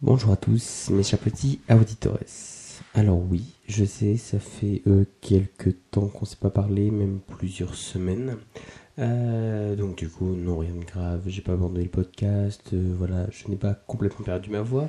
Bonjour 0.00 0.30
à 0.30 0.36
tous, 0.36 0.90
mes 0.90 1.02
chers 1.02 1.18
petits 1.18 1.58
auditores. 1.68 2.20
Alors 2.94 3.20
oui, 3.20 3.56
je 3.66 3.84
sais, 3.84 4.16
ça 4.16 4.38
fait 4.38 4.80
euh, 4.86 5.04
quelques 5.20 5.74
temps 5.90 6.06
qu'on 6.06 6.20
ne 6.20 6.26
s'est 6.26 6.36
pas 6.36 6.50
parlé, 6.50 6.92
même 6.92 7.18
plusieurs 7.26 7.74
semaines. 7.74 8.36
Euh, 9.00 9.74
donc 9.74 9.96
du 9.96 10.08
coup, 10.08 10.36
non, 10.36 10.58
rien 10.58 10.76
de 10.76 10.84
grave, 10.84 11.22
j'ai 11.26 11.42
pas 11.42 11.54
abandonné 11.54 11.82
le 11.82 11.90
podcast, 11.90 12.70
euh, 12.74 12.94
voilà, 12.96 13.26
je 13.32 13.48
n'ai 13.48 13.56
pas 13.56 13.74
complètement 13.74 14.24
perdu 14.24 14.50
ma 14.50 14.62
voix. 14.62 14.88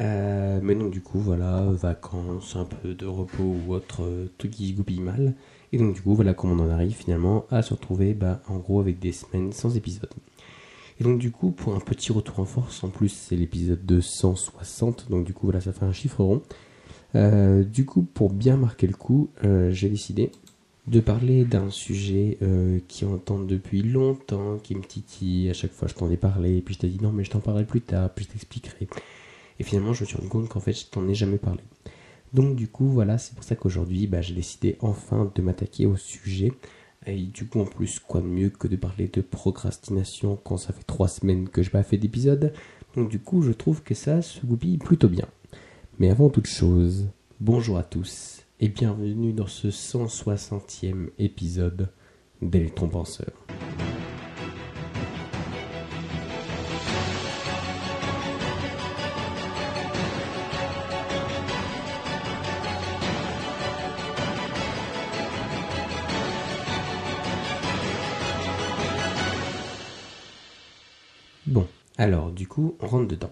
mais 0.00 0.74
donc 0.74 0.90
du 0.90 1.02
coup, 1.02 1.18
voilà, 1.18 1.66
vacances, 1.72 2.56
un 2.56 2.64
peu 2.64 2.94
de 2.94 3.04
repos 3.04 3.56
ou 3.66 3.74
autre, 3.74 4.08
tout 4.38 4.48
qui 4.48 4.72
goupille 4.72 5.00
mal. 5.00 5.34
Et 5.72 5.76
donc 5.76 5.94
du 5.94 6.00
coup, 6.00 6.14
voilà 6.14 6.32
comment 6.32 6.54
on 6.54 6.66
en 6.66 6.70
arrive 6.70 6.94
finalement 6.94 7.44
à 7.50 7.60
se 7.60 7.74
retrouver, 7.74 8.14
bah, 8.14 8.40
en 8.48 8.56
gros, 8.56 8.80
avec 8.80 9.00
des 9.00 9.12
semaines 9.12 9.52
sans 9.52 9.76
épisode. 9.76 10.08
Et 11.00 11.04
donc 11.04 11.18
du 11.18 11.30
coup, 11.30 11.50
pour 11.50 11.74
un 11.74 11.80
petit 11.80 12.12
retour 12.12 12.40
en 12.40 12.44
force, 12.44 12.82
en 12.84 12.88
plus 12.88 13.10
c'est 13.10 13.36
l'épisode 13.36 13.84
260, 13.84 15.10
donc 15.10 15.24
du 15.24 15.34
coup 15.34 15.46
voilà, 15.46 15.60
ça 15.60 15.72
fait 15.72 15.84
un 15.84 15.92
chiffre 15.92 16.22
rond. 16.22 16.42
Euh, 17.14 17.64
du 17.64 17.84
coup, 17.84 18.02
pour 18.02 18.32
bien 18.32 18.56
marquer 18.56 18.86
le 18.86 18.94
coup, 18.94 19.30
euh, 19.44 19.70
j'ai 19.70 19.88
décidé 19.88 20.30
de 20.86 21.00
parler 21.00 21.44
d'un 21.44 21.70
sujet 21.70 22.38
euh, 22.42 22.78
qui 22.88 23.04
entend 23.04 23.38
depuis 23.38 23.82
longtemps, 23.82 24.58
qui 24.58 24.74
me 24.74 24.82
titille, 24.82 25.50
à 25.50 25.52
chaque 25.52 25.72
fois 25.72 25.88
je 25.88 25.94
t'en 25.94 26.10
ai 26.10 26.16
parlé, 26.16 26.60
puis 26.62 26.74
je 26.74 26.80
t'ai 26.80 26.88
dit 26.88 27.02
non 27.02 27.10
mais 27.12 27.24
je 27.24 27.30
t'en 27.30 27.40
parlerai 27.40 27.64
plus 27.64 27.80
tard, 27.80 28.10
puis 28.14 28.24
je 28.24 28.30
t'expliquerai. 28.30 28.88
Et 29.58 29.64
finalement 29.64 29.92
je 29.92 30.02
me 30.02 30.06
suis 30.06 30.16
rendu 30.16 30.28
compte 30.28 30.48
qu'en 30.48 30.60
fait 30.60 30.72
je 30.72 30.86
t'en 30.86 31.06
ai 31.08 31.14
jamais 31.14 31.38
parlé. 31.38 31.60
Donc 32.32 32.54
du 32.54 32.68
coup 32.68 32.86
voilà, 32.88 33.18
c'est 33.18 33.34
pour 33.34 33.42
ça 33.42 33.56
qu'aujourd'hui 33.56 34.06
bah, 34.06 34.22
j'ai 34.22 34.34
décidé 34.34 34.76
enfin 34.80 35.30
de 35.34 35.42
m'attaquer 35.42 35.86
au 35.86 35.96
sujet 35.96 36.52
et 37.06 37.22
du 37.22 37.46
coup, 37.46 37.60
en 37.60 37.64
plus, 37.64 38.00
quoi 38.00 38.20
de 38.20 38.26
mieux 38.26 38.50
que 38.50 38.66
de 38.66 38.76
parler 38.76 39.08
de 39.08 39.20
procrastination 39.20 40.36
quand 40.42 40.56
ça 40.56 40.72
fait 40.72 40.82
trois 40.82 41.08
semaines 41.08 41.48
que 41.48 41.62
je 41.62 41.68
n'ai 41.68 41.72
pas 41.72 41.82
fait 41.82 41.98
d'épisode? 41.98 42.52
Donc 42.96 43.08
du 43.08 43.20
coup, 43.20 43.42
je 43.42 43.52
trouve 43.52 43.82
que 43.82 43.94
ça 43.94 44.22
se 44.22 44.44
goupille 44.44 44.78
plutôt 44.78 45.08
bien. 45.08 45.28
Mais 45.98 46.10
avant 46.10 46.30
toute 46.30 46.46
chose, 46.46 47.06
bonjour 47.40 47.78
à 47.78 47.84
tous 47.84 48.42
et 48.58 48.68
bienvenue 48.68 49.32
dans 49.32 49.46
ce 49.46 49.68
160e 49.68 51.10
épisode 51.18 51.90
d'Electron 52.42 52.88
Penseur. 52.88 53.32
Coup, 72.46 72.76
on 72.80 72.86
rentre 72.86 73.08
dedans. 73.08 73.30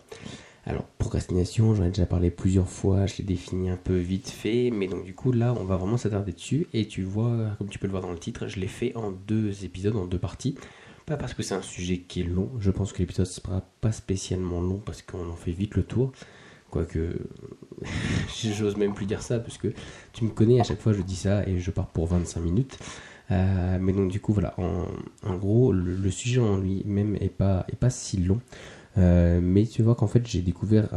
Alors, 0.66 0.84
procrastination, 0.98 1.74
j'en 1.74 1.84
ai 1.84 1.88
déjà 1.88 2.06
parlé 2.06 2.30
plusieurs 2.30 2.68
fois, 2.68 3.06
je 3.06 3.18
l'ai 3.18 3.24
défini 3.24 3.68
un 3.68 3.76
peu 3.76 3.96
vite 3.96 4.30
fait, 4.30 4.70
mais 4.70 4.86
donc 4.86 5.04
du 5.04 5.14
coup, 5.14 5.30
là, 5.30 5.54
on 5.58 5.64
va 5.64 5.76
vraiment 5.76 5.98
s'attarder 5.98 6.32
dessus, 6.32 6.66
et 6.72 6.88
tu 6.88 7.02
vois, 7.02 7.50
comme 7.58 7.68
tu 7.68 7.78
peux 7.78 7.86
le 7.86 7.90
voir 7.90 8.02
dans 8.02 8.12
le 8.12 8.18
titre, 8.18 8.48
je 8.48 8.58
l'ai 8.58 8.66
fait 8.68 8.96
en 8.96 9.10
deux 9.10 9.64
épisodes, 9.64 9.94
en 9.96 10.06
deux 10.06 10.18
parties. 10.18 10.54
Pas 11.04 11.18
parce 11.18 11.34
que 11.34 11.42
c'est 11.42 11.54
un 11.54 11.60
sujet 11.60 11.98
qui 11.98 12.22
est 12.22 12.24
long, 12.24 12.50
je 12.60 12.70
pense 12.70 12.94
que 12.94 12.98
l'épisode 13.00 13.26
sera 13.26 13.62
pas 13.82 13.92
spécialement 13.92 14.62
long, 14.62 14.80
parce 14.84 15.02
qu'on 15.02 15.28
en 15.28 15.36
fait 15.36 15.52
vite 15.52 15.74
le 15.74 15.82
tour. 15.82 16.12
Quoique, 16.70 17.18
j'ose 18.42 18.76
même 18.78 18.94
plus 18.94 19.04
dire 19.04 19.20
ça, 19.20 19.38
parce 19.40 19.58
que 19.58 19.68
tu 20.14 20.24
me 20.24 20.30
connais, 20.30 20.60
à 20.60 20.64
chaque 20.64 20.80
fois 20.80 20.94
je 20.94 21.02
dis 21.02 21.16
ça, 21.16 21.46
et 21.46 21.58
je 21.58 21.70
pars 21.70 21.88
pour 21.88 22.06
25 22.06 22.40
minutes. 22.40 22.78
Euh, 23.30 23.78
mais 23.80 23.92
donc 23.92 24.10
du 24.10 24.20
coup 24.20 24.32
voilà, 24.32 24.54
en, 24.58 25.36
gros 25.36 25.72
le, 25.72 26.10
sujet 26.10 26.40
en 26.40 26.58
lui-même 26.58 27.16
est 27.16 27.30
pas, 27.30 27.66
est 27.70 27.76
pas 27.76 27.90
si 27.90 28.18
long. 28.18 28.40
Euh, 28.96 29.40
mais 29.42 29.66
tu 29.66 29.82
vois 29.82 29.94
qu'en 29.94 30.06
fait 30.06 30.26
j'ai 30.26 30.40
découvert 30.40 30.88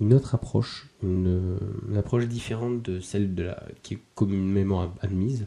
une 0.00 0.14
autre 0.14 0.34
approche, 0.34 0.88
une, 1.02 1.58
approche 1.96 2.26
différente 2.26 2.82
de 2.82 3.00
celle 3.00 3.34
de 3.34 3.44
la, 3.44 3.62
qui 3.82 3.94
est 3.94 3.98
communément 4.14 4.92
admise. 5.02 5.46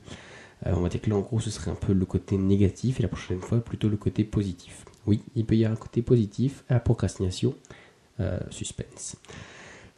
Euh, 0.67 0.73
on 0.75 0.81
va 0.81 0.89
dire 0.89 1.01
que 1.01 1.09
là 1.09 1.15
en 1.15 1.21
gros 1.21 1.39
ce 1.39 1.49
serait 1.49 1.71
un 1.71 1.75
peu 1.75 1.93
le 1.93 2.05
côté 2.05 2.37
négatif 2.37 2.99
et 2.99 3.03
la 3.03 3.09
prochaine 3.09 3.39
fois 3.39 3.59
plutôt 3.59 3.89
le 3.89 3.97
côté 3.97 4.23
positif. 4.23 4.85
Oui, 5.07 5.23
il 5.35 5.45
peut 5.45 5.55
y 5.55 5.65
avoir 5.65 5.79
un 5.79 5.81
côté 5.81 6.01
positif 6.01 6.63
à 6.69 6.75
la 6.75 6.79
procrastination. 6.79 7.55
suspense. 8.51 9.15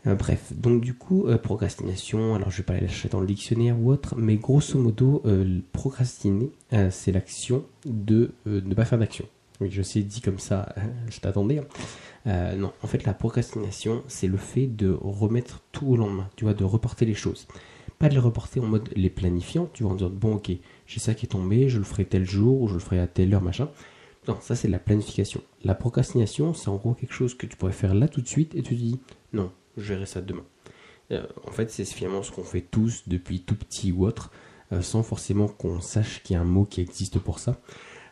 Euh, 0.08 0.16
bref, 0.16 0.54
donc 0.54 0.82
du 0.82 0.94
coup, 0.94 1.28
procrastination, 1.44 2.36
alors 2.36 2.50
je 2.52 2.58
vais 2.58 2.64
pas 2.64 2.74
la 2.74 2.88
chercher 2.88 3.10
dans 3.10 3.20
le 3.20 3.28
dictionnaire 3.28 3.78
ou 3.80 3.92
autre, 3.92 4.16
mais 4.16 4.38
grosso 4.38 4.80
modo, 4.80 5.24
procrastiner, 5.74 6.52
c'est 6.92 7.12
l'action 7.12 7.66
de 7.86 8.32
ne 8.46 8.74
pas 8.74 8.86
faire 8.86 9.00
d'action. 9.00 9.26
Je 9.70 9.82
sais, 9.82 10.02
dit 10.02 10.22
comme 10.22 10.40
ça, 10.40 10.74
je 11.10 11.20
t'attendais. 11.20 11.60
Hein. 12.26 12.56
non, 12.56 12.72
en 12.82 12.88
fait, 12.88 13.04
la 13.06 13.14
procrastination, 13.14 14.04
c'est 14.08 14.28
le 14.28 14.38
fait 14.38 14.68
de 14.68 14.92
remettre 15.02 15.62
tout 15.72 15.88
au 15.88 15.98
lendemain, 15.98 16.30
tu 16.36 16.46
vois, 16.46 16.54
de 16.54 16.64
reporter 16.64 17.06
les 17.06 17.14
choses. 17.14 17.48
Pas 18.00 18.10
de 18.10 18.14
les 18.14 18.20
reporter 18.20 18.60
en 18.60 18.68
mode 18.68 18.90
les 18.96 19.12
planifiant, 19.12 19.70
tu 19.74 19.84
vois, 19.84 19.92
en 19.92 19.96
disant, 19.96 20.10
bon, 20.10 20.36
ok, 20.36 20.52
j'ai 20.88 21.00
ça 21.00 21.14
qui 21.14 21.26
est 21.26 21.30
tombé, 21.30 21.70
je 21.70 21.78
le 21.78 21.84
ferai 21.84 22.06
tel 22.06 22.26
jour, 22.26 22.62
ou 22.62 22.68
je 22.68 22.74
le 22.74 22.80
ferai 22.80 23.00
à 23.00 23.08
telle 23.08 23.34
heure, 23.34 23.44
machin. 23.44 23.70
Non, 24.28 24.38
ça 24.40 24.56
c'est 24.56 24.68
la 24.68 24.80
planification. 24.80 25.42
La 25.64 25.74
procrastination, 25.74 26.54
c'est 26.54 26.70
en 26.70 26.76
gros 26.76 26.94
quelque 26.94 27.14
chose 27.14 27.34
que 27.34 27.48
tu 27.48 27.58
pourrais 27.58 27.72
faire 27.72 27.96
là 27.96 28.08
tout 28.08 28.22
de 28.22 28.28
suite 28.28 28.54
et 28.56 28.62
tu 28.62 28.76
te 28.76 28.80
dis, 28.80 29.00
non, 29.34 29.52
je 29.78 29.94
verrai 29.94 30.06
ça 30.06 30.22
demain. 30.22 30.46
Euh, 31.12 31.26
en 31.46 31.52
fait, 31.52 31.72
c'est 31.72 31.86
finalement 31.86 32.24
ce 32.24 32.32
qu'on 32.32 32.44
fait 32.44 32.62
tous 32.62 33.04
depuis 33.08 33.42
tout 33.42 33.56
petit 33.56 33.92
ou 33.92 34.06
autre, 34.06 34.32
euh, 34.72 34.82
sans 34.82 35.02
forcément 35.04 35.48
qu'on 35.48 35.82
sache 35.82 36.22
qu'il 36.24 36.36
y 36.36 36.38
a 36.38 36.42
un 36.42 36.46
mot 36.46 36.66
qui 36.66 36.82
existe 36.82 37.20
pour 37.20 37.40
ça. 37.40 37.60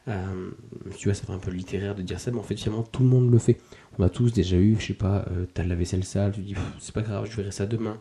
Euh, 0.09 0.49
tu 0.97 1.07
vois, 1.07 1.13
ça 1.13 1.25
fait 1.25 1.33
un 1.33 1.37
peu 1.37 1.51
littéraire 1.51 1.95
de 1.95 2.01
dire 2.01 2.19
ça, 2.19 2.31
mais 2.31 2.39
en 2.39 2.43
fait, 2.43 2.55
finalement, 2.55 2.83
tout 2.83 3.03
le 3.03 3.09
monde 3.09 3.31
le 3.31 3.37
fait. 3.37 3.59
On 3.97 4.03
a 4.03 4.09
tous 4.09 4.33
déjà 4.33 4.57
eu, 4.57 4.75
je 4.79 4.87
sais 4.87 4.93
pas, 4.93 5.25
t'as 5.53 5.63
la 5.63 5.75
vaisselle 5.75 6.03
sale, 6.03 6.31
tu 6.31 6.41
dis, 6.41 6.55
c'est 6.79 6.93
pas 6.93 7.01
grave, 7.01 7.27
je 7.29 7.35
verrai 7.35 7.51
ça 7.51 7.65
demain. 7.65 7.97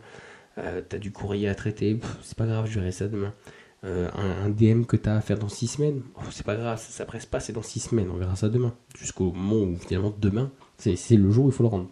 t'as 0.55 0.97
du 0.97 1.11
courrier 1.11 1.47
à 1.49 1.55
traiter, 1.55 1.99
c'est 2.23 2.37
pas 2.37 2.47
grave, 2.47 2.67
je 2.67 2.79
verrai 2.79 2.91
ça 2.91 3.07
demain. 3.07 3.33
un, 3.83 4.49
DM 4.49 4.83
que 4.83 4.95
t'as 4.97 5.17
à 5.17 5.21
faire 5.21 5.37
dans 5.37 5.49
6 5.49 5.67
semaines, 5.67 6.01
oh, 6.15 6.21
c'est 6.31 6.45
pas 6.45 6.55
grave, 6.55 6.79
ça, 6.81 7.05
presse 7.05 7.25
pas, 7.25 7.39
c'est 7.41 7.53
dans 7.53 7.61
6 7.61 7.79
semaines, 7.79 8.09
on 8.09 8.17
verra 8.17 8.35
ça 8.35 8.49
demain. 8.49 8.73
Jusqu'au 8.97 9.31
moment 9.33 9.65
où 9.65 9.75
finalement 9.75 10.13
demain, 10.17 10.51
c'est 10.79 11.17
le 11.17 11.29
jour 11.29 11.45
où 11.45 11.49
il 11.49 11.53
faut 11.53 11.63
le 11.63 11.69
rendre. 11.69 11.89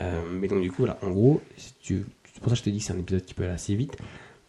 Euh, 0.00 0.22
mais 0.30 0.48
donc, 0.48 0.60
du 0.60 0.70
coup, 0.70 0.78
voilà, 0.78 0.98
en 1.02 1.10
gros, 1.10 1.40
c'est 1.56 2.04
pour 2.40 2.50
ça 2.50 2.50
que 2.50 2.56
je 2.56 2.62
te 2.62 2.70
dis 2.70 2.78
que 2.78 2.84
c'est 2.84 2.92
un 2.92 2.98
épisode 2.98 3.24
qui 3.24 3.34
peut 3.34 3.44
aller 3.44 3.52
assez 3.52 3.74
vite. 3.74 3.96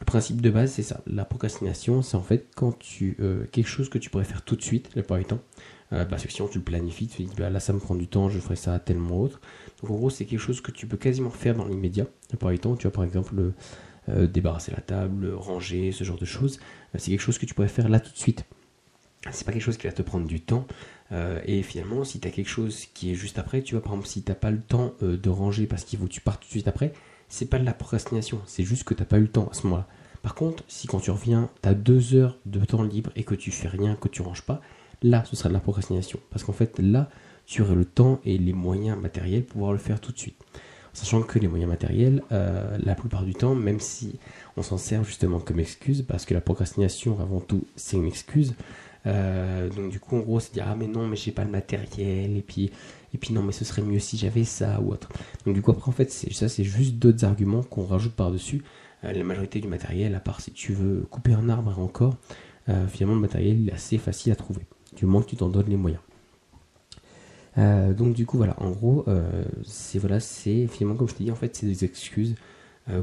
Le 0.04 0.06
principe 0.06 0.42
de 0.42 0.50
base, 0.50 0.74
c'est 0.74 0.84
ça. 0.84 1.02
La 1.08 1.24
procrastination, 1.24 2.02
c'est 2.02 2.18
en 2.18 2.22
fait 2.22 2.50
quand 2.56 2.78
tu. 2.78 3.16
Euh, 3.22 3.46
quelque 3.52 3.70
chose 3.70 3.88
que 3.90 3.98
tu 3.98 4.10
pourrais 4.10 4.26
faire 4.26 4.42
tout 4.42 4.58
de 4.58 4.62
suite, 4.62 4.90
la 4.96 5.02
plupart 5.02 5.18
du 5.18 5.26
temps. 5.26 5.40
Euh, 5.94 6.04
parce 6.04 6.26
que 6.26 6.32
sinon, 6.32 6.50
tu 6.50 6.58
le 6.58 6.64
planifies, 6.64 7.08
tu 7.08 7.24
te 7.24 7.30
dis, 7.30 7.36
bah, 7.38 7.50
là, 7.50 7.60
ça 7.60 7.72
me 7.72 7.80
prend 7.80 7.96
du 7.96 8.08
temps, 8.08 8.28
je 8.28 8.40
ferai 8.40 8.56
ça 8.56 8.78
tellement 8.80 9.22
autre. 9.22 9.40
Donc, 9.82 9.92
en 9.92 9.96
gros, 9.96 10.10
c'est 10.10 10.26
quelque 10.26 10.40
chose 10.40 10.60
que 10.60 10.72
tu 10.72 10.88
peux 10.88 10.98
quasiment 10.98 11.30
faire 11.30 11.56
dans 11.56 11.66
l'immédiat. 11.66 12.04
La 12.04 12.38
plupart 12.38 12.52
du 12.52 12.60
temps, 12.60 12.76
tu 12.76 12.84
vois, 12.84 12.92
par 12.92 13.04
exemple, 13.04 13.54
débarrasser 14.10 14.72
la 14.72 14.82
table, 14.82 15.34
ranger, 15.34 15.94
ce 15.94 16.04
genre 16.04 16.18
de 16.18 16.26
choses. 16.26 16.60
c'est 16.98 17.12
quelque 17.12 17.22
chose 17.22 17.38
que 17.38 17.46
tu 17.46 17.54
pourrais 17.54 17.70
faire 17.70 17.88
là 17.88 18.02
tout 18.02 18.12
de 18.12 18.18
suite. 18.18 18.44
C'est 19.32 19.46
pas 19.46 19.54
quelque 19.54 19.62
chose 19.62 19.78
qui 19.78 19.88
va 19.88 19.94
te 19.94 20.02
prendre 20.02 20.28
du 20.28 20.42
temps. 20.42 20.68
Euh, 21.12 21.40
et 21.46 21.62
finalement, 21.64 22.04
si 22.04 22.20
tu 22.20 22.28
as 22.28 22.32
quelque 22.32 22.50
chose 22.50 22.88
qui 22.94 23.12
est 23.12 23.16
juste 23.16 23.38
après, 23.38 23.62
tu 23.62 23.76
vois, 23.76 23.84
par 23.84 23.94
exemple, 23.94 24.08
si 24.08 24.24
t'as 24.24 24.36
pas 24.36 24.52
le 24.52 24.62
temps 24.62 24.94
euh, 25.04 25.18
de 25.18 25.30
ranger 25.30 25.68
parce 25.68 25.84
qu'il 25.84 26.00
faut 26.00 26.06
que 26.06 26.12
tu 26.12 26.22
partes 26.22 26.42
tout 26.42 26.48
de 26.48 26.52
suite 26.52 26.68
après, 26.68 26.94
c'est 27.30 27.50
pas 27.50 27.60
de 27.60 27.66
la 27.66 27.74
procrastination, 27.74 28.42
c'est 28.46 28.64
juste 28.64 28.84
que 28.84 28.94
t'as 28.94 29.06
pas 29.06 29.18
eu 29.18 29.24
le 29.24 29.28
temps 29.28 29.48
à 29.52 29.54
ce 29.54 29.64
moment-là. 29.68 29.88
Par 30.22 30.36
contre, 30.36 30.64
si 30.68 30.88
quand 30.88 31.00
tu 31.00 31.12
reviens, 31.12 31.50
tu 31.62 31.70
as 31.70 31.74
deux 31.74 32.16
heures 32.16 32.38
de 32.46 32.64
temps 32.64 32.84
libre 32.84 33.12
et 33.16 33.24
que 33.24 33.36
tu 33.36 33.52
fais 33.52 33.68
rien, 33.68 33.96
que 33.96 34.08
tu 34.08 34.22
ranges 34.22 34.44
pas, 34.44 34.62
là, 35.02 35.24
ce 35.26 35.36
sera 35.36 35.50
de 35.50 35.54
la 35.54 35.60
procrastination. 35.60 36.20
Parce 36.30 36.44
qu'en 36.44 36.54
fait, 36.54 36.80
là, 36.80 37.10
tu 37.46 37.62
aurais 37.62 37.76
le 37.76 37.86
temps 37.86 38.22
et 38.24 38.38
les 38.38 38.54
moyens 38.54 38.98
matériels 38.98 39.44
pour 39.44 39.54
pouvoir 39.54 39.74
le 39.74 39.80
faire 39.80 40.00
tout 40.00 40.14
de 40.14 40.18
suite. 40.18 40.38
Sachant 40.94 41.24
que 41.24 41.40
les 41.40 41.48
moyens 41.48 41.70
matériels, 41.70 42.24
euh, 42.32 42.78
la 42.82 42.96
plupart 42.96 43.24
du 43.24 43.34
temps, 43.34 43.56
même 43.56 43.80
si 43.80 44.20
on 44.56 44.62
s'en 44.62 44.78
sert 44.78 45.04
justement 45.04 45.40
comme 45.40 45.60
excuse, 45.60 46.06
parce 46.08 46.26
que 46.26 46.34
la 46.34 46.42
procrastination, 46.42 47.20
avant 47.20 47.42
tout, 47.42 47.66
c'est 47.76 47.98
une 47.98 48.06
excuse, 48.06 48.54
euh, 49.06 49.70
donc 49.70 49.90
du 49.92 50.00
coup, 50.00 50.16
en 50.16 50.20
gros, 50.20 50.40
c'est 50.40 50.54
dire 50.54 50.66
ah 50.68 50.76
mais 50.76 50.88
non, 50.88 51.08
mais 51.08 51.16
j'ai 51.16 51.32
pas 51.32 51.44
le 51.44 51.52
matériel 51.52 52.38
et 52.38 52.42
puis 52.42 52.72
et 53.14 53.18
puis 53.18 53.34
non, 53.34 53.44
mais 53.44 53.52
ce 53.52 53.66
serait 53.66 53.82
mieux 53.82 54.00
si 54.00 54.18
j'avais 54.18 54.44
ça 54.44 54.80
ou 54.82 54.92
autre. 54.92 55.10
Donc 55.46 55.56
du 55.56 55.62
coup, 55.62 55.72
après 55.72 55.90
en 55.90 55.94
fait, 55.94 56.12
c'est 56.12 56.34
ça, 56.34 56.50
c'est 56.50 56.64
juste 56.64 56.96
d'autres 56.96 57.26
arguments 57.26 57.64
qu'on 57.64 57.86
rajoute 57.86 58.14
par 58.14 58.32
dessus. 58.32 58.64
Euh, 59.04 59.12
la 59.12 59.24
majorité 59.24 59.60
du 59.60 59.68
matériel, 59.68 60.16
à 60.16 60.20
part 60.20 60.42
si 60.42 60.52
tu 60.52 60.74
veux 60.74 61.06
couper 61.10 61.34
un 61.34 61.50
arbre 61.50 61.78
encore, 61.80 62.18
euh, 62.70 62.88
finalement 62.88 63.16
le 63.16 63.22
matériel 63.22 63.70
est 63.70 63.74
assez 63.74 63.98
facile 63.98 64.32
à 64.32 64.36
trouver. 64.36 64.62
Du 64.96 65.06
moment 65.06 65.22
que 65.22 65.30
tu 65.30 65.36
t'en 65.36 65.50
donnes 65.50 65.70
les 65.70 65.78
moyens. 65.78 66.02
donc 67.58 68.14
du 68.14 68.26
coup 68.26 68.38
voilà, 68.38 68.56
en 68.62 68.72
gros, 68.72 69.06
c'est 69.64 70.00
voilà, 70.00 70.20
c'est 70.20 70.68
finalement 70.68 70.96
comme 70.96 71.10
je 71.10 71.16
t'ai 71.16 71.24
dit, 71.24 71.32
en 71.32 71.36
fait, 71.36 71.56
c'est 71.56 71.66
des 71.66 71.84
excuses 71.84 72.36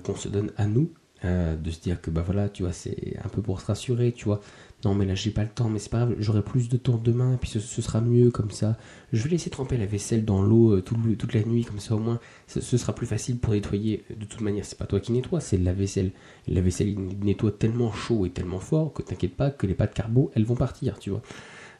qu'on 0.04 0.14
se 0.14 0.28
donne 0.28 0.52
à 0.56 0.66
nous 0.66 0.92
de 1.24 1.70
se 1.70 1.80
dire 1.80 2.00
que 2.00 2.10
bah 2.10 2.22
voilà, 2.24 2.48
tu 2.48 2.62
vois, 2.62 2.72
c'est 2.72 3.16
un 3.24 3.28
peu 3.28 3.42
pour 3.42 3.60
se 3.60 3.66
rassurer, 3.66 4.12
tu 4.12 4.24
vois 4.24 4.40
non 4.84 4.94
mais 4.94 5.04
là 5.04 5.14
j'ai 5.14 5.30
pas 5.30 5.42
le 5.42 5.48
temps, 5.48 5.68
mais 5.68 5.78
c'est 5.78 5.90
pas 5.90 5.98
grave, 5.98 6.16
j'aurai 6.18 6.42
plus 6.42 6.68
de 6.68 6.76
temps 6.76 6.98
demain, 7.02 7.36
puis 7.40 7.50
ce, 7.50 7.60
sera 7.60 8.00
mieux 8.00 8.30
comme 8.30 8.50
ça. 8.50 8.76
Je 9.12 9.22
vais 9.22 9.30
laisser 9.30 9.50
tremper 9.50 9.76
la 9.76 9.86
vaisselle 9.86 10.24
dans 10.24 10.42
l'eau 10.42 10.76
euh, 10.76 10.82
toute, 10.82 11.34
la 11.34 11.42
nuit, 11.42 11.64
comme 11.64 11.80
ça 11.80 11.94
au 11.94 11.98
moins 11.98 12.18
ce, 12.46 12.60
sera 12.60 12.94
plus 12.94 13.06
facile 13.06 13.38
pour 13.38 13.52
nettoyer. 13.52 14.04
De 14.10 14.24
toute 14.24 14.40
manière, 14.40 14.64
c'est 14.64 14.78
pas 14.78 14.86
toi 14.86 15.00
qui 15.00 15.12
nettoie, 15.12 15.40
c'est 15.40 15.58
la 15.58 15.72
vaisselle. 15.72 16.12
La 16.48 16.60
vaisselle 16.60 16.88
il 16.88 17.18
nettoie 17.24 17.52
tellement 17.52 17.92
chaud 17.92 18.26
et 18.26 18.30
tellement 18.30 18.60
fort 18.60 18.92
que 18.92 19.02
t'inquiète 19.02 19.36
pas 19.36 19.50
que 19.50 19.66
les 19.66 19.74
pâtes 19.74 19.94
carbo 19.94 20.30
elles 20.34 20.44
vont 20.44 20.56
partir, 20.56 20.98
tu 20.98 21.10
vois. 21.10 21.22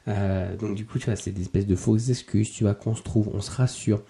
Euh, 0.07 0.55
donc 0.57 0.75
du 0.75 0.85
coup, 0.85 0.99
tu 0.99 1.05
vois, 1.05 1.15
c'est 1.15 1.31
des 1.31 1.41
espèces 1.41 1.67
de 1.67 1.75
fausses 1.75 2.09
excuses, 2.09 2.51
tu 2.51 2.63
vois, 2.63 2.73
qu'on 2.73 2.95
se 2.95 3.03
trouve, 3.03 3.29
on 3.33 3.41
se 3.41 3.51
rassure. 3.51 4.01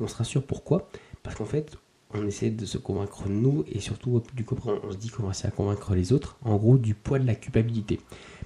On 0.00 0.08
se 0.08 0.16
rassure 0.16 0.44
pourquoi? 0.44 0.88
Parce 1.22 1.36
qu'en 1.36 1.44
fait, 1.44 1.76
on 2.14 2.26
essaie 2.26 2.50
de 2.50 2.64
se 2.66 2.78
convaincre 2.78 3.28
nous 3.28 3.64
et 3.70 3.80
surtout 3.80 4.22
du 4.34 4.44
coup 4.44 4.56
on 4.64 4.90
se 4.90 4.96
dit 4.96 5.10
va 5.18 5.30
essayer 5.30 5.48
à 5.48 5.52
convaincre 5.52 5.94
les 5.94 6.12
autres 6.12 6.36
en 6.42 6.56
gros 6.56 6.78
du 6.78 6.94
poids 6.94 7.18
de 7.18 7.26
la 7.26 7.34
culpabilité. 7.34 8.00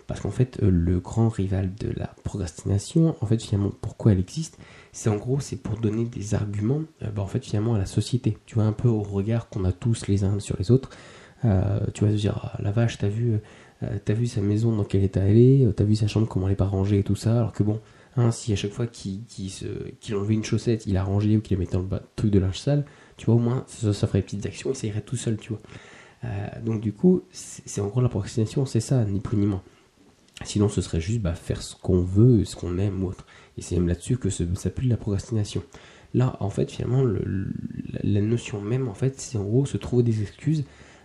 Parce 0.07 0.21
qu'en 0.21 0.31
fait 0.31 0.63
euh, 0.63 0.71
le 0.71 1.01
grand 1.01 1.29
rival 1.29 1.75
de 1.75 1.91
la 1.97 2.09
procrastination 2.25 3.17
en 3.21 3.27
fait 3.27 3.43
finalement 3.43 3.73
pourquoi 3.81 4.13
elle 4.13 4.21
existe 4.21 4.59
c'est 4.93 5.09
en 5.09 5.17
gros 5.17 5.41
c'est 5.41 5.57
pour 5.57 5.79
donner 5.79 6.05
des 6.05 6.35
arguments 6.35 6.83
euh, 7.03 7.11
bah, 7.11 7.23
en 7.23 7.27
fait 7.27 7.45
finalement 7.45 7.75
à 7.75 7.79
la 7.79 7.87
société. 7.87 8.37
Tu 8.47 8.57
vois 8.57 8.65
un 8.65 8.73
peu 8.73 8.89
au 8.89 9.03
regard 9.03 9.49
qu'on 9.49 9.65
a 9.65 9.73
tous 9.73 10.07
les 10.09 10.25
uns 10.25 10.39
sur 10.41 10.57
les 10.59 10.71
autres. 10.71 10.91
Euh, 11.45 11.81
tu 11.95 12.05
vas 12.05 12.11
te 12.11 12.17
dire 12.17 12.39
ah, 12.43 12.63
la 12.63 12.71
vache 12.71 12.99
t'as 12.99 13.09
vu 13.09 13.39
t'as 14.07 14.15
vu 14.15 14.27
sa 14.27 14.41
maison 14.41 14.75
dans 14.75 14.85
quel 14.85 15.05
état 15.05 15.21
elle 15.21 15.37
est 15.37 15.77
t'as 15.77 15.85
vu 15.85 15.95
sa 15.95 16.07
chambre 16.07 16.27
comment 16.27 16.47
elle 16.47 16.55
est 16.55 16.57
pas 16.57 16.65
rangée 16.65 17.01
et 17.01 17.03
tout 17.03 17.17
ça 17.17 17.37
alors 17.37 17.53
que 17.53 17.63
bon 17.63 17.81
hein, 18.17 18.31
si 18.31 18.51
à 18.55 18.57
chaque 18.57 18.71
fois 18.71 18.87
qu'il 18.87 19.21
enlevait 20.13 20.33
une 20.33 20.45
chaussette 20.45 20.87
il 20.87 20.97
a 20.97 21.05
rangé 21.05 21.37
ou 21.37 21.43
qu'il 21.43 21.59
mettait 21.59 21.77
dans 21.77 21.83
le 21.83 22.01
truc 22.17 22.31
de 22.31 22.39
linge 22.39 22.59
sale 22.59 22.87
tu 23.17 23.27
vois, 23.27 23.35
au 23.37 23.39
moins, 23.39 23.65
ça, 23.67 23.93
ferait 24.07 24.21
des 24.21 24.25
petites 24.25 24.47
actions 24.47 24.71
et 24.71 24.75
ça 24.75 24.87
irait 24.87 25.01
tout 25.01 25.17
seul, 25.17 25.37
tu 25.37 25.51
vois. 25.51 25.61
Euh, 26.25 26.47
donc, 26.65 26.81
du 26.81 26.93
coup, 26.93 27.23
c'est 27.31 27.81
en 27.81 27.89
gros 27.89 28.01
la 28.01 28.09
procrastination, 28.09 28.67
c'est 28.67 28.81
ça, 28.81 29.05
ni 29.05 29.21
plus 29.21 29.37
ni 29.37 29.47
moins. 29.47 29.63
Sinon, 30.43 30.69
ce 30.69 30.81
serait 30.81 31.01
juste 31.01 31.21
bah, 31.21 31.35
faire 31.35 31.63
ce 31.63 31.77
qu'on 31.77 32.01
veut, 32.01 32.45
ce 32.45 32.57
qu'on 32.57 32.79
aime 32.79 33.05
ou 33.05 33.09
autre. 33.09 33.27
Et 33.57 33.63
c'est 33.63 33.77
même 33.77 33.87
là-dessus 33.87 34.17
que 34.17 34.31
ça 34.31 34.45
s'appelle 34.55 34.89
la 34.89 34.97
procrastination. 34.97 35.63
Là, 36.13 36.37
en 36.41 36.51
fait, 36.51 36.71
finalement, 36.71 37.05
la 38.03 38.21
notion 38.21 38.61
même, 38.61 38.89
en 38.89 38.95
fait, 38.95 39.21
c'est 39.21 39.39
en 39.39 39.45
gros 39.45 39.67
se 39.67 39.77
trouver 39.77 40.03
des 40.03 40.23
excuses 40.23 40.65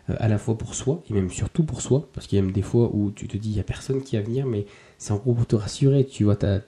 euh, 0.10 0.16
à 0.20 0.28
la 0.28 0.38
fois 0.38 0.58
pour 0.58 0.74
soi 0.74 1.04
et 1.10 1.14
même 1.14 1.30
surtout 1.30 1.64
pour 1.64 1.82
soi. 1.82 2.10
Parce 2.14 2.26
qu'il 2.26 2.38
y 2.38 2.40
a 2.40 2.44
même 2.44 2.54
des 2.54 2.62
fois 2.64 2.90
où 2.94 3.12
tu 3.12 3.28
te 3.28 3.38
dis, 3.38 3.50
il 3.50 3.54
n'y 3.54 3.60
a 3.60 3.64
personne 3.64 4.02
qui 4.02 4.16
va 4.16 4.24
venir, 4.24 4.48
mais 4.48 4.66
c'est 4.98 5.12
en 5.12 5.18
gros 5.18 5.34
pour 5.34 5.46
te 5.46 5.56
rassurer. 5.56 6.06
Tu 6.06 6.24
vois, 6.24 6.36
t'as 6.36 6.62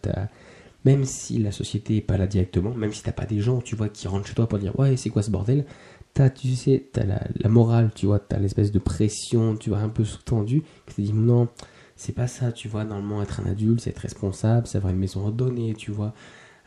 même 0.86 1.06
si 1.06 1.38
la 1.40 1.52
société 1.52 1.96
n'est 1.96 2.02
pas 2.02 2.18
là 2.18 2.28
directement, 2.28 2.74
même 2.74 2.94
si 2.94 3.04
t'as 3.04 3.12
pas 3.12 3.26
des 3.26 3.40
gens, 3.42 3.62
tu 3.62 3.76
vois, 3.76 3.90
qui 3.90 4.08
rentrent 4.08 4.28
chez 4.28 4.36
toi 4.36 4.48
pour 4.48 4.60
dire 4.60 4.78
ouais, 4.80 4.98
c'est 4.98 5.10
quoi 5.10 5.22
ce 5.22 5.32
bordel, 5.32 5.66
t'as, 6.14 6.30
tu 6.30 6.56
sais, 6.56 6.88
t'as 6.92 7.06
la, 7.06 7.22
la 7.36 7.50
morale, 7.50 7.92
tu 7.96 8.06
vois, 8.08 8.20
t'as 8.20 8.40
l'espèce 8.40 8.72
de 8.72 8.80
pression, 8.80 9.56
tu 9.56 9.70
vois, 9.70 9.80
un 9.80 9.90
peu 9.90 10.04
sous-tendue, 10.04 10.64
qui 10.88 10.96
te 10.96 11.02
dit 11.02 11.14
non, 11.14 11.48
c'est 11.96 12.14
pas 12.14 12.28
ça, 12.28 12.52
tu 12.52 12.68
vois, 12.68 12.84
normalement 12.84 13.22
être 13.22 13.40
un 13.42 13.46
adulte, 13.46 13.82
c'est 13.82 13.92
être 13.92 14.00
responsable, 14.00 14.68
c'est 14.68 14.78
avoir 14.78 14.92
une 14.94 15.00
maison 15.00 15.24
redonnée, 15.24 15.74
tu 15.76 15.92
vois. 15.92 16.14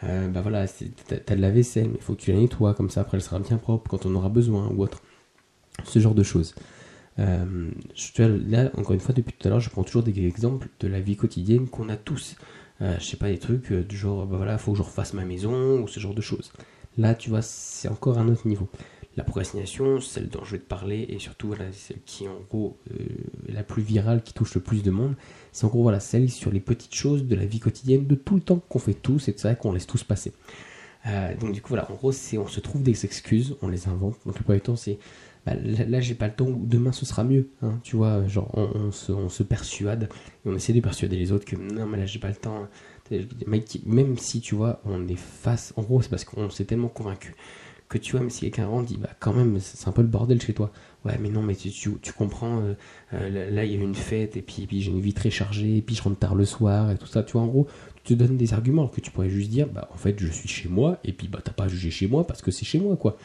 Euh, 0.05 0.29
bah 0.29 0.43
voilà, 0.43 0.67
t'as, 0.69 1.35
de 1.37 1.41
la 1.41 1.51
vaisselle, 1.51 1.89
mais 1.89 1.97
il 1.97 2.03
faut 2.03 2.15
que 2.15 2.21
tu 2.21 2.33
la 2.33 2.39
nettoies, 2.39 2.75
comme 2.75 2.91
ça 2.91 3.01
après 3.03 3.17
elle 3.17 3.23
sera 3.23 3.39
bien 3.39 3.57
propre 3.59 3.91
quand 3.91 4.07
on 4.07 4.15
aura 4.15 4.29
besoin 4.29 4.69
ou 4.69 4.83
autre. 4.83 5.03
Ce 5.85 5.99
genre 5.99 6.15
de 6.15 6.23
choses. 6.23 6.55
Euh, 7.19 7.71
là, 8.19 8.71
encore 8.77 8.93
une 8.93 9.01
fois, 9.01 9.15
depuis 9.15 9.35
tout 9.39 9.49
à 9.49 9.51
l'heure, 9.51 9.61
je 9.61 9.71
prends 9.71 9.85
toujours 9.85 10.03
des 10.03 10.27
exemples 10.27 10.69
de 10.81 10.89
la 10.89 11.01
vie 11.01 11.17
quotidienne 11.17 11.69
qu'on 11.69 11.89
a 11.89 11.97
tous. 11.97 12.37
Euh, 12.83 12.97
je 12.99 13.05
sais 13.05 13.17
pas, 13.17 13.29
des 13.29 13.39
trucs 13.39 13.71
euh, 13.71 13.85
du 13.85 13.97
genre, 13.97 14.27
bah 14.27 14.37
voilà, 14.37 14.59
faut 14.59 14.73
que 14.73 14.79
je 14.79 14.83
refasse 14.83 15.15
ma 15.15 15.25
maison, 15.25 15.81
ou 15.81 15.89
ce 15.89 16.01
genre 16.01 16.15
de 16.15 16.21
choses. 16.21 16.53
Là, 16.99 17.15
tu 17.15 17.31
vois, 17.31 17.43
c'est 17.43 17.89
encore 17.89 18.19
un 18.19 18.29
autre 18.29 18.49
niveau. 18.49 18.69
La 19.17 19.23
procrastination, 19.23 20.01
celle 20.01 20.29
dont 20.29 20.43
je 20.45 20.53
vais 20.53 20.59
te 20.59 20.67
parler, 20.67 21.07
et 21.09 21.21
surtout 21.21 21.47
voilà, 21.49 21.67
celle 21.73 22.03
qui 22.05 22.27
en 22.27 22.41
gros 22.51 22.77
euh, 22.91 23.05
la 23.49 23.63
plus 23.63 23.83
virale, 23.83 24.23
qui 24.23 24.33
touche 24.33 24.55
le 24.55 24.61
plus 24.61 24.83
de 24.83 24.91
monde, 24.91 25.15
c'est 25.53 25.65
en 25.65 25.69
gros 25.69 25.83
voilà, 25.83 26.01
celle 26.01 26.29
sur 26.29 26.51
les 26.51 26.59
petites 26.59 26.95
choses 26.95 27.25
de 27.25 27.35
la 27.37 27.45
vie 27.45 27.61
quotidienne, 27.61 28.07
de 28.07 28.17
tout 28.17 28.35
le 28.35 28.41
temps 28.41 28.61
qu'on 28.69 28.81
fait 28.81 28.95
tous, 28.95 29.29
et 29.29 29.35
c'est 29.37 29.47
vrai 29.47 29.57
qu'on 29.57 29.73
laisse 29.73 29.87
tous 29.87 30.03
passer. 30.03 30.33
donc 31.39 31.53
du 31.53 31.63
coup 31.63 31.69
voilà, 31.69 31.89
en 31.93 31.95
gros, 31.95 32.11
c'est 32.11 32.39
on 32.39 32.49
se 32.49 32.59
trouve 32.59 32.83
des 32.83 33.05
excuses, 33.05 33.57
on 33.63 33.69
les 33.69 33.87
invente. 33.87 34.17
Donc 34.27 34.37
le 34.37 34.45
premier 34.45 34.61
temps, 34.61 34.75
c'est 34.75 34.99
bah, 35.47 35.53
là, 35.55 36.01
j'ai 36.01 36.15
pas 36.15 36.29
le 36.29 36.35
temps, 36.35 36.49
demain 36.51 36.93
ce 36.93 37.05
sera 37.05 37.25
mieux. 37.25 37.51
Hein, 37.63 37.79
tu 37.83 37.97
vois, 37.97 38.27
genre 38.27 38.51
on, 38.55 38.91
se, 38.91 39.43
persuade 39.43 40.09
et 40.45 40.49
on 40.49 40.55
essaie 40.55 40.73
de 40.73 40.81
persuader 40.81 41.17
les 41.17 41.33
autres 41.33 41.45
que 41.45 41.57
non, 41.57 41.87
mais 41.87 41.99
là 41.99 42.07
j'ai 42.07 42.19
pas 42.19 42.29
le 42.29 42.37
temps. 42.37 42.69
Même 43.87 44.17
si 44.17 44.41
tu 44.41 44.55
vois, 44.55 44.81
on 44.85 45.07
est 45.09 45.19
face, 45.19 45.75
en 45.77 45.83
gros, 45.83 46.01
c'est 46.01 46.09
parce 46.09 46.25
qu'on 46.25 46.49
s'est 46.49 46.65
tellement 46.65 46.89
convaincu 46.89 47.35
que 47.89 47.99
tu 47.99 48.13
vois, 48.13 48.21
même 48.21 48.31
si 48.31 48.41
quelqu'un 48.41 48.67
rentre, 48.67 48.87
dit 48.87 48.97
bah 48.97 49.11
quand 49.21 49.33
même, 49.33 49.59
c'est 49.61 49.89
un 49.89 49.93
peu 49.93 50.03
le 50.03 50.09
bordel 50.09 50.41
chez 50.41 50.55
toi. 50.55 50.73
Ouais, 51.05 51.19
mais 51.21 51.29
non, 51.29 51.43
mais 51.43 51.55
tu, 51.55 51.71
tu, 51.71 52.13
comprends, 52.13 52.61
euh, 52.61 52.75
euh, 53.13 53.51
là 53.51 53.65
il 53.65 53.73
y 53.73 53.77
a 53.77 53.81
une 53.81 53.95
fête 53.95 54.37
et 54.37 54.43
puis, 54.43 54.67
puis 54.67 54.81
j'ai 54.81 54.91
une 54.91 55.01
vie 55.01 55.13
très 55.13 55.31
chargée 55.31 55.77
et 55.77 55.83
puis 55.83 55.95
je 55.95 56.03
rentre 56.03 56.19
tard 56.19 56.35
le 56.35 56.45
soir 56.45 56.91
et 56.91 56.97
tout 56.97 57.07
ça. 57.07 57.23
Tu 57.23 57.33
vois, 57.33 57.43
en 57.43 57.47
gros, 57.47 57.67
tu 58.03 58.15
te 58.15 58.19
donnes 58.19 58.37
des 58.37 58.55
arguments 58.55 58.89
que 58.89 59.01
tu 59.01 59.11
pourrais 59.11 59.29
juste 59.29 59.51
dire 59.51 59.69
bah 59.69 59.89
en 59.93 59.97
fait, 59.97 60.19
je 60.19 60.29
suis 60.29 60.49
chez 60.49 60.69
moi 60.69 60.99
et 61.05 61.13
puis 61.13 61.29
bah 61.29 61.41
t'as 61.45 61.53
pas 61.53 61.65
à 61.65 61.69
juger 61.69 61.91
chez 61.91 62.07
moi 62.07 62.27
parce 62.27 62.43
que 62.43 62.51
c'est 62.51 62.65
chez 62.65 62.81
moi 62.81 62.97
quoi. 62.97 63.17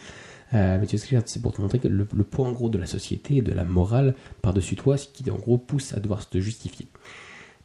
Euh, 0.54 0.78
mais 0.80 0.88
tu 0.88 0.98
sais, 0.98 1.22
c'est 1.26 1.42
pour 1.42 1.54
te 1.54 1.62
montrer 1.62 1.80
que 1.80 1.88
le, 1.88 2.06
poids 2.06 2.48
en 2.48 2.52
gros 2.52 2.70
de 2.70 2.78
la 2.78 2.86
société 2.86 3.38
et 3.38 3.42
de 3.42 3.52
la 3.52 3.64
morale 3.64 4.16
par-dessus 4.42 4.76
toi, 4.76 4.98
ce 4.98 5.08
qui 5.08 5.30
en 5.30 5.36
gros 5.36 5.58
pousse 5.58 5.94
à 5.94 6.00
devoir 6.00 6.22
se 6.22 6.40
justifier. 6.40 6.88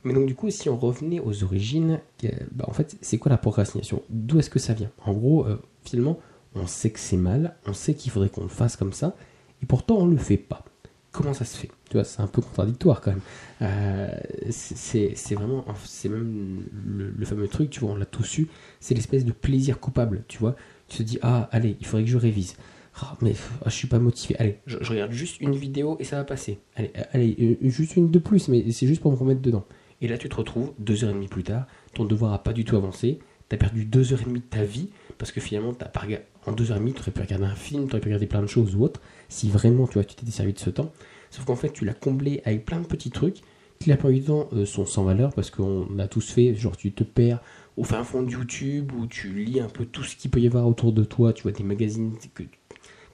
Mais 0.04 0.12
donc 0.12 0.26
du 0.26 0.34
coup, 0.34 0.50
si 0.50 0.68
on 0.68 0.76
revenait 0.76 1.20
aux 1.20 1.44
origines, 1.44 2.00
euh, 2.24 2.28
bah, 2.52 2.66
en 2.68 2.72
fait, 2.72 2.96
c'est 3.00 3.16
quoi 3.16 3.30
la 3.30 3.38
procrastination? 3.38 4.02
D'où 4.10 4.38
est-ce 4.38 4.50
que 4.50 4.58
ça 4.58 4.74
vient? 4.74 4.90
En 5.06 5.14
gros, 5.14 5.46
euh, 5.46 5.60
finalement, 5.84 6.18
on 6.54 6.66
sait 6.66 6.90
que 6.90 7.00
c'est 7.00 7.16
mal, 7.16 7.56
on 7.66 7.72
sait 7.72 7.94
qu'il 7.94 8.12
faudrait 8.12 8.28
qu'on 8.28 8.42
le 8.42 8.48
fasse 8.48 8.76
comme 8.76 8.92
ça, 8.92 9.16
et 9.62 9.66
pourtant 9.66 9.96
on 9.96 10.06
ne 10.06 10.12
le 10.12 10.18
fait 10.18 10.36
pas. 10.36 10.64
Comment 11.10 11.32
ça 11.32 11.44
se 11.44 11.56
fait? 11.56 11.70
Tu 11.88 11.96
vois, 11.96 12.04
c'est 12.04 12.20
un 12.20 12.26
peu 12.26 12.42
contradictoire 12.42 13.00
quand 13.00 13.12
même. 13.12 14.10
c'est 14.50 15.34
vraiment, 15.34 15.64
c'est 15.84 16.08
même 16.08 16.64
le, 16.84 17.14
le, 17.16 17.24
fameux 17.24 17.46
truc, 17.46 17.70
tu 17.70 17.80
vois, 17.80 17.92
on 17.92 17.96
l'a 17.96 18.04
tous 18.04 18.38
eu, 18.38 18.48
c'est 18.80 18.94
l'espèce 18.96 19.24
de 19.24 19.30
plaisir 19.30 19.78
coupable, 19.78 20.24
tu 20.26 20.38
vois. 20.38 20.56
Tu 20.88 20.98
te 20.98 21.02
dis, 21.04 21.18
ah, 21.22 21.48
allez, 21.52 21.76
il 21.80 21.86
faudrait 21.86 22.04
que 22.04 22.10
je 22.10 22.18
révise. 22.18 22.56
Ah, 23.00 23.16
mais 23.20 23.34
ah, 23.62 23.68
je 23.70 23.74
suis 23.74 23.88
pas 23.88 23.98
motivé. 23.98 24.36
Allez, 24.38 24.58
je, 24.66 24.76
regarde 24.78 25.10
juste 25.10 25.40
une 25.40 25.56
vidéo 25.56 25.96
et 25.98 26.04
ça 26.04 26.16
va 26.16 26.24
passer. 26.24 26.58
Allez, 26.76 26.92
euh, 26.96 27.02
allez 27.12 27.58
euh, 27.62 27.68
juste 27.68 27.96
une 27.96 28.10
de 28.10 28.18
plus, 28.18 28.48
mais 28.48 28.70
c'est 28.70 28.86
juste 28.86 29.02
pour 29.02 29.10
me 29.10 29.16
remettre 29.16 29.40
dedans. 29.40 29.64
Et 30.00 30.08
là, 30.08 30.18
tu 30.18 30.28
te 30.28 30.36
retrouves 30.36 30.72
deux 30.78 31.04
heures 31.04 31.10
et 31.10 31.14
demie 31.14 31.28
plus 31.28 31.42
tard, 31.42 31.66
ton 31.94 32.04
devoir 32.04 32.32
a 32.32 32.42
pas 32.42 32.52
du 32.52 32.64
tout 32.64 32.76
avancé. 32.76 33.18
Tu 33.48 33.54
as 33.54 33.58
perdu 33.58 33.84
deux 33.84 34.12
heures 34.12 34.22
et 34.22 34.24
demie 34.24 34.40
de 34.40 34.44
ta 34.44 34.64
vie 34.64 34.90
parce 35.18 35.32
que 35.32 35.40
finalement, 35.40 35.72
as 35.80 35.84
pas 35.86 36.02
en 36.46 36.52
deux 36.52 36.70
heures 36.70 36.76
et 36.76 36.80
demie, 36.80 36.92
tu 36.92 37.00
aurais 37.00 37.10
pu 37.10 37.20
regarder 37.20 37.44
un 37.44 37.54
film, 37.54 37.86
tu 37.86 37.92
aurais 37.92 38.00
pu 38.00 38.08
regarder 38.08 38.26
plein 38.26 38.42
de 38.42 38.46
choses 38.46 38.76
ou 38.76 38.82
autre. 38.82 39.00
Si 39.28 39.48
vraiment, 39.48 39.86
tu 39.86 39.94
vois, 39.94 40.04
tu 40.04 40.14
t'étais 40.14 40.32
servi 40.32 40.52
de 40.52 40.58
ce 40.58 40.70
temps. 40.70 40.92
Sauf 41.30 41.44
qu'en 41.46 41.56
fait, 41.56 41.72
tu 41.72 41.84
l'as 41.84 41.94
comblé 41.94 42.42
avec 42.44 42.64
plein 42.64 42.80
de 42.80 42.86
petits 42.86 43.10
trucs 43.10 43.38
qui, 43.80 43.90
la 43.90 43.96
plupart 43.96 44.12
du 44.12 44.22
temps, 44.22 44.48
euh, 44.52 44.64
sont 44.64 44.86
sans 44.86 45.04
valeur 45.04 45.32
parce 45.34 45.50
qu'on 45.50 45.98
a 45.98 46.06
tous 46.06 46.30
fait. 46.30 46.54
Genre, 46.54 46.76
tu 46.76 46.92
te 46.92 47.02
perds 47.02 47.40
au 47.76 47.82
fin 47.84 48.04
fond 48.04 48.22
de 48.22 48.30
YouTube 48.30 48.92
où 48.96 49.06
tu 49.06 49.28
lis 49.44 49.60
un 49.60 49.68
peu 49.68 49.84
tout 49.84 50.04
ce 50.04 50.16
qu'il 50.16 50.30
peut 50.30 50.40
y 50.40 50.46
avoir 50.46 50.66
autour 50.68 50.92
de 50.92 51.02
toi. 51.02 51.32
Tu 51.32 51.42
vois 51.42 51.52
des 51.52 51.64
magazines 51.64 52.12
que 52.34 52.44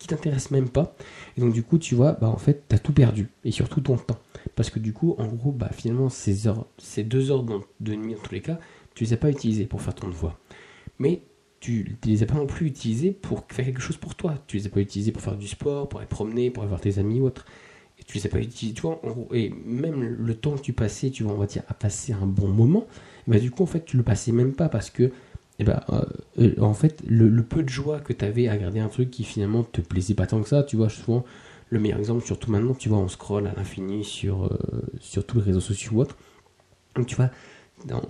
qui 0.01 0.09
t'intéresse 0.09 0.51
même 0.51 0.69
pas. 0.69 0.97
Et 1.37 1.41
donc 1.41 1.53
du 1.53 1.63
coup, 1.63 1.79
tu 1.79 1.95
vois, 1.95 2.13
bah 2.15 2.29
en 2.29 2.39
fait, 2.39 2.65
tu 2.69 2.75
as 2.75 2.79
tout 2.81 2.93
perdu. 2.93 3.29
Et 3.45 3.53
surtout 3.53 3.81
ton 3.81 3.97
temps. 3.97 4.19
Parce 4.57 4.71
que 4.71 4.81
du 4.81 4.93
coup, 4.93 5.15
en 5.19 5.29
gros, 5.29 5.53
bah 5.53 5.71
finalement, 5.73 6.09
ces, 6.09 6.49
heures, 6.49 6.67
ces 6.79 7.05
deux 7.05 7.31
heures 7.31 7.45
de 7.45 7.95
nuit, 7.95 8.17
en 8.17 8.19
tous 8.19 8.35
les 8.35 8.41
cas, 8.41 8.59
tu 8.95 9.05
les 9.05 9.13
as 9.13 9.19
pas 9.19 9.31
utilisées 9.31 9.67
pour 9.67 9.83
faire 9.83 9.95
ton 9.95 10.09
devoir. 10.09 10.41
Mais 10.99 11.23
tu 11.61 11.99
ne 12.05 12.11
les 12.11 12.23
as 12.23 12.27
pas 12.27 12.35
non 12.35 12.47
plus 12.47 12.67
utilisées 12.67 13.13
pour 13.13 13.45
faire 13.51 13.67
quelque 13.67 13.83
chose 13.83 13.99
pour 13.99 14.15
toi. 14.15 14.35
Tu 14.47 14.57
les 14.57 14.67
as 14.67 14.71
pas 14.71 14.81
utilisées 14.81 15.13
pour 15.13 15.23
faire 15.23 15.37
du 15.37 15.47
sport, 15.47 15.89
pour 15.89 16.01
aller 16.01 16.09
promener, 16.09 16.51
pour 16.51 16.63
aller 16.63 16.71
voir 16.71 16.81
tes 16.81 16.99
amis 16.99 17.21
ou 17.21 17.27
autre. 17.27 17.45
Et 17.99 18.03
tu 18.03 18.17
les 18.17 18.27
as 18.27 18.31
pas 18.31 18.39
utilisées, 18.39 18.75
tu 18.75 18.81
vois, 18.81 18.99
en 19.05 19.11
gros, 19.11 19.29
et 19.35 19.51
même 19.67 20.03
le 20.03 20.35
temps 20.35 20.57
que 20.57 20.63
tu 20.63 20.73
passais, 20.73 21.11
tu 21.11 21.23
vois, 21.25 21.35
on 21.35 21.37
va 21.37 21.45
dire, 21.45 21.63
à 21.69 21.75
passer 21.75 22.15
un 22.15 22.27
bon 22.27 22.49
moment, 22.49 22.87
bah 23.27 23.39
du 23.39 23.51
coup, 23.51 23.63
en 23.63 23.67
fait, 23.67 23.85
tu 23.85 23.99
le 23.99 24.03
passais 24.03 24.33
même 24.33 24.55
pas 24.55 24.71
parce 24.71 24.89
que 24.89 25.13
et 25.61 25.63
eh 25.63 25.67
ben, 25.67 25.83
euh, 25.93 26.01
euh, 26.39 26.55
en 26.63 26.73
fait, 26.73 27.03
le, 27.07 27.43
peu 27.43 27.63
de 27.63 27.69
joie 27.69 28.01
que 28.01 28.15
tu 28.15 28.25
avais 28.25 28.49
à 28.49 28.53
regarder 28.55 28.81
un 28.81 28.89
truc 28.89 29.11
qui 29.11 29.25
finalement 29.25 29.63
te 29.63 29.83
plaisait 29.83 30.15
pas 30.15 30.27
tant 30.27 30.41
que 30.41 30.49
ça, 30.49 30.63
tu 30.63 30.77
vois, 30.77 30.89
souvent, 30.89 31.23
le 31.69 31.79
meilleur 31.79 31.99
exemple, 31.99 32.25
surtout 32.25 32.51
maintenant, 32.51 32.73
tu 32.73 32.89
vois, 32.89 32.97
on 32.97 33.09
scroll 33.09 33.47
à 33.47 33.53
l'infini 33.55 34.03
sur, 34.03 34.47
euh, 34.47 34.59
sur 35.01 35.27
tous 35.27 35.37
les 35.37 35.45
réseaux 35.45 35.61
sociaux 35.61 35.93
ou 35.97 36.01
autres. 36.01 36.17
Donc, 36.97 37.09
tu 37.09 37.15
vois, 37.15 37.29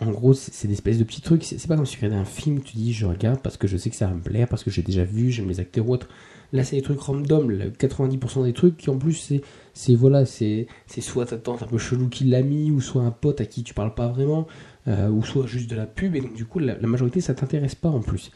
en, 0.00 0.10
gros, 0.12 0.32
c'est 0.32 0.68
des 0.68 0.74
espèces 0.74 0.98
de 0.98 1.02
petits 1.02 1.22
trucs. 1.22 1.42
C'est 1.42 1.66
pas 1.66 1.74
comme 1.74 1.86
si 1.86 1.96
tu 1.96 2.04
regardais 2.04 2.22
un 2.22 2.24
film, 2.24 2.60
tu 2.60 2.76
dis, 2.76 2.92
je 2.92 3.04
regarde 3.04 3.40
parce 3.40 3.56
que 3.56 3.66
je 3.66 3.76
sais 3.76 3.90
que 3.90 3.96
ça 3.96 4.06
va 4.06 4.14
me 4.14 4.20
plaire, 4.20 4.46
parce 4.46 4.62
que 4.62 4.70
j'ai 4.70 4.82
déjà 4.82 5.02
vu, 5.02 5.32
j'aime 5.32 5.48
les 5.48 5.58
acteurs 5.58 5.88
ou 5.88 5.92
autres. 5.92 6.08
Là, 6.52 6.62
c'est 6.62 6.76
des 6.76 6.82
trucs 6.82 7.00
random. 7.00 7.50
90% 7.50 8.44
des 8.44 8.52
trucs 8.52 8.76
qui, 8.76 8.90
en 8.90 8.98
plus, 8.98 9.32
c'est, 9.74 9.94
voilà, 9.96 10.24
c'est, 10.24 10.68
soit 11.00 11.26
ta 11.26 11.36
tante 11.36 11.64
un 11.64 11.66
peu 11.66 11.78
chelou 11.78 12.08
qui 12.08 12.24
l'a 12.24 12.42
mis, 12.42 12.70
ou 12.70 12.80
soit 12.80 13.02
un 13.02 13.10
pote 13.10 13.40
à 13.40 13.46
qui 13.46 13.64
tu 13.64 13.74
parles 13.74 13.94
pas 13.94 14.06
vraiment, 14.06 14.46
ou 14.86 15.22
soit 15.22 15.46
juste 15.46 15.70
de 15.70 15.76
la 15.76 15.86
pub, 15.86 16.16
et 16.16 16.20
donc 16.20 16.34
du 16.34 16.44
coup 16.44 16.58
la, 16.58 16.74
majorité 16.86 17.20
ça 17.20 17.34
t'intéresse 17.34 17.74
pas 17.74 17.90
en 17.90 18.00
plus. 18.00 18.30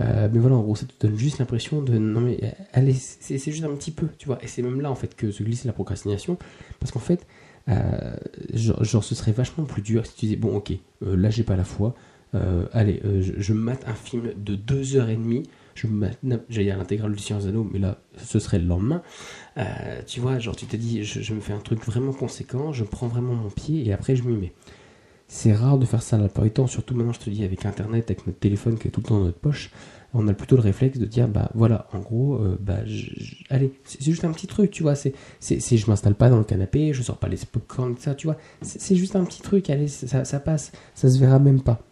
Euh, 0.00 0.28
mais 0.32 0.38
voilà, 0.38 0.56
en 0.56 0.62
gros, 0.62 0.76
ça 0.76 0.86
te 0.86 1.06
donne 1.06 1.18
juste 1.18 1.38
l'impression 1.38 1.82
de 1.82 1.98
non, 1.98 2.20
mais 2.20 2.54
allez, 2.72 2.94
c'est 2.94 3.38
juste 3.38 3.64
un 3.64 3.74
petit 3.74 3.90
peu, 3.90 4.06
tu 4.16 4.26
vois. 4.26 4.38
Et 4.42 4.46
c'est 4.46 4.62
même 4.62 4.80
là 4.80 4.90
en 4.90 4.94
fait 4.94 5.14
que 5.16 5.30
se 5.30 5.42
glisse 5.42 5.64
la 5.64 5.72
procrastination, 5.72 6.38
parce 6.78 6.92
qu'en 6.92 7.00
fait, 7.00 7.26
euh, 7.68 8.14
genre, 8.54 9.04
ce 9.04 9.14
serait 9.14 9.32
vachement 9.32 9.64
plus 9.64 9.82
dur 9.82 10.06
si 10.06 10.14
tu 10.14 10.26
disais 10.26 10.36
bon, 10.36 10.56
ok, 10.56 10.72
là 11.00 11.30
j'ai 11.30 11.42
pas 11.42 11.56
la 11.56 11.64
foi, 11.64 11.94
allez, 12.72 13.02
je, 13.20 13.52
mate 13.52 13.84
un 13.88 13.94
film 13.94 14.30
de 14.36 14.54
2h30, 14.54 15.44
je 15.74 15.86
j'allais 16.48 16.64
dire 16.64 16.78
l'intégrale 16.78 17.12
du 17.12 17.18
Sciences 17.18 17.46
Anneaux, 17.46 17.68
mais 17.70 17.78
là 17.78 17.98
ce 18.16 18.38
serait 18.38 18.58
le 18.58 18.66
lendemain. 18.66 19.02
tu 20.06 20.20
vois, 20.20 20.38
genre 20.38 20.54
tu 20.54 20.66
te 20.66 20.76
dis, 20.76 21.02
je, 21.02 21.34
me 21.34 21.40
fais 21.40 21.52
un 21.52 21.60
truc 21.60 21.84
vraiment 21.84 22.12
conséquent, 22.12 22.72
je 22.72 22.84
prends 22.84 23.08
vraiment 23.08 23.34
mon 23.34 23.50
pied 23.50 23.86
et 23.86 23.92
après 23.92 24.14
je 24.14 24.22
m'y 24.22 24.36
mets. 24.36 24.52
C'est 25.30 25.52
rare 25.52 25.76
de 25.76 25.84
faire 25.84 26.02
ça 26.02 26.16
la 26.16 26.24
plupart 26.24 26.44
du 26.44 26.50
temps, 26.50 26.66
surtout 26.66 26.94
maintenant, 26.94 27.12
je 27.12 27.20
te 27.20 27.30
dis, 27.30 27.44
avec 27.44 27.66
Internet, 27.66 28.10
avec 28.10 28.26
notre 28.26 28.38
téléphone 28.38 28.78
qui 28.78 28.88
est 28.88 28.90
tout 28.90 29.00
le 29.00 29.06
temps 29.06 29.18
dans 29.18 29.26
notre 29.26 29.38
poche, 29.38 29.70
on 30.14 30.26
a 30.26 30.32
plutôt 30.32 30.56
le 30.56 30.62
réflexe 30.62 30.98
de 30.98 31.04
dire, 31.04 31.28
bah 31.28 31.50
voilà, 31.54 31.86
en 31.92 31.98
gros, 31.98 32.36
euh, 32.36 32.56
bah, 32.58 32.78
allez, 33.50 33.72
c'est 33.84 34.02
juste 34.02 34.24
un 34.24 34.32
petit 34.32 34.46
truc, 34.46 34.70
tu 34.70 34.82
vois, 34.82 34.94
c'est, 34.94 35.12
je 35.40 35.86
m'installe 35.86 36.14
pas 36.14 36.30
dans 36.30 36.38
le 36.38 36.44
canapé, 36.44 36.94
je 36.94 37.02
sors 37.02 37.18
pas 37.18 37.28
les 37.28 37.36
popcorn, 37.50 37.94
ça, 37.98 38.14
tu 38.14 38.26
vois, 38.26 38.38
c'est 38.62 38.96
juste 38.96 39.16
un 39.16 39.24
petit 39.24 39.42
truc, 39.42 39.68
allez, 39.68 39.88
ça, 39.88 40.40
passe, 40.40 40.72
ça 40.94 41.10
se 41.10 41.18
verra 41.18 41.38
même 41.38 41.60
pas. 41.60 41.82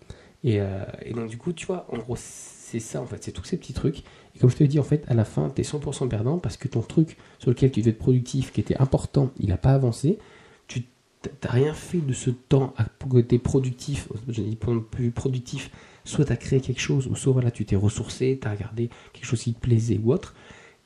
Et, 0.42 0.60
euh, 0.60 0.84
et, 1.04 1.12
donc, 1.12 1.28
du 1.28 1.36
coup, 1.36 1.52
tu 1.52 1.66
vois, 1.66 1.86
en 1.92 1.98
gros, 1.98 2.16
c'est 2.16 2.80
ça, 2.80 3.02
en 3.02 3.06
fait, 3.06 3.22
c'est 3.22 3.32
tous 3.32 3.44
ces 3.44 3.58
petits 3.58 3.74
trucs, 3.74 3.98
Et 4.34 4.38
comme 4.38 4.48
je 4.48 4.56
te 4.56 4.62
l'ai 4.62 4.68
dit, 4.68 4.78
en 4.78 4.84
fait, 4.84 5.04
à 5.08 5.14
la 5.14 5.24
fin, 5.26 5.52
tu 5.54 5.60
es 5.60 5.64
100% 5.64 6.08
perdant 6.08 6.38
parce 6.38 6.56
que 6.56 6.68
ton 6.68 6.80
truc 6.80 7.18
sur 7.38 7.50
lequel 7.50 7.70
tu 7.70 7.80
devais 7.80 7.90
être 7.90 7.98
productif, 7.98 8.50
qui 8.52 8.60
était 8.60 8.76
important, 8.78 9.30
il 9.38 9.50
n'a 9.50 9.58
pas 9.58 9.72
avancé. 9.72 10.18
Tu 11.28 11.46
n'as 11.46 11.52
rien 11.52 11.74
fait 11.74 11.98
de 11.98 12.12
ce 12.12 12.30
temps 12.30 12.74
tu 13.10 13.34
es 13.34 13.38
productif, 13.38 14.08
je 14.28 14.42
dis 14.42 14.58
plus 14.90 15.10
productif, 15.10 15.70
soit 16.04 16.24
tu 16.24 16.32
as 16.32 16.36
créé 16.36 16.60
quelque 16.60 16.80
chose, 16.80 17.06
ou 17.06 17.16
soit 17.16 17.50
tu 17.50 17.64
t'es 17.64 17.76
ressourcé, 17.76 18.38
tu 18.40 18.48
as 18.48 18.52
regardé 18.52 18.90
quelque 19.12 19.26
chose 19.26 19.42
qui 19.42 19.54
te 19.54 19.60
plaisait 19.60 20.00
ou 20.02 20.12
autre. 20.12 20.34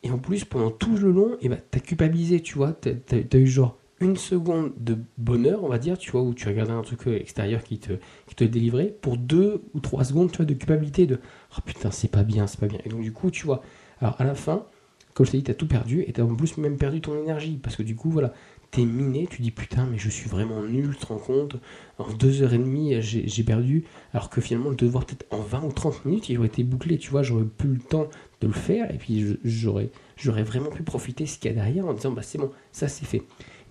Et 0.03 0.11
en 0.11 0.19
plus, 0.19 0.45
pendant 0.45 0.71
tout 0.71 0.97
le 0.97 1.11
long, 1.11 1.37
eh 1.43 1.49
ben, 1.49 1.61
tu 1.71 1.79
as 1.79 1.81
culpabilisé, 1.81 2.41
tu 2.41 2.55
vois. 2.55 2.73
Tu 2.73 2.91
as, 2.91 3.37
eu 3.37 3.47
genre 3.47 3.77
une 4.01 4.17
seconde 4.17 4.73
de 4.79 4.97
bonheur, 5.19 5.63
on 5.63 5.69
va 5.69 5.79
dire, 5.79 5.99
tu 5.99 6.11
vois, 6.11 6.23
où 6.23 6.33
tu 6.33 6.49
regardais 6.49 6.73
un 6.73 6.83
truc 6.83 7.07
euh, 7.07 7.19
extérieur 7.19 7.63
qui 7.63 7.79
te, 7.79 7.93
qui 8.27 8.35
te 8.35 8.45
délivrait, 8.45 8.95
pour 9.03 9.19
deux 9.19 9.63
ou 9.75 9.81
trois 9.81 10.05
secondes, 10.05 10.31
tu 10.31 10.39
vois, 10.39 10.47
de 10.47 10.55
culpabilité, 10.55 11.07
de 11.07 11.21
oh 11.57 11.61
putain, 11.65 11.91
c'est 11.91 12.11
pas 12.11 12.23
bien, 12.23 12.47
c'est 12.47 12.59
pas 12.59 12.67
bien. 12.67 12.79
Et 12.87 12.89
donc, 12.89 13.03
du 13.03 13.13
coup, 13.13 13.31
tu 13.31 13.45
vois, 13.45 13.63
alors 14.01 14.19
à 14.19 14.25
la 14.25 14.35
fin, 14.35 14.65
comme 15.13 15.27
je 15.27 15.33
t'ai 15.33 15.39
dit, 15.39 15.45
tu 15.45 15.51
as 15.51 15.55
tout 15.55 15.69
perdu, 15.69 16.03
et 16.07 16.13
tu 16.15 16.21
as 16.23 16.25
en 16.25 16.35
plus 16.35 16.57
même 16.57 16.79
perdu 16.79 17.03
ton 17.03 17.15
énergie, 17.21 17.59
parce 17.63 17.77
que 17.77 17.83
du 17.83 17.95
coup, 17.95 18.09
voilà, 18.09 18.33
t'es 18.71 18.85
miné, 18.85 19.27
tu 19.29 19.43
dis 19.43 19.51
putain, 19.51 19.87
mais 19.87 19.99
je 19.99 20.09
suis 20.09 20.29
vraiment 20.29 20.63
nul, 20.63 20.95
tu 20.95 21.01
te 21.01 21.07
rends 21.07 21.19
compte, 21.19 21.57
en 21.99 22.13
deux 22.13 22.43
heures 22.43 22.55
et 22.55 22.59
demie, 22.59 23.01
j'ai 23.03 23.43
perdu, 23.43 23.85
alors 24.15 24.31
que 24.31 24.41
finalement, 24.41 24.71
le 24.71 24.77
devoir 24.77 25.05
peut-être 25.05 25.27
en 25.31 25.41
20 25.41 25.65
ou 25.65 25.73
30 25.73 26.05
minutes, 26.05 26.29
il 26.29 26.39
aurait 26.39 26.47
été 26.47 26.63
bouclé, 26.63 26.99
tu 26.99 27.11
vois, 27.11 27.23
j'aurais 27.23 27.45
plus 27.45 27.71
le 27.75 27.81
temps 27.81 28.09
de 28.41 28.47
le 28.47 28.53
faire, 28.53 28.93
et 28.95 28.99
puis 28.99 29.39
j'aurais 29.45 30.43
vraiment 30.43 30.71
pu 30.71 30.83
profiter 30.83 31.27
ce 31.27 31.39
qu'il 31.39 31.51
y 31.51 31.53
a 31.53 31.55
derrière 31.55 31.87
en 31.87 31.95
disant, 31.95 32.13
bah 32.13 32.23
c'est 32.23 32.39
bon, 32.39 32.51
ça 32.73 32.89
c'est 32.89 33.07
fait. 33.07 33.23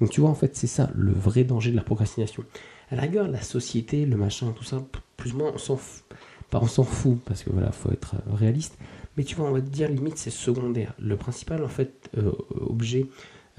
Donc 0.01 0.09
tu 0.09 0.21
vois, 0.21 0.29
en 0.29 0.35
fait, 0.35 0.55
c'est 0.55 0.67
ça 0.67 0.89
le 0.95 1.11
vrai 1.11 1.43
danger 1.43 1.71
de 1.71 1.75
la 1.75 1.83
procrastination. 1.83 2.43
À 2.91 2.95
la 2.95 3.03
rigueur, 3.03 3.27
la 3.27 3.41
société, 3.41 4.05
le 4.05 4.17
machin, 4.17 4.51
tout 4.55 4.63
ça, 4.63 4.83
plus 5.17 5.33
ou 5.33 5.37
moins, 5.37 5.51
on 5.53 5.57
s'en 5.57 5.77
fout. 5.77 6.03
Pas 6.49 6.59
on 6.61 6.67
s'en 6.67 6.83
fout, 6.83 7.19
parce 7.25 7.43
que 7.43 7.51
voilà, 7.51 7.71
faut 7.71 7.91
être 7.91 8.15
réaliste. 8.33 8.77
Mais 9.17 9.23
tu 9.23 9.35
vois, 9.35 9.47
on 9.47 9.51
va 9.51 9.61
te 9.61 9.69
dire, 9.69 9.89
limite, 9.89 10.17
c'est 10.17 10.31
secondaire. 10.31 10.93
Le 10.97 11.15
principal, 11.15 11.63
en 11.63 11.67
fait, 11.67 12.09
euh, 12.17 12.31
objet 12.51 13.01
euh, 13.01 13.05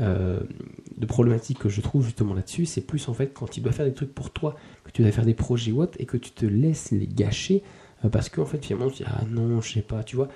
de 0.00 1.06
problématique 1.06 1.58
que 1.58 1.68
je 1.68 1.80
trouve 1.80 2.04
justement 2.04 2.34
là-dessus, 2.34 2.64
c'est 2.64 2.80
plus 2.80 3.08
en 3.08 3.14
fait 3.14 3.32
quand 3.34 3.50
tu 3.50 3.60
dois 3.60 3.72
faire 3.72 3.86
des 3.86 3.92
trucs 3.92 4.14
pour 4.14 4.30
toi, 4.30 4.56
que 4.84 4.90
tu 4.90 5.02
dois 5.02 5.12
faire 5.12 5.26
des 5.26 5.34
projets 5.34 5.72
ou 5.72 5.84
et 5.98 6.06
que 6.06 6.16
tu 6.16 6.30
te 6.30 6.46
laisses 6.46 6.90
les 6.90 7.06
gâcher, 7.06 7.62
euh, 8.04 8.08
parce 8.08 8.28
qu'en 8.28 8.44
fait, 8.44 8.64
finalement, 8.64 8.90
tu 8.90 9.02
dis, 9.02 9.04
ah 9.06 9.22
non, 9.28 9.60
je 9.60 9.72
sais 9.72 9.82
pas, 9.82 10.02
tu 10.02 10.16
vois, 10.16 10.28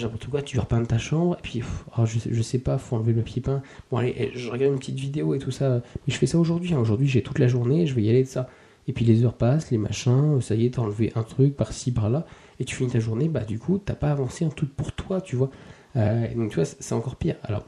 n'importe 0.00 0.26
quoi, 0.26 0.42
tu 0.42 0.56
veux 0.56 0.62
repeindre 0.62 0.86
ta 0.86 0.98
chambre, 0.98 1.36
et 1.38 1.42
puis, 1.42 1.62
oh, 1.98 2.06
je, 2.06 2.18
je, 2.30 2.42
sais 2.42 2.58
pas, 2.58 2.78
faut 2.78 2.96
enlever 2.96 3.12
le 3.12 3.22
papier 3.22 3.42
peint. 3.42 3.62
Bon, 3.90 3.98
allez, 3.98 4.14
eh, 4.16 4.30
je 4.34 4.50
regarde 4.50 4.72
une 4.72 4.78
petite 4.78 4.98
vidéo 4.98 5.34
et 5.34 5.38
tout 5.38 5.50
ça, 5.50 5.82
mais 6.06 6.12
je 6.12 6.16
fais 6.18 6.26
ça 6.26 6.38
aujourd'hui. 6.38 6.74
Hein. 6.74 6.78
Aujourd'hui, 6.78 7.08
j'ai 7.08 7.22
toute 7.22 7.38
la 7.38 7.48
journée, 7.48 7.86
je 7.86 7.94
vais 7.94 8.02
y 8.02 8.08
aller 8.08 8.22
de 8.22 8.28
ça. 8.28 8.48
Et 8.88 8.92
puis 8.92 9.04
les 9.04 9.24
heures 9.24 9.36
passent, 9.36 9.70
les 9.70 9.78
machins, 9.78 10.40
ça 10.40 10.56
y 10.56 10.66
est, 10.66 10.70
t'as 10.70 10.82
enlevé 10.82 11.12
un 11.14 11.22
truc 11.22 11.56
par-ci, 11.56 11.92
par-là, 11.92 12.26
et 12.58 12.64
tu 12.64 12.74
finis 12.74 12.90
ta 12.90 12.98
journée, 12.98 13.28
bah 13.28 13.44
du 13.44 13.58
coup, 13.58 13.78
t'as 13.78 13.94
pas 13.94 14.10
avancé 14.10 14.44
un 14.44 14.48
truc 14.48 14.74
pour 14.74 14.92
toi, 14.92 15.20
tu 15.20 15.36
vois. 15.36 15.50
Euh, 15.96 16.34
donc 16.34 16.50
tu 16.50 16.56
vois, 16.56 16.64
c'est 16.64 16.94
encore 16.94 17.16
pire. 17.16 17.36
Alors, 17.44 17.64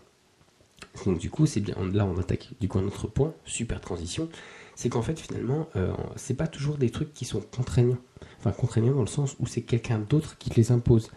donc 1.06 1.18
du 1.18 1.30
coup, 1.30 1.46
c'est 1.46 1.60
bien, 1.60 1.74
là 1.92 2.06
on 2.06 2.18
attaque 2.18 2.50
du 2.60 2.68
coup 2.68 2.78
un 2.78 2.86
autre 2.86 3.08
point, 3.08 3.34
super 3.44 3.80
transition, 3.80 4.28
c'est 4.74 4.88
qu'en 4.88 5.02
fait 5.02 5.18
finalement, 5.18 5.68
euh, 5.76 5.92
c'est 6.16 6.34
pas 6.34 6.46
toujours 6.46 6.76
des 6.76 6.90
trucs 6.90 7.12
qui 7.12 7.24
sont 7.24 7.40
contraignants. 7.40 7.98
Enfin, 8.38 8.52
contraignants 8.52 8.94
dans 8.94 9.00
le 9.00 9.06
sens 9.06 9.36
où 9.40 9.46
c'est 9.46 9.62
quelqu'un 9.62 9.98
d'autre 9.98 10.36
qui 10.38 10.50
te 10.50 10.56
les 10.56 10.72
impose 10.72 11.10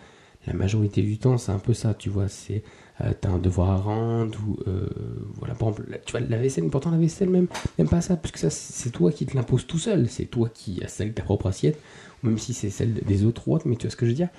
la 0.47 0.53
majorité 0.53 1.01
du 1.01 1.17
temps, 1.17 1.37
c'est 1.37 1.51
un 1.51 1.59
peu 1.59 1.73
ça, 1.73 1.93
tu 1.93 2.09
vois, 2.09 2.29
c'est 2.29 2.63
euh, 3.01 3.13
t'as 3.19 3.29
un 3.29 3.37
devoir 3.37 3.69
à 3.69 3.75
rendre 3.77 4.39
ou 4.47 4.57
euh, 4.67 4.87
voilà, 5.35 5.53
par 5.53 5.69
exemple, 5.69 5.99
tu 6.05 6.11
vois, 6.13 6.21
la 6.21 6.37
vaisselle, 6.37 6.69
pourtant 6.69 6.89
la 6.89 6.97
vaisselle 6.97 7.29
même, 7.29 7.47
même 7.77 7.89
pas 7.89 8.01
ça, 8.01 8.15
parce 8.15 8.31
que 8.31 8.39
ça 8.39 8.49
c'est 8.49 8.89
toi 8.89 9.11
qui 9.11 9.25
te 9.25 9.35
l'impose 9.35 9.67
tout 9.67 9.77
seul, 9.77 10.09
c'est 10.09 10.25
toi 10.25 10.49
qui 10.51 10.81
as 10.83 10.87
celle 10.87 11.09
de 11.09 11.13
ta 11.13 11.23
propre 11.23 11.47
assiette, 11.47 11.79
ou 12.23 12.27
même 12.27 12.37
si 12.37 12.53
c'est 12.53 12.69
celle 12.69 12.93
des 12.93 13.25
autres 13.25 13.47
ou 13.47 13.55
autres, 13.55 13.67
mais 13.67 13.75
tu 13.75 13.83
vois 13.83 13.91
ce 13.91 13.97
que 13.97 14.05
je 14.05 14.11
veux 14.11 14.15
dire. 14.15 14.29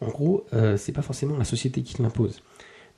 En 0.00 0.08
gros, 0.08 0.46
euh, 0.52 0.76
c'est 0.76 0.92
pas 0.92 1.02
forcément 1.02 1.36
la 1.36 1.44
société 1.44 1.82
qui 1.82 1.94
te 1.94 2.02
l'impose. 2.02 2.42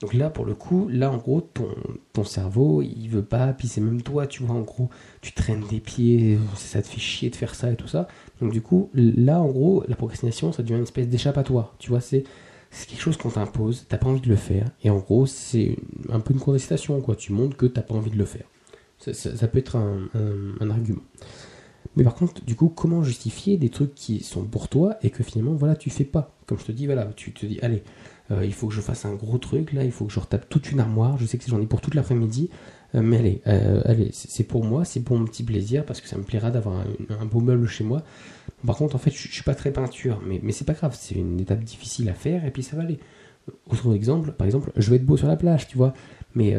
Donc 0.00 0.14
là, 0.14 0.30
pour 0.30 0.46
le 0.46 0.54
coup, 0.54 0.88
là, 0.88 1.10
en 1.10 1.18
gros, 1.18 1.42
ton, 1.42 1.68
ton 2.14 2.24
cerveau, 2.24 2.80
il 2.80 3.08
veut 3.08 3.24
pas, 3.24 3.52
puis 3.52 3.68
c'est 3.68 3.82
même 3.82 4.00
toi, 4.02 4.26
tu 4.26 4.42
vois, 4.42 4.56
en 4.56 4.62
gros, 4.62 4.88
tu 5.20 5.32
traînes 5.32 5.64
des 5.68 5.80
pieds, 5.80 6.38
ça 6.56 6.80
te 6.80 6.88
fait 6.88 7.00
chier 7.00 7.28
de 7.28 7.36
faire 7.36 7.54
ça 7.54 7.70
et 7.70 7.76
tout 7.76 7.88
ça. 7.88 8.08
Donc 8.40 8.50
du 8.50 8.62
coup, 8.62 8.88
là, 8.94 9.40
en 9.40 9.48
gros, 9.48 9.84
la 9.88 9.96
procrastination, 9.96 10.52
ça 10.52 10.62
devient 10.62 10.76
une 10.76 10.84
espèce 10.84 11.08
d'échappatoire, 11.08 11.74
tu 11.78 11.90
vois, 11.90 12.00
c'est 12.00 12.24
quelque 12.88 13.00
chose 13.00 13.18
qu'on 13.18 13.28
t'impose, 13.28 13.84
t'as 13.88 13.98
pas 13.98 14.08
envie 14.08 14.22
de 14.22 14.28
le 14.28 14.36
faire, 14.36 14.70
et 14.82 14.88
en 14.88 14.98
gros, 14.98 15.26
c'est 15.26 15.76
un 16.08 16.20
peu 16.20 16.32
une 16.32 16.40
contestation, 16.40 16.98
quoi. 17.02 17.14
Tu 17.14 17.32
montres 17.32 17.56
que 17.56 17.66
t'as 17.66 17.82
pas 17.82 17.94
envie 17.94 18.10
de 18.10 18.18
le 18.18 18.24
faire. 18.24 18.46
Ça, 18.98 19.48
peut 19.48 19.58
être 19.58 19.76
un, 19.76 20.70
argument. 20.70 21.02
Mais 21.96 22.04
par 22.04 22.14
contre, 22.14 22.44
du 22.44 22.54
coup, 22.54 22.68
comment 22.68 23.02
justifier 23.02 23.56
des 23.56 23.70
trucs 23.70 23.94
qui 23.94 24.22
sont 24.22 24.44
pour 24.44 24.68
toi 24.68 24.96
et 25.02 25.10
que 25.10 25.22
finalement, 25.22 25.54
voilà, 25.54 25.74
tu 25.74 25.90
fais 25.90 26.04
pas? 26.04 26.36
Comme 26.46 26.58
je 26.58 26.64
te 26.64 26.72
dis, 26.72 26.86
voilà, 26.86 27.06
tu 27.16 27.32
te 27.32 27.46
dis, 27.46 27.58
allez, 27.62 27.82
euh, 28.30 28.44
il 28.44 28.52
faut 28.52 28.68
que 28.68 28.74
je 28.74 28.80
fasse 28.80 29.04
un 29.04 29.14
gros 29.14 29.38
truc, 29.38 29.72
là, 29.72 29.84
il 29.84 29.90
faut 29.90 30.04
que 30.04 30.12
je 30.12 30.20
retape 30.20 30.48
toute 30.48 30.70
une 30.70 30.80
armoire, 30.80 31.18
je 31.18 31.26
sais 31.26 31.36
que 31.36 31.44
j'en 31.48 31.60
ai 31.60 31.66
pour 31.66 31.80
toute 31.80 31.94
l'après-midi, 31.94 32.48
euh, 32.94 33.02
mais 33.02 33.18
allez, 33.18 33.42
euh, 33.46 33.82
allez 33.84 34.10
c'est 34.12 34.44
pour 34.44 34.64
moi, 34.64 34.84
c'est 34.84 35.00
pour 35.00 35.18
mon 35.18 35.24
petit 35.24 35.42
plaisir, 35.42 35.84
parce 35.84 36.00
que 36.00 36.08
ça 36.08 36.16
me 36.16 36.22
plaira 36.22 36.50
d'avoir 36.50 36.84
un, 37.08 37.26
beau 37.26 37.40
meuble 37.40 37.66
chez 37.66 37.82
moi. 37.82 38.02
Par 38.64 38.76
contre, 38.76 38.94
en 38.94 38.98
fait, 38.98 39.10
je, 39.10 39.28
suis 39.28 39.42
pas 39.42 39.54
très 39.54 39.72
peinture, 39.72 40.20
mais, 40.24 40.40
mais 40.42 40.52
c'est 40.52 40.64
pas 40.64 40.74
grave, 40.74 40.96
c'est 40.98 41.16
une 41.16 41.40
étape 41.40 41.64
difficile 41.64 42.08
à 42.08 42.14
faire, 42.14 42.44
et 42.44 42.50
puis 42.50 42.62
ça 42.62 42.76
va 42.76 42.82
aller. 42.82 42.98
Autre 43.68 43.94
exemple, 43.94 44.30
par 44.32 44.46
exemple, 44.46 44.70
je 44.76 44.90
vais 44.90 44.96
être 44.96 45.06
beau 45.06 45.16
sur 45.16 45.26
la 45.26 45.36
plage, 45.36 45.66
tu 45.66 45.76
vois. 45.76 45.92
Mais 46.36 46.56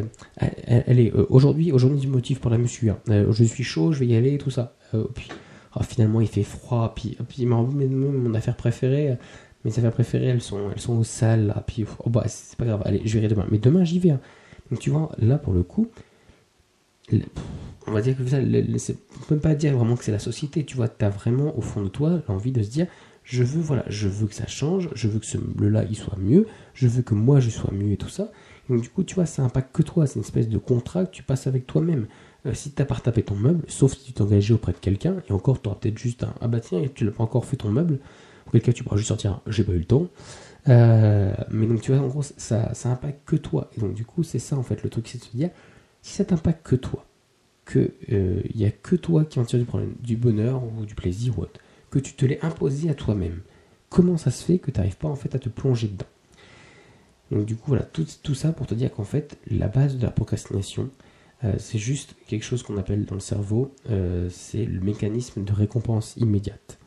allez, 0.68 1.14
aujourd'hui, 1.30 1.72
aujourd'hui 1.72 2.02
du 2.02 2.08
motif 2.08 2.42
pour 2.42 2.52
la 2.52 2.58
mesure. 2.58 2.98
je 3.08 3.44
suis 3.46 3.64
chaud, 3.64 3.94
je 3.94 4.00
vais 4.00 4.08
y 4.08 4.16
aller, 4.16 4.38
tout 4.38 4.50
ça. 4.50 4.76
puis 5.14 5.30
oh, 5.76 5.84
finalement, 5.84 6.20
il 6.20 6.28
fait 6.28 6.44
froid, 6.44 6.94
puis, 6.94 7.18
puis 7.30 7.46
mon, 7.46 7.64
mon 7.64 8.34
affaire 8.34 8.58
préférée, 8.58 9.18
mes 9.66 9.72
affaires 9.72 9.92
préférées, 9.92 10.28
elles 10.28 10.42
sont, 10.42 10.72
elles 10.74 10.82
sont 10.82 10.98
au 10.98 11.04
salles, 11.04 11.48
là, 11.48 11.64
puis 11.66 11.86
oh, 12.00 12.10
bah, 12.10 12.24
c'est 12.28 12.58
pas 12.58 12.66
grave, 12.66 12.82
allez, 12.86 13.02
je 13.06 13.14
verrai 13.14 13.28
demain. 13.28 13.46
Mais 13.52 13.58
demain, 13.60 13.84
j'y 13.84 14.00
vais. 14.00 14.12
Hein. 14.12 14.20
Donc 14.70 14.80
tu 14.80 14.90
vois, 14.90 15.12
là, 15.20 15.38
pour 15.38 15.54
le 15.54 15.64
coup, 15.64 15.88
on 17.88 17.92
va 17.92 18.02
dire 18.02 18.16
que 18.18 18.26
ça, 18.26 18.38
on 18.40 19.26
peut 19.28 19.38
pas 19.38 19.56
dire 19.56 19.76
vraiment 19.78 19.96
que 19.96 20.04
c'est 20.04 20.12
la 20.12 20.20
société, 20.20 20.64
tu 20.66 20.76
vois, 20.76 20.88
tu 20.88 21.04
as 21.04 21.10
vraiment 21.10 21.58
au 21.58 21.62
fond 21.62 21.82
de 21.82 21.90
toi 21.90 22.22
l'envie 22.28 22.52
de 22.52 22.64
se 22.64 22.70
dire, 22.70 22.88
je 23.24 23.44
veux, 23.44 23.62
voilà, 23.62 23.84
je 23.88 24.08
veux 24.08 24.28
que 24.28 24.34
ça 24.34 24.48
change, 24.48 24.90
je 24.94 25.08
veux 25.08 25.20
que 25.20 25.26
ce 25.26 25.38
meuble-là, 25.38 25.84
il 25.90 25.96
soit 25.96 26.18
mieux, 26.18 26.48
je 26.74 26.88
veux 26.88 27.02
que 27.02 27.14
moi, 27.14 27.40
je 27.40 27.50
sois 27.50 27.72
mieux 27.72 27.92
et 27.92 27.98
tout 27.98 28.10
ça. 28.10 28.32
donc 28.70 28.82
du 28.82 28.90
coup, 28.90 29.04
tu 29.04 29.16
vois, 29.16 29.26
ça 29.26 29.44
impacte 29.44 29.76
que 29.76 29.84
toi, 29.84 30.08
c'est 30.08 30.16
une 30.16 30.26
espèce 30.26 30.50
de 30.50 30.58
contrat 30.58 31.06
que 31.06 31.12
tu 31.12 31.24
passes 31.24 31.48
avec 31.48 31.68
toi-même. 31.68 32.08
Euh, 32.48 32.54
si 32.54 32.72
tu 32.72 32.82
n'as 32.82 32.86
pas 32.86 32.96
retapé 32.96 33.22
ton 33.22 33.36
meuble, 33.36 33.64
sauf 33.68 33.94
si 33.94 34.06
tu 34.06 34.14
t'es 34.14 34.22
engagé 34.22 34.54
auprès 34.54 34.72
de 34.72 34.78
quelqu'un, 34.78 35.18
et 35.30 35.32
encore, 35.32 35.62
tu 35.62 35.70
auras 35.70 35.78
peut-être 35.78 36.00
juste 36.00 36.24
un, 36.24 36.34
ah 36.42 36.48
bah 36.48 36.60
tiens, 36.60 36.82
tu 36.94 37.06
n'as 37.06 37.12
pas 37.12 37.24
encore 37.24 37.46
fait 37.46 37.58
ton 37.58 37.70
meuble, 37.70 38.00
quel 38.52 38.62
cas 38.62 38.74
tu 38.74 38.84
pourras 38.84 38.98
juste 38.98 39.10
sortir, 39.10 39.42
j'ai 39.48 39.64
pas 39.64 39.74
eu 39.74 39.80
le 39.80 39.86
temps. 39.86 40.08
Euh, 40.70 41.34
mais 41.50 41.66
donc 41.66 41.82
tu 41.82 41.92
vois, 41.92 42.02
en 42.02 42.08
gros, 42.08 42.22
ça, 42.22 42.74
ça 42.74 42.90
impacte 42.90 43.22
que 43.26 43.36
toi. 43.36 43.70
Et 43.76 43.80
donc 43.80 43.94
du 43.94 44.06
coup, 44.06 44.24
c'est 44.24 44.40
ça 44.40 44.58
en 44.58 44.64
fait 44.64 44.84
le 44.84 44.90
truc, 44.90 45.08
c'est 45.08 45.18
de 45.18 45.24
se 45.24 45.36
dire, 45.36 45.50
si 46.02 46.14
ça 46.14 46.26
t'impacte 46.26 46.66
que 46.66 46.76
toi, 46.76 47.06
que 47.66 47.94
il 48.08 48.16
euh, 48.16 48.42
n'y 48.56 48.66
a 48.66 48.72
que 48.72 48.96
toi 48.96 49.26
qui 49.26 49.40
en 49.40 49.46
tire 49.46 49.60
du 49.60 49.66
problème, 49.66 49.96
du 50.02 50.18
bonheur 50.18 50.62
ou 50.64 50.86
du 50.86 50.96
plaisir 50.96 51.38
ou 51.40 51.44
autre, 51.44 51.60
que 51.90 52.00
tu 52.00 52.14
te 52.14 52.26
l'es 52.26 52.40
imposé 52.44 52.90
à 52.90 52.94
toi-même, 52.94 53.42
comment 53.90 54.18
ça 54.18 54.32
se 54.32 54.44
fait 54.44 54.60
que 54.60 54.72
tu 54.72 54.80
n'arrives 54.80 54.98
pas 54.98 55.10
en 55.10 55.16
fait 55.16 55.36
à 55.36 55.40
te 55.40 55.50
plonger 55.50 55.88
dedans? 55.88 56.06
Donc 57.32 57.46
du 57.46 57.56
coup, 57.56 57.70
voilà, 57.70 57.84
tout, 57.84 58.06
tout 58.24 58.36
ça 58.36 58.52
pour 58.52 58.68
te 58.68 58.76
dire 58.76 58.92
qu'en 58.92 59.06
fait, 59.06 59.38
la 59.50 59.68
base 59.68 59.98
de 59.98 60.04
la 60.04 60.12
procrastination, 60.12 60.90
euh, 61.44 61.54
c'est 61.58 61.80
juste 61.80 62.16
quelque 62.28 62.44
chose 62.44 62.62
qu'on 62.62 62.78
appelle 62.78 63.06
dans 63.06 63.16
le 63.16 63.22
cerveau, 63.22 63.74
c'est 64.30 64.66
le 64.66 64.80
mécanisme 64.82 65.44
de 65.44 65.54
récompense 65.54 66.16
immédiate. 66.18 66.78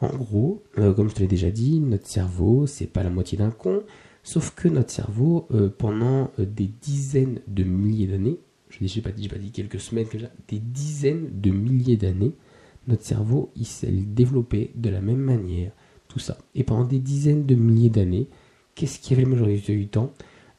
En 0.00 0.16
gros, 0.16 0.62
euh, 0.78 0.94
comme 0.94 1.10
je 1.10 1.14
te 1.14 1.20
l'ai 1.20 1.26
déjà 1.26 1.50
dit, 1.50 1.78
notre 1.78 2.06
cerveau, 2.06 2.66
c'est 2.66 2.86
pas 2.86 3.02
la 3.02 3.10
moitié 3.10 3.36
d'un 3.36 3.50
con, 3.50 3.82
sauf 4.22 4.54
que 4.54 4.66
notre 4.66 4.90
cerveau, 4.90 5.46
euh, 5.52 5.68
pendant 5.68 6.30
euh, 6.38 6.46
des 6.46 6.70
dizaines 6.80 7.40
de 7.46 7.64
milliers 7.64 8.06
d'années, 8.06 8.38
je 8.70 8.82
n'ai 8.82 9.02
pas 9.02 9.10
pas 9.10 9.38
dit 9.38 9.50
quelques 9.50 9.80
semaines, 9.80 10.06
des 10.48 10.58
dizaines 10.58 11.28
de 11.40 11.50
milliers 11.50 11.98
d'années, 11.98 12.32
notre 12.88 13.04
cerveau, 13.04 13.50
il 13.56 13.66
s'est 13.66 13.90
développé 13.90 14.70
de 14.74 14.88
la 14.88 15.02
même 15.02 15.18
manière, 15.18 15.72
tout 16.08 16.18
ça. 16.18 16.38
Et 16.54 16.64
pendant 16.64 16.84
des 16.84 16.98
dizaines 16.98 17.44
de 17.44 17.54
milliers 17.54 17.90
d'années, 17.90 18.28
qu'est-ce 18.74 19.00
qu'il 19.00 19.10
y 19.10 19.20
avait 19.20 19.28
la 19.28 19.36
majorité 19.36 19.76
du 19.76 19.88
temps? 19.88 20.12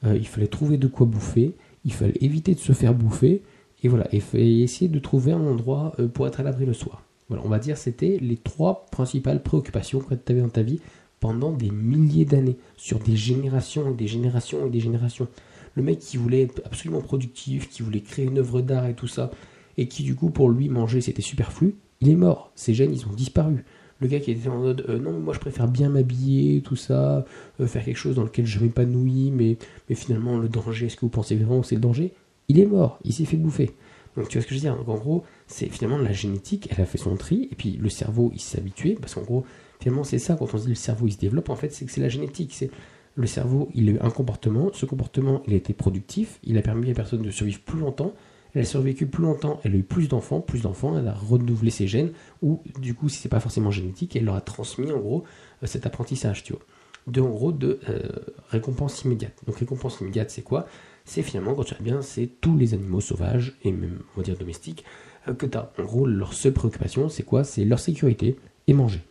Il 0.04 0.28
fallait 0.28 0.48
trouver 0.48 0.78
de 0.78 0.88
quoi 0.88 1.06
bouffer, 1.06 1.56
il 1.86 1.94
fallait 1.94 2.18
éviter 2.22 2.54
de 2.54 2.60
se 2.60 2.74
faire 2.74 2.94
bouffer, 2.94 3.44
et 3.82 3.88
voilà, 3.88 4.08
il 4.12 4.22
fallait 4.22 4.60
essayer 4.60 4.90
de 4.90 5.00
trouver 5.00 5.32
un 5.32 5.42
endroit 5.42 5.96
pour 6.14 6.28
être 6.28 6.42
à 6.42 6.44
l'abri 6.44 6.66
le 6.66 6.74
soir 6.74 7.04
on 7.44 7.50
va 7.50 7.60
dire 7.60 7.78
c'était 7.78 8.18
les 8.22 8.38
trois 8.38 8.86
principales 8.92 9.44
préoccupations 9.44 10.00
que 10.00 10.14
tu 10.16 10.32
avais 10.32 10.42
dans 10.42 10.50
ta 10.50 10.62
vie 10.62 10.80
pendant 11.20 11.52
des 11.52 11.70
milliers 11.70 12.26
d'années, 12.26 12.58
sur 12.76 13.00
des 13.00 13.16
générations 13.16 13.92
et 13.92 13.94
des 13.94 14.08
générations 14.08 14.66
et 14.66 14.70
des 14.70 14.80
générations. 14.80 15.28
Le 15.76 15.84
mec 15.84 16.00
qui 16.00 16.18
voulait 16.18 16.42
être 16.42 16.62
absolument 16.66 17.02
productif, 17.02 17.70
qui 17.70 17.84
voulait 17.84 18.02
créer 18.02 18.26
une 18.26 18.40
œuvre 18.40 18.62
d'art 18.62 18.88
et 18.88 18.96
tout 18.96 19.08
ça, 19.08 19.32
et 19.78 19.88
qui 19.88 20.04
du 20.04 20.16
coup 20.16 20.32
pour 20.32 20.50
lui 20.50 20.68
manger 20.68 21.00
c'était 21.00 21.22
superflu, 21.22 21.76
il 22.02 22.10
est 22.10 22.16
mort. 22.16 22.52
Ces 22.56 22.74
gènes 22.74 22.92
ils 22.92 23.06
ont 23.06 23.14
disparu. 23.14 23.64
Le 24.00 24.08
gars 24.08 24.20
qui 24.20 24.32
était 24.32 24.50
en 24.50 24.58
mode 24.58 24.84
euh, 24.90 24.98
non 24.98 25.20
moi 25.20 25.34
je 25.34 25.40
préfère 25.40 25.68
bien 25.68 25.90
m'habiller, 25.90 26.62
tout 26.62 26.76
ça, 26.76 27.24
euh, 27.60 27.68
faire 27.68 27.86
quelque 27.86 27.98
chose 27.98 28.16
dans 28.16 28.24
lequel 28.24 28.48
je 28.48 28.60
m'épanouis, 28.60 29.32
mais, 29.32 29.58
mais 29.88 29.96
finalement 29.96 30.40
le 30.40 30.50
danger, 30.50 30.88
est-ce 30.88 30.96
que 30.96 31.02
vous 31.02 31.10
pensez 31.10 31.36
vraiment 31.36 31.62
c'est 31.62 31.76
le 31.76 31.82
danger? 31.82 32.14
Il 32.48 32.60
est 32.60 32.66
mort, 32.66 33.00
il 33.06 33.14
s'est 33.14 33.26
fait 33.26 33.38
bouffer. 33.38 33.72
Donc 34.18 34.28
tu 34.28 34.38
vois 34.38 34.44
ce 34.44 34.48
que 34.48 34.56
je 34.56 34.60
veux 34.60 34.74
dire? 34.74 34.78
En 34.88 34.98
gros, 34.98 35.24
c'est 35.48 35.68
finalement 35.68 35.98
la 35.98 36.12
génétique, 36.12 36.68
elle 36.72 36.82
a 36.82 36.86
fait 36.86 36.98
son 36.98 37.16
tri, 37.16 37.48
et 37.52 37.56
puis 37.56 37.74
le 37.74 37.90
cerveau, 37.90 38.32
il 38.34 38.42
s'est 38.42 38.58
habitué, 38.58 38.98
parce 39.00 39.16
qu'en 39.16 39.22
gros, 39.22 39.46
finalement, 39.80 40.04
c'est 40.04 40.20
ça, 40.20 40.36
quand 40.36 40.54
on 40.54 40.58
dit 40.58 40.68
le 40.70 40.76
cerveau, 40.76 41.08
il 41.08 41.14
se 41.14 41.18
développe, 41.18 41.50
en 41.50 41.56
fait, 41.56 41.74
c'est 41.74 41.86
que 41.86 41.92
c'est 41.92 42.02
la 42.02 42.10
génétique. 42.10 42.54
C'est 42.54 42.72
le 43.16 43.28
cerveau, 43.28 43.70
il 43.74 43.90
a 43.90 43.92
eu 43.94 44.00
un 44.00 44.10
comportement, 44.10 44.72
ce 44.74 44.86
comportement, 44.86 45.44
il 45.48 45.54
a 45.54 45.58
été 45.58 45.74
productif, 45.74 46.40
il 46.44 46.58
a 46.58 46.62
permis 46.62 46.86
à 46.86 46.90
la 46.90 46.94
personne 46.96 47.22
de 47.22 47.32
survivre 47.32 47.60
plus 47.62 47.80
longtemps, 47.80 48.14
elle 48.54 48.62
a 48.62 48.66
survécu 48.66 49.06
plus 49.06 49.24
longtemps, 49.24 49.60
elle 49.64 49.74
a 49.74 49.78
eu 49.78 49.84
plus 49.84 50.08
d'enfants, 50.08 50.42
plus 50.42 50.62
d'enfants, 50.62 50.98
elle 50.98 51.08
a 51.08 51.14
renouvelé 51.14 51.72
ses 51.72 51.88
gènes, 51.88 52.12
ou 52.42 52.62
du 52.80 52.94
coup, 52.94 53.10
si 53.10 53.18
c'est 53.18 53.30
pas 53.30 53.40
forcément 53.40 53.72
génétique, 53.72 54.16
elle 54.16 54.26
leur 54.26 54.36
a 54.36 54.42
transmis 54.42 54.92
en 54.92 55.00
gros 55.00 55.24
euh, 55.64 55.68
cet 55.68 55.86
apprentissage, 55.86 56.44
tu 56.44 56.54
vois. 56.54 56.62
De 57.08 57.20
en 57.20 57.30
gros 57.30 57.52
de 57.52 57.80
euh, 57.90 58.10
récompense 58.50 59.04
immédiate. 59.04 59.34
Donc 59.48 59.58
récompense 59.58 60.00
immédiate, 60.02 60.30
c'est 60.30 60.44
quoi? 60.44 60.68
C'est 61.06 61.22
finalement, 61.22 61.54
quand 61.56 61.64
tu 61.64 61.74
vas 61.74 61.82
bien, 61.82 62.02
c'est 62.02 62.30
tous 62.42 62.58
les 62.58 62.74
animaux 62.74 63.02
sauvages 63.02 63.58
et 63.64 63.72
même, 63.72 64.00
on 64.16 64.20
va 64.20 64.24
dire 64.24 64.38
domestiques, 64.38 64.86
euh, 65.28 65.34
que 65.34 65.46
tu 65.46 65.58
as. 65.58 65.72
En 65.80 65.84
gros, 65.84 66.06
leur 66.06 66.34
seule 66.34 66.54
préoccupation, 66.54 67.10
c'est 67.10 67.24
quoi? 67.24 67.44
C'est 67.44 67.66
leur 67.66 67.80
sécurité 67.80 68.38
et 68.68 68.74
manger. 68.74 69.02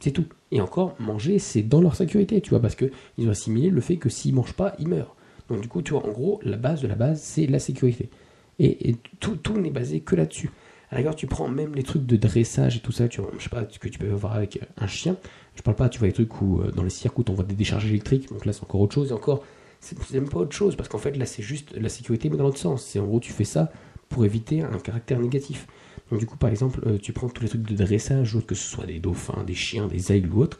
C'est 0.00 0.10
tout. 0.10 0.26
Et 0.50 0.60
encore, 0.60 0.94
manger, 0.98 1.38
c'est 1.38 1.62
dans 1.62 1.80
leur 1.80 1.96
sécurité, 1.96 2.40
tu 2.40 2.50
vois, 2.50 2.60
parce 2.60 2.74
qu'ils 2.74 3.28
ont 3.28 3.30
assimilé 3.30 3.70
le 3.70 3.80
fait 3.80 3.96
que 3.96 4.08
s'ils 4.08 4.34
mangent 4.34 4.52
pas, 4.52 4.74
ils 4.78 4.88
meurent. 4.88 5.14
Donc 5.48 5.60
du 5.60 5.68
coup, 5.68 5.82
tu 5.82 5.92
vois, 5.92 6.06
en 6.06 6.12
gros, 6.12 6.40
la 6.42 6.56
base 6.56 6.82
de 6.82 6.88
la 6.88 6.94
base, 6.94 7.20
c'est 7.22 7.46
la 7.46 7.58
sécurité. 7.58 8.10
Et, 8.58 8.96
tout, 9.20 9.36
tout 9.36 9.58
n'est 9.58 9.70
basé 9.70 10.00
que 10.00 10.16
là-dessus. 10.16 10.50
À 10.90 11.00
la 11.00 11.14
tu 11.14 11.26
prends 11.26 11.48
même 11.48 11.74
les 11.74 11.82
trucs 11.82 12.06
de 12.06 12.16
dressage 12.16 12.76
et 12.76 12.80
tout 12.80 12.92
ça, 12.92 13.08
tu 13.08 13.20
vois, 13.20 13.30
je 13.38 13.42
sais 13.42 13.50
pas, 13.50 13.66
ce 13.68 13.78
que 13.78 13.88
tu 13.88 13.98
peux 13.98 14.06
voir 14.08 14.34
avec 14.34 14.60
un 14.78 14.86
chien. 14.86 15.16
Je 15.56 15.62
parle 15.62 15.76
pas, 15.76 15.88
tu 15.88 15.98
vois, 15.98 16.06
les 16.06 16.14
trucs 16.14 16.40
où, 16.40 16.60
euh, 16.60 16.70
dans 16.70 16.84
les 16.84 16.90
cirques 16.90 17.18
où 17.18 17.24
tu 17.24 17.32
envoies 17.32 17.44
des 17.44 17.54
décharges 17.54 17.86
électriques, 17.86 18.28
donc 18.30 18.46
là 18.46 18.52
c'est 18.52 18.62
encore 18.62 18.80
autre 18.80 18.94
chose, 18.94 19.10
et 19.10 19.12
encore, 19.12 19.42
c'est 19.86 20.14
même 20.14 20.28
pas 20.28 20.38
autre 20.40 20.54
chose, 20.54 20.76
parce 20.76 20.88
qu'en 20.88 20.98
fait 20.98 21.16
là 21.16 21.26
c'est 21.26 21.42
juste 21.42 21.74
la 21.76 21.88
sécurité, 21.88 22.28
mais 22.30 22.36
dans 22.36 22.44
l'autre 22.44 22.58
sens. 22.58 22.84
C'est 22.84 22.98
en 22.98 23.06
gros, 23.06 23.20
tu 23.20 23.32
fais 23.32 23.44
ça 23.44 23.70
pour 24.08 24.24
éviter 24.24 24.62
un 24.62 24.78
caractère 24.78 25.18
négatif. 25.20 25.66
Donc 26.10 26.20
du 26.20 26.26
coup, 26.26 26.36
par 26.36 26.50
exemple, 26.50 26.80
euh, 26.86 26.98
tu 26.98 27.12
prends 27.12 27.28
tous 27.28 27.42
les 27.42 27.48
trucs 27.48 27.62
de 27.62 27.74
dressage, 27.74 28.36
que 28.46 28.54
ce 28.54 28.68
soit 28.68 28.86
des 28.86 29.00
dauphins, 29.00 29.42
des 29.44 29.54
chiens, 29.54 29.86
des 29.88 30.12
aigles 30.12 30.32
ou 30.32 30.42
autres, 30.42 30.58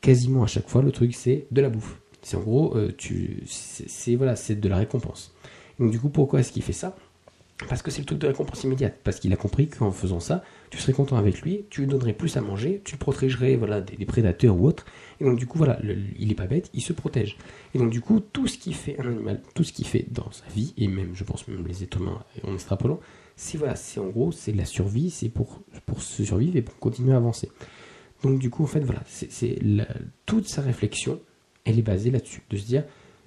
quasiment 0.00 0.42
à 0.42 0.46
chaque 0.46 0.68
fois, 0.68 0.82
le 0.82 0.92
truc 0.92 1.14
c'est 1.14 1.46
de 1.50 1.60
la 1.60 1.70
bouffe. 1.70 2.00
C'est 2.22 2.36
en 2.36 2.40
gros, 2.40 2.76
euh, 2.76 2.92
tu, 2.96 3.42
c'est 3.46 4.16
voilà, 4.16 4.36
c'est 4.36 4.56
de 4.56 4.68
la 4.68 4.76
récompense. 4.76 5.34
Donc 5.78 5.90
du 5.90 6.00
coup, 6.00 6.10
pourquoi 6.10 6.40
est-ce 6.40 6.52
qu'il 6.52 6.62
fait 6.62 6.72
ça? 6.72 6.96
Parce 7.66 7.82
que 7.82 7.90
c'est 7.90 8.00
le 8.00 8.06
truc 8.06 8.18
de 8.20 8.28
récompense 8.28 8.62
immédiate. 8.62 8.98
Parce 9.02 9.18
qu'il 9.18 9.32
a 9.32 9.36
compris 9.36 9.68
qu'en 9.68 9.90
faisant 9.90 10.20
ça, 10.20 10.44
tu 10.70 10.78
serais 10.78 10.92
content 10.92 11.16
avec 11.16 11.42
lui, 11.42 11.64
tu 11.70 11.80
lui 11.80 11.88
donnerais 11.88 12.12
plus 12.12 12.36
à 12.36 12.40
manger, 12.40 12.80
tu 12.84 12.94
le 12.94 12.98
protégerais 12.98 13.56
voilà 13.56 13.80
des, 13.80 14.06
prédateurs 14.06 14.56
ou 14.56 14.66
autres. 14.66 14.86
Et 15.20 15.24
donc 15.24 15.38
du 15.38 15.46
coup, 15.46 15.58
voilà, 15.58 15.80
il 16.18 16.30
est 16.30 16.36
pas 16.36 16.46
bête, 16.46 16.70
il 16.72 16.82
se 16.82 16.92
protège. 16.92 17.36
Et 17.74 17.78
donc 17.78 17.90
du 17.90 18.00
coup, 18.00 18.20
tout 18.20 18.46
ce 18.46 18.58
qui 18.58 18.72
fait 18.72 18.98
un 19.00 19.08
animal, 19.08 19.42
tout 19.54 19.64
ce 19.64 19.72
qu'il 19.72 19.86
fait 19.86 20.06
dans 20.10 20.30
sa 20.30 20.46
vie, 20.54 20.72
et 20.76 20.86
même, 20.86 21.10
je 21.14 21.24
pense 21.24 21.48
même 21.48 21.66
les 21.66 21.82
êtres 21.82 21.98
humains 22.00 22.22
en 22.44 22.54
extrapolant, 22.54 23.00
c'est 23.34 23.58
voilà, 23.58 23.74
c'est 23.74 23.98
en 23.98 24.08
gros, 24.08 24.30
c'est 24.30 24.52
la 24.52 24.64
survie, 24.64 25.10
c'est 25.10 25.28
pour, 25.28 25.60
pour 25.84 26.02
se 26.02 26.24
survivre 26.24 26.56
et 26.56 26.62
pour 26.62 26.78
continuer 26.78 27.12
à 27.12 27.16
avancer. 27.16 27.50
Donc 28.22 28.38
du 28.38 28.50
coup, 28.50 28.62
en 28.62 28.66
fait, 28.66 28.80
voilà, 28.80 29.02
c'est 29.06 29.58
toute 30.26 30.48
sa 30.48 30.62
réflexion, 30.62 31.20
elle 31.64 31.78
est 31.78 31.82
basée 31.82 32.10
là-dessus, 32.10 32.42
de 32.50 32.56
se 32.56 32.66
dire, 32.66 32.84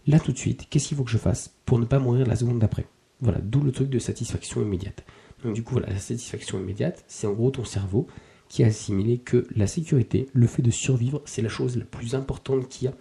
là 0.08 0.20
tout 0.20 0.32
de 0.32 0.38
suite, 0.38 0.68
qu'est-ce 0.70 0.90
qu'il 0.90 0.98
faut 0.98 1.04
que 1.04 1.12
je 1.12 1.18
fasse 1.18 1.54
pour 1.66 1.80
ne 1.80 1.86
pas 1.86 2.00
mourir 2.00 2.26
la 2.26 2.36
seconde 2.36 2.60
d'après? 2.60 2.86
Voilà, 3.22 3.40
d'où 3.42 3.62
le 3.62 3.72
truc 3.72 3.90
de 3.90 4.00
satisfaction 4.00 4.62
immédiate. 4.62 5.04
Donc 5.44 5.54
du 5.54 5.64
coup, 5.64 5.74
voilà, 5.74 5.90
la 5.90 6.00
satisfaction 6.00 6.60
immédiate, 6.60 7.04
c'est 7.08 7.28
en 7.28 7.34
gros 7.34 7.52
ton 7.52 7.64
cerveau 7.64 8.08
qui 8.50 8.64
a 8.64 8.68
assimilé 8.68 9.18
que 9.18 9.48
la 9.56 9.66
sécurité, 9.68 10.28
le 10.34 10.46
fait 10.48 10.62
de 10.62 10.72
survivre, 10.72 11.22
c'est 11.26 11.42
la 11.42 11.50
chose 11.50 11.78
la 11.78 11.86
plus 11.86 12.16
importante 12.16 12.68
qu'il 12.68 12.90
y 12.90 12.92
a. 12.92 12.94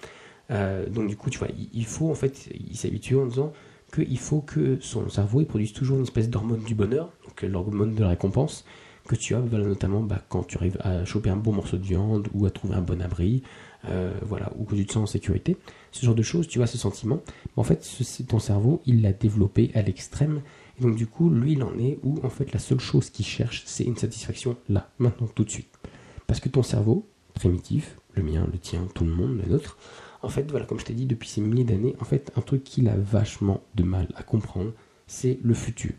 Euh, 0.50 0.88
donc 0.88 1.08
du 1.08 1.16
coup, 1.16 1.30
tu 1.30 1.38
vois, 1.38 1.48
il, 1.72 1.84
faut 1.84 2.10
en 2.10 2.14
fait, 2.14 2.48
il 2.54 2.76
s'habitue 2.76 3.16
en 3.16 3.26
disant, 3.26 3.52
qu'il 3.92 4.18
faut 4.18 4.40
que 4.40 4.78
son 4.80 5.08
cerveau 5.08 5.40
il 5.40 5.46
produise 5.46 5.72
toujours 5.72 5.96
une 5.96 6.04
espèce 6.04 6.30
d'hormone 6.30 6.62
du 6.62 6.74
bonheur, 6.74 7.12
donc 7.24 7.42
l'hormone 7.42 7.94
de 7.94 8.02
la 8.02 8.10
récompense, 8.10 8.64
que 9.08 9.16
tu 9.16 9.34
as 9.34 9.40
notamment 9.40 10.02
bah, 10.02 10.22
quand 10.28 10.44
tu 10.44 10.56
arrives 10.56 10.78
à 10.80 11.04
choper 11.04 11.30
un 11.30 11.36
bon 11.36 11.52
morceau 11.52 11.76
de 11.76 11.82
viande 11.82 12.28
ou 12.32 12.46
à 12.46 12.50
trouver 12.50 12.74
un 12.76 12.82
bon 12.82 13.02
abri, 13.02 13.42
euh, 13.88 14.12
voilà, 14.22 14.52
ou 14.58 14.64
que 14.64 14.74
tu 14.74 14.86
te 14.86 14.92
sens 14.92 15.02
en 15.04 15.12
sécurité. 15.12 15.56
Ce 15.92 16.04
genre 16.04 16.14
de 16.14 16.22
choses, 16.22 16.48
tu 16.48 16.58
vois 16.58 16.66
ce 16.66 16.78
sentiment. 16.78 17.20
en 17.56 17.64
fait, 17.64 17.86
ton 18.28 18.38
cerveau, 18.38 18.82
il 18.86 19.02
l'a 19.02 19.12
développé 19.12 19.70
à 19.74 19.82
l'extrême. 19.82 20.42
Et 20.78 20.82
donc 20.82 20.96
du 20.96 21.06
coup, 21.06 21.30
lui, 21.30 21.52
il 21.52 21.62
en 21.62 21.78
est 21.78 21.98
où 22.02 22.20
en 22.22 22.30
fait 22.30 22.52
la 22.52 22.58
seule 22.58 22.80
chose 22.80 23.10
qu'il 23.10 23.26
cherche, 23.26 23.62
c'est 23.66 23.84
une 23.84 23.96
satisfaction 23.96 24.56
là, 24.68 24.90
maintenant, 24.98 25.28
tout 25.34 25.44
de 25.44 25.50
suite. 25.50 25.78
Parce 26.26 26.40
que 26.40 26.48
ton 26.48 26.62
cerveau, 26.62 27.06
primitif, 27.34 27.96
le 28.14 28.22
mien, 28.22 28.46
le 28.52 28.58
tien, 28.58 28.86
tout 28.94 29.04
le 29.04 29.10
monde, 29.10 29.40
le 29.42 29.50
nôtre, 29.50 29.78
en 30.22 30.28
fait, 30.28 30.50
voilà, 30.50 30.66
comme 30.66 30.78
je 30.78 30.84
t'ai 30.84 30.92
dit, 30.92 31.06
depuis 31.06 31.28
ces 31.28 31.40
milliers 31.40 31.64
d'années, 31.64 31.96
en 32.00 32.04
fait, 32.04 32.30
un 32.36 32.42
truc 32.42 32.62
qu'il 32.62 32.88
a 32.88 32.96
vachement 32.96 33.62
de 33.74 33.82
mal 33.82 34.08
à 34.14 34.22
comprendre, 34.22 34.72
c'est 35.06 35.38
le 35.42 35.54
futur. 35.54 35.92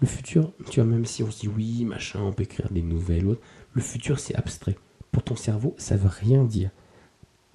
Le 0.00 0.06
futur, 0.06 0.52
tu 0.70 0.80
vois, 0.80 0.88
même 0.88 1.06
si 1.06 1.22
on 1.22 1.30
se 1.30 1.40
dit 1.40 1.48
oui, 1.48 1.84
machin, 1.84 2.20
on 2.20 2.32
peut 2.32 2.44
écrire 2.44 2.70
des 2.70 2.82
nouvelles, 2.82 3.36
le 3.72 3.82
futur 3.82 4.18
c'est 4.18 4.34
abstrait. 4.34 4.76
Pour 5.10 5.22
ton 5.22 5.36
cerveau, 5.36 5.74
ça 5.78 5.96
veut 5.96 6.10
rien 6.10 6.44
dire. 6.44 6.70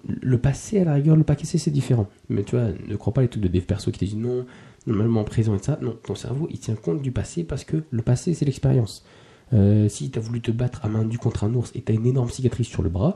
Le 0.08 0.38
passé, 0.38 0.80
à 0.80 0.86
la 0.86 0.94
rigueur, 0.94 1.16
le 1.16 1.24
passé 1.24 1.58
c'est 1.58 1.72
différent. 1.72 2.08
Mais 2.30 2.44
tu 2.44 2.56
vois, 2.56 2.70
ne 2.88 2.96
crois 2.96 3.14
pas 3.14 3.22
les 3.22 3.28
trucs 3.28 3.44
de 3.44 3.48
dev 3.48 3.62
perso 3.62 3.92
qui 3.92 4.00
te 4.00 4.06
disent 4.06 4.18
non, 4.18 4.46
normalement 4.88 5.24
présent 5.24 5.56
et 5.56 5.60
ça. 5.60 5.78
Non, 5.82 5.96
ton 6.04 6.16
cerveau 6.16 6.48
il 6.52 6.60
tient 6.60 6.76
compte 6.76 7.02
du 7.02 7.12
passé 7.12 7.44
parce 7.44 7.64
que 7.64 7.84
le 7.90 8.02
passé 8.02 8.34
c'est 8.34 8.46
l'expérience. 8.46 9.06
Euh, 9.54 9.90
si 9.90 10.10
tu 10.10 10.18
as 10.18 10.22
voulu 10.22 10.42
te 10.42 10.52
battre 10.52 10.86
à 10.86 10.88
main 10.88 11.04
nue 11.04 11.18
contre 11.18 11.44
un 11.44 11.54
ours 11.54 11.72
et 11.76 11.82
tu 11.82 11.92
as 11.92 11.96
une 11.96 12.06
énorme 12.06 12.30
cicatrice 12.30 12.68
sur 12.68 12.84
le 12.84 12.90
bras, 12.90 13.16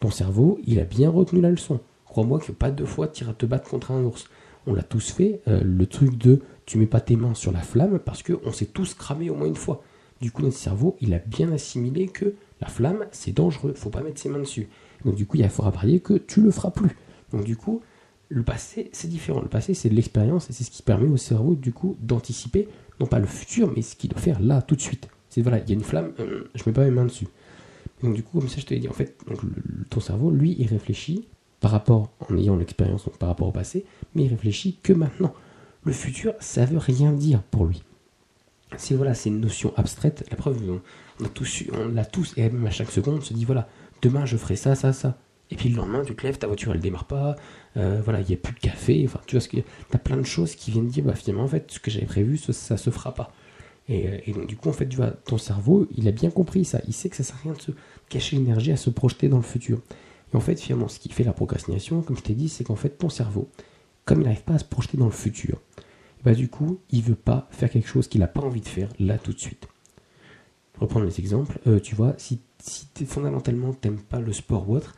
ton 0.00 0.10
cerveau 0.10 0.58
il 0.66 0.80
a 0.80 0.84
bien 0.84 1.10
retenu 1.10 1.40
la 1.40 1.50
leçon. 1.50 1.80
Crois-moi 2.06 2.38
que 2.40 2.52
pas 2.52 2.70
deux 2.70 2.86
fois 2.86 3.08
tu 3.08 3.24
iras 3.24 3.34
te 3.34 3.46
battre 3.46 3.68
contre 3.68 3.90
un 3.90 4.02
ours. 4.02 4.28
On 4.66 4.74
l'a 4.74 4.82
tous 4.82 5.10
fait, 5.10 5.42
euh, 5.46 5.60
le 5.62 5.86
truc 5.86 6.16
de 6.16 6.40
tu 6.66 6.78
mets 6.78 6.86
pas 6.86 7.00
tes 7.00 7.16
mains 7.16 7.34
sur 7.34 7.52
la 7.52 7.60
flamme 7.60 7.98
parce 7.98 8.22
qu'on 8.22 8.52
s'est 8.52 8.66
tous 8.66 8.94
cramé 8.94 9.28
au 9.28 9.34
moins 9.34 9.46
une 9.46 9.56
fois. 9.56 9.82
Du 10.20 10.30
coup, 10.30 10.42
notre 10.42 10.56
cerveau, 10.56 10.96
il 11.00 11.12
a 11.12 11.18
bien 11.18 11.52
assimilé 11.52 12.06
que 12.06 12.34
la 12.60 12.68
flamme, 12.68 13.04
c'est 13.12 13.32
dangereux, 13.32 13.74
faut 13.74 13.90
pas 13.90 14.02
mettre 14.02 14.20
ses 14.20 14.28
mains 14.28 14.38
dessus. 14.38 14.68
Donc 15.04 15.14
du 15.14 15.26
coup, 15.26 15.36
il 15.36 15.48
faudra 15.48 15.72
parier 15.72 16.00
que 16.00 16.14
tu 16.14 16.40
le 16.40 16.50
feras 16.50 16.70
plus. 16.70 16.96
Donc 17.32 17.44
du 17.44 17.56
coup, 17.56 17.80
le 18.28 18.42
passé, 18.42 18.90
c'est 18.92 19.08
différent. 19.08 19.40
Le 19.40 19.48
passé, 19.48 19.74
c'est 19.74 19.88
de 19.88 19.94
l'expérience 19.94 20.48
et 20.50 20.52
c'est 20.52 20.64
ce 20.64 20.70
qui 20.70 20.82
permet 20.82 21.08
au 21.08 21.16
cerveau, 21.16 21.54
du 21.54 21.72
coup, 21.72 21.96
d'anticiper, 22.00 22.68
non 23.00 23.06
pas 23.06 23.18
le 23.18 23.26
futur, 23.26 23.72
mais 23.74 23.82
ce 23.82 23.96
qu'il 23.96 24.10
doit 24.10 24.20
faire 24.20 24.40
là, 24.40 24.62
tout 24.62 24.76
de 24.76 24.80
suite. 24.80 25.08
C'est 25.28 25.42
voilà, 25.42 25.58
il 25.58 25.68
y 25.68 25.72
a 25.72 25.74
une 25.74 25.82
flamme, 25.82 26.12
euh, 26.20 26.50
je 26.54 26.62
mets 26.66 26.72
pas 26.72 26.84
mes 26.84 26.90
mains 26.90 27.04
dessus. 27.04 27.26
Donc 28.02 28.14
du 28.14 28.22
coup, 28.22 28.38
comme 28.38 28.48
ça, 28.48 28.60
je 28.60 28.66
te 28.66 28.74
l'ai 28.74 28.80
dit, 28.80 28.88
en 28.88 28.92
fait, 28.92 29.16
ton 29.90 30.00
cerveau, 30.00 30.30
lui, 30.30 30.56
il 30.58 30.66
réfléchit 30.66 31.26
par 31.60 31.70
rapport, 31.70 32.10
en 32.28 32.36
ayant 32.36 32.56
l'expérience 32.56 33.08
par 33.18 33.28
rapport 33.28 33.48
au 33.48 33.52
passé, 33.52 33.84
mais 34.14 34.24
il 34.24 34.28
réfléchit 34.28 34.78
que 34.82 34.92
maintenant. 34.92 35.32
Le 35.84 35.92
futur, 35.92 36.34
ça 36.40 36.64
veut 36.64 36.78
rien 36.78 37.12
dire 37.12 37.42
pour 37.42 37.66
lui. 37.66 37.82
Si 38.76 38.94
voilà, 38.94 39.14
c'est 39.14 39.28
une 39.28 39.40
notion 39.40 39.72
abstraite, 39.76 40.26
la 40.30 40.36
preuve, 40.36 40.58
on, 40.68 41.24
a 41.24 41.28
tous, 41.28 41.64
on 41.72 41.88
l'a 41.88 42.04
tous, 42.04 42.34
et 42.36 42.42
même 42.42 42.66
à 42.66 42.70
chaque 42.70 42.90
seconde, 42.90 43.18
on 43.18 43.20
se 43.20 43.34
dit 43.34 43.44
voilà, 43.44 43.68
demain 44.04 44.24
je 44.26 44.36
ferai 44.36 44.56
ça, 44.56 44.74
ça, 44.74 44.92
ça. 44.92 45.18
Et 45.50 45.56
puis 45.56 45.68
le 45.68 45.76
lendemain, 45.76 46.02
tu 46.04 46.14
te 46.14 46.22
lèves, 46.22 46.38
ta 46.38 46.46
voiture 46.46 46.72
elle 46.72 46.80
démarre 46.80 47.04
pas, 47.04 47.36
euh, 47.76 48.00
voilà, 48.02 48.20
il 48.20 48.26
n'y 48.26 48.34
a 48.34 48.36
plus 48.38 48.54
de 48.54 48.60
café, 48.60 49.02
enfin, 49.06 49.20
tu 49.26 49.36
vois, 49.36 49.40
ce 49.40 49.48
que, 49.48 49.58
as 49.92 49.98
plein 49.98 50.16
de 50.16 50.22
choses 50.22 50.54
qui 50.54 50.70
viennent 50.70 50.88
dire, 50.88 51.04
bah 51.04 51.14
finalement, 51.14 51.44
en 51.44 51.48
fait, 51.48 51.70
ce 51.70 51.78
que 51.78 51.90
j'avais 51.90 52.06
prévu, 52.06 52.38
ça, 52.38 52.52
ça 52.52 52.76
se 52.76 52.90
fera 52.90 53.14
pas. 53.14 53.32
Et, 53.88 54.22
et, 54.26 54.32
donc, 54.32 54.46
du 54.46 54.56
coup, 54.56 54.70
en 54.70 54.72
fait, 54.72 54.88
tu 54.88 54.96
vois, 54.96 55.10
ton 55.10 55.36
cerveau, 55.36 55.86
il 55.94 56.08
a 56.08 56.10
bien 56.10 56.30
compris 56.30 56.64
ça. 56.64 56.80
Il 56.88 56.94
sait 56.94 57.10
que 57.10 57.16
ça 57.16 57.22
sert 57.22 57.36
à 57.36 57.40
rien 57.42 57.52
de 57.52 57.60
se 57.60 57.70
cacher 58.08 58.36
l'énergie 58.36 58.72
à 58.72 58.78
se 58.78 58.88
projeter 58.88 59.28
dans 59.28 59.36
le 59.36 59.42
futur 59.42 59.80
en 60.36 60.40
fait, 60.40 60.60
finalement, 60.60 60.88
ce 60.88 60.98
qui 60.98 61.08
fait 61.08 61.24
la 61.24 61.32
procrastination, 61.32 62.02
comme 62.02 62.16
je 62.16 62.22
t'ai 62.22 62.34
dit, 62.34 62.48
c'est 62.48 62.64
qu'en 62.64 62.76
fait, 62.76 62.90
ton 62.90 63.08
cerveau, 63.08 63.48
comme 64.04 64.20
il 64.20 64.24
n'arrive 64.24 64.42
pas 64.42 64.54
à 64.54 64.58
se 64.58 64.64
projeter 64.64 64.96
dans 64.96 65.06
le 65.06 65.12
futur, 65.12 65.60
bah, 66.24 66.34
du 66.34 66.48
coup, 66.48 66.80
il 66.90 67.02
veut 67.02 67.14
pas 67.14 67.48
faire 67.50 67.70
quelque 67.70 67.88
chose 67.88 68.08
qu'il 68.08 68.20
n'a 68.20 68.26
pas 68.26 68.40
envie 68.40 68.60
de 68.60 68.68
faire 68.68 68.88
là 68.98 69.18
tout 69.18 69.32
de 69.32 69.38
suite. 69.38 69.68
Reprendre 70.78 71.06
les 71.06 71.20
exemples, 71.20 71.58
euh, 71.66 71.78
tu 71.78 71.94
vois, 71.94 72.14
si, 72.18 72.40
si 72.58 72.88
fondamentalement 73.06 73.74
n'aimes 73.84 74.00
pas 74.00 74.20
le 74.20 74.32
sport 74.32 74.68
ou 74.68 74.76
autre, 74.76 74.96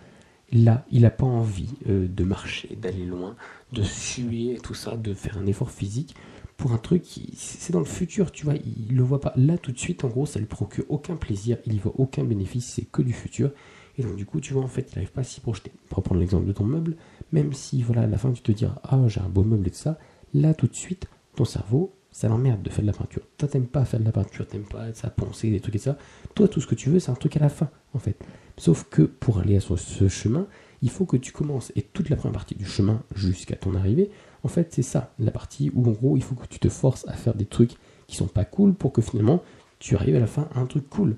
là, 0.53 0.87
il 0.91 1.03
n'a 1.03 1.11
pas 1.11 1.27
envie 1.27 1.75
euh, 1.89 2.09
de 2.09 2.25
marcher, 2.25 2.77
d'aller 2.77 3.05
loin, 3.05 3.37
de 3.73 3.83
suer, 3.83 4.59
tout 4.63 4.75
ça, 4.75 4.97
de 4.97 5.13
faire 5.13 5.39
un 5.39 5.47
effort 5.47 5.71
physique 5.71 6.15
pour 6.57 6.73
un 6.73 6.79
truc, 6.79 7.05
c'est 7.37 7.73
dans 7.73 7.81
le 7.81 7.85
futur, 7.85 8.33
tu 8.33 8.45
vois, 8.45 8.55
il 8.55 8.97
le 8.97 9.03
voit 9.03 9.21
pas 9.21 9.35
là 9.37 9.59
tout 9.59 9.73
de 9.73 9.79
suite, 9.79 10.05
en 10.05 10.09
gros, 10.09 10.25
ça 10.25 10.39
lui 10.39 10.47
procure 10.47 10.85
aucun 10.89 11.17
plaisir, 11.17 11.59
il 11.67 11.75
y 11.75 11.79
voit 11.79 11.93
aucun 11.99 12.25
bénéfice, 12.25 12.67
c'est 12.67 12.87
que 12.87 13.03
du 13.03 13.13
futur, 13.13 13.51
et 13.99 14.03
donc, 14.03 14.17
du 14.17 14.27
coup, 14.27 14.41
tu 14.41 14.53
vois, 14.53 14.63
en 14.63 14.69
fait, 14.69 14.91
il 14.93 14.95
n'arrive 14.95 15.13
pas 15.13 15.23
à 15.23 15.25
s'y 15.25 15.41
projeter. 15.41 15.73
Pour 15.89 16.03
prendre 16.03 16.21
l'exemple 16.21 16.47
de 16.47 16.53
ton 16.53 16.65
meuble, 16.65 16.97
même 17.33 17.53
si, 17.53 17.83
voilà, 17.83 18.03
à 18.03 18.07
la 18.07 18.19
fin, 18.19 18.31
tu 18.33 18.43
te 18.43 18.53
diras, 18.53 18.77
ah, 18.85 19.01
j'ai 19.09 19.21
un 19.21 19.29
beau 19.29 19.43
meuble 19.43 19.67
et 19.67 19.71
tout 19.71 19.77
ça, 19.77 19.99
là, 20.35 20.55
tout 20.55 20.67
de 20.67 20.75
suite, 20.75 21.07
ton 21.35 21.45
cerveau, 21.45 21.95
ça 22.17 22.29
l'emmerde 22.29 22.63
de 22.63 22.71
faire 22.71 22.81
de 22.81 22.87
la 22.87 22.95
peinture. 22.95 23.21
Toi, 23.37 23.47
t'aimes 23.47 23.67
pas 23.67 23.85
faire 23.85 24.01
de 24.01 24.07
la 24.07 24.11
peinture, 24.11 24.49
t'aimes 24.49 24.65
pas 24.65 24.91
ça, 24.95 25.11
penser, 25.11 25.51
des 25.51 25.61
trucs 25.61 25.75
et 25.75 25.79
ça. 25.79 25.99
Toi, 26.35 26.49
tout 26.49 26.63
ce 26.63 26.67
que 26.67 26.75
tu 26.75 26.89
veux, 26.89 26.99
c'est 26.99 27.11
un 27.11 27.15
truc 27.15 27.37
à 27.37 27.41
la 27.41 27.51
fin, 27.51 27.69
en 27.93 27.99
fait. 27.99 28.17
Sauf 28.57 28.87
que 28.89 29.03
pour 29.03 29.39
aller 29.39 29.55
à 29.55 29.61
ce 29.61 30.09
chemin, 30.09 30.47
il 30.81 30.89
faut 30.89 31.05
que 31.05 31.19
tu 31.19 31.31
commences. 31.31 31.73
Et 31.77 31.83
toute 31.83 32.09
la 32.09 32.17
première 32.17 32.33
partie 32.33 32.55
du 32.55 32.65
chemin 32.65 33.03
jusqu'à 33.15 33.55
ton 33.55 33.75
arrivée, 33.75 34.11
en 34.45 34.49
fait, 34.49 34.73
c'est 34.73 34.81
ça, 34.81 35.13
la 35.19 35.31
partie 35.31 35.71
où, 35.75 35.87
en 35.87 35.91
gros, 35.91 36.17
il 36.17 36.23
faut 36.23 36.35
que 36.35 36.47
tu 36.47 36.59
te 36.59 36.71
forces 36.71 37.07
à 37.07 37.13
faire 37.13 37.35
des 37.35 37.45
trucs 37.45 37.75
qui 38.07 38.17
sont 38.17 38.29
pas 38.29 38.47
cool 38.47 38.73
pour 38.73 38.93
que 38.95 39.03
finalement, 39.03 39.43
tu 39.79 39.95
arrives 39.95 40.17
à 40.17 40.21
la 40.21 40.27
fin 40.27 40.49
à 40.55 40.61
un 40.61 40.67
truc 40.67 40.89
cool. 40.89 41.17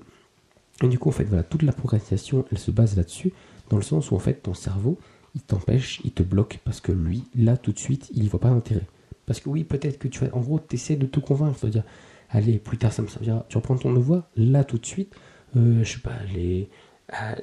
Et 0.83 0.89
du 0.89 0.99
coup, 0.99 1.07
en 1.07 1.13
fait, 1.13 1.23
voilà, 1.23 1.43
toute 1.43 1.63
la 1.63 1.71
procrastination, 1.71 2.43
elle 2.51 2.57
se 2.57 2.71
base 2.71 2.97
là-dessus, 2.97 3.31
dans 3.69 3.77
le 3.77 3.83
sens 3.83 4.11
où, 4.11 4.15
en 4.15 4.19
fait, 4.19 4.43
ton 4.43 4.53
cerveau, 4.53 4.99
il 5.33 5.43
t'empêche, 5.43 6.01
il 6.03 6.11
te 6.11 6.23
bloque, 6.23 6.59
parce 6.65 6.81
que 6.81 6.91
lui, 6.91 7.23
là, 7.37 7.55
tout 7.55 7.71
de 7.71 7.79
suite, 7.79 8.09
il 8.13 8.23
n'y 8.23 8.27
voit 8.27 8.41
pas 8.41 8.49
d'intérêt. 8.49 8.85
Parce 9.29 9.41
que 9.41 9.49
oui, 9.49 9.63
peut-être 9.63 9.99
que 9.99 10.07
tu 10.07 10.25
vas, 10.25 10.35
en 10.35 10.39
gros, 10.39 10.59
tu 10.59 10.73
essaies 10.73 10.95
de 10.95 11.05
te 11.05 11.19
convaincre, 11.19 11.63
de 11.63 11.69
dire, 11.69 11.83
allez, 12.31 12.57
plus 12.57 12.79
tard, 12.79 12.91
ça 12.91 13.03
me 13.03 13.07
servira. 13.07 13.45
Tu 13.47 13.57
reprends 13.57 13.77
ton 13.77 13.93
devoir, 13.93 14.23
là, 14.35 14.63
tout 14.63 14.79
de 14.79 14.85
suite, 14.87 15.13
euh, 15.55 15.83
je 15.83 15.93
sais 15.93 15.99
pas, 15.99 16.15
les, 16.33 16.67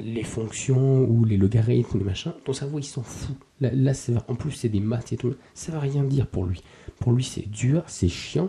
les 0.00 0.24
fonctions 0.24 1.04
ou 1.04 1.24
les 1.24 1.36
logarithmes 1.36 1.98
les 1.98 2.04
machins, 2.04 2.32
ton 2.44 2.52
cerveau 2.52 2.80
il 2.80 2.82
s'en 2.82 3.04
fout. 3.04 3.36
Là, 3.60 3.70
là 3.72 3.92
en 4.26 4.34
plus 4.34 4.50
c'est 4.50 4.68
des 4.68 4.80
maths 4.80 5.12
et 5.12 5.16
tout, 5.16 5.36
ça 5.54 5.70
va 5.70 5.78
rien 5.78 6.02
dire 6.02 6.26
pour 6.26 6.44
lui. 6.44 6.60
Pour 6.98 7.12
lui 7.12 7.22
c'est 7.22 7.48
dur, 7.48 7.84
c'est 7.86 8.08
chiant. 8.08 8.48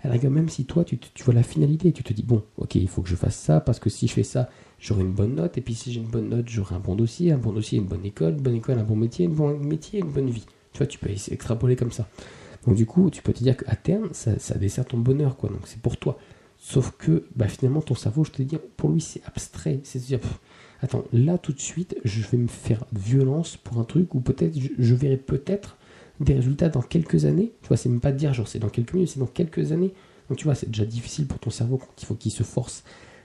Alors 0.00 0.16
même 0.30 0.48
si 0.48 0.64
toi 0.64 0.82
tu, 0.82 0.96
tu 0.98 1.24
vois 1.24 1.34
la 1.34 1.42
finalité, 1.42 1.92
tu 1.92 2.02
te 2.02 2.14
dis 2.14 2.22
bon, 2.22 2.42
ok, 2.56 2.76
il 2.76 2.88
faut 2.88 3.02
que 3.02 3.10
je 3.10 3.16
fasse 3.16 3.36
ça 3.36 3.60
parce 3.60 3.80
que 3.80 3.90
si 3.90 4.08
je 4.08 4.14
fais 4.14 4.22
ça, 4.22 4.48
j'aurai 4.78 5.02
une 5.02 5.12
bonne 5.12 5.34
note, 5.34 5.58
et 5.58 5.60
puis 5.60 5.74
si 5.74 5.92
j'ai 5.92 6.00
une 6.00 6.06
bonne 6.06 6.30
note, 6.30 6.48
j'aurai 6.48 6.74
un 6.74 6.80
bon 6.80 6.94
dossier, 6.94 7.32
un 7.32 7.38
bon 7.38 7.52
dossier, 7.52 7.78
une 7.78 7.86
bonne 7.86 8.06
école, 8.06 8.34
une 8.34 8.42
bonne 8.42 8.54
école, 8.54 8.78
un 8.78 8.84
bon 8.84 8.96
métier, 8.96 9.26
un 9.26 9.30
bon 9.30 9.58
métier, 9.58 10.00
une 10.00 10.10
bonne 10.10 10.30
vie. 10.30 10.46
Tu 10.72 10.78
vois, 10.78 10.86
tu 10.86 10.98
peux 10.98 11.10
extrapoler 11.10 11.76
comme 11.76 11.92
ça. 11.92 12.08
Donc 12.66 12.76
du 12.76 12.86
coup, 12.86 13.10
tu 13.10 13.22
peux 13.22 13.32
te 13.32 13.42
dire 13.42 13.56
qu'à 13.56 13.76
terme, 13.76 14.08
ça, 14.12 14.54
dessert 14.56 14.84
ton 14.84 14.98
bonheur, 14.98 15.36
quoi. 15.36 15.50
Donc 15.50 15.62
c'est 15.66 15.80
pour 15.80 15.96
toi. 15.96 16.18
Sauf 16.58 16.92
que 16.98 17.24
bah, 17.36 17.48
finalement, 17.48 17.80
ton 17.80 17.94
cerveau, 17.94 18.24
je 18.24 18.32
te 18.32 18.42
dis, 18.42 18.58
pour 18.76 18.90
lui, 18.90 19.00
c'est 19.00 19.22
abstrait. 19.24 19.80
C'est 19.84 20.00
dire, 20.00 20.20
attends, 20.82 21.04
là 21.12 21.38
tout 21.38 21.52
de 21.52 21.60
suite, 21.60 21.96
je 22.04 22.22
vais 22.22 22.38
me 22.38 22.48
faire 22.48 22.84
violence 22.92 23.56
pour 23.56 23.78
un 23.78 23.84
truc 23.84 24.14
où 24.14 24.20
peut-être 24.20 24.58
je, 24.78 24.94
verrai 24.94 25.16
peut-être 25.16 25.76
des 26.20 26.34
résultats 26.34 26.68
dans 26.68 26.82
quelques 26.82 27.24
années. 27.24 27.52
Tu 27.62 27.68
vois, 27.68 27.76
c'est 27.76 27.88
même 27.88 28.00
pas 28.00 28.12
de 28.12 28.16
dire 28.16 28.34
genre 28.34 28.48
c'est 28.48 28.58
dans 28.58 28.68
quelques 28.68 28.92
minutes, 28.92 29.10
c'est 29.10 29.20
dans 29.20 29.26
quelques 29.26 29.72
années. 29.72 29.94
Donc 30.28 30.38
tu 30.38 30.44
vois, 30.44 30.54
c'est 30.54 30.70
déjà 30.70 30.84
difficile 30.84 31.26
pour 31.26 31.38
ton 31.38 31.50
cerveau 31.50 31.78
quand 31.78 32.02
il 32.02 32.04
faut 32.04 32.14
qu'il 32.14 32.32
se 32.32 32.42
force 32.42 32.84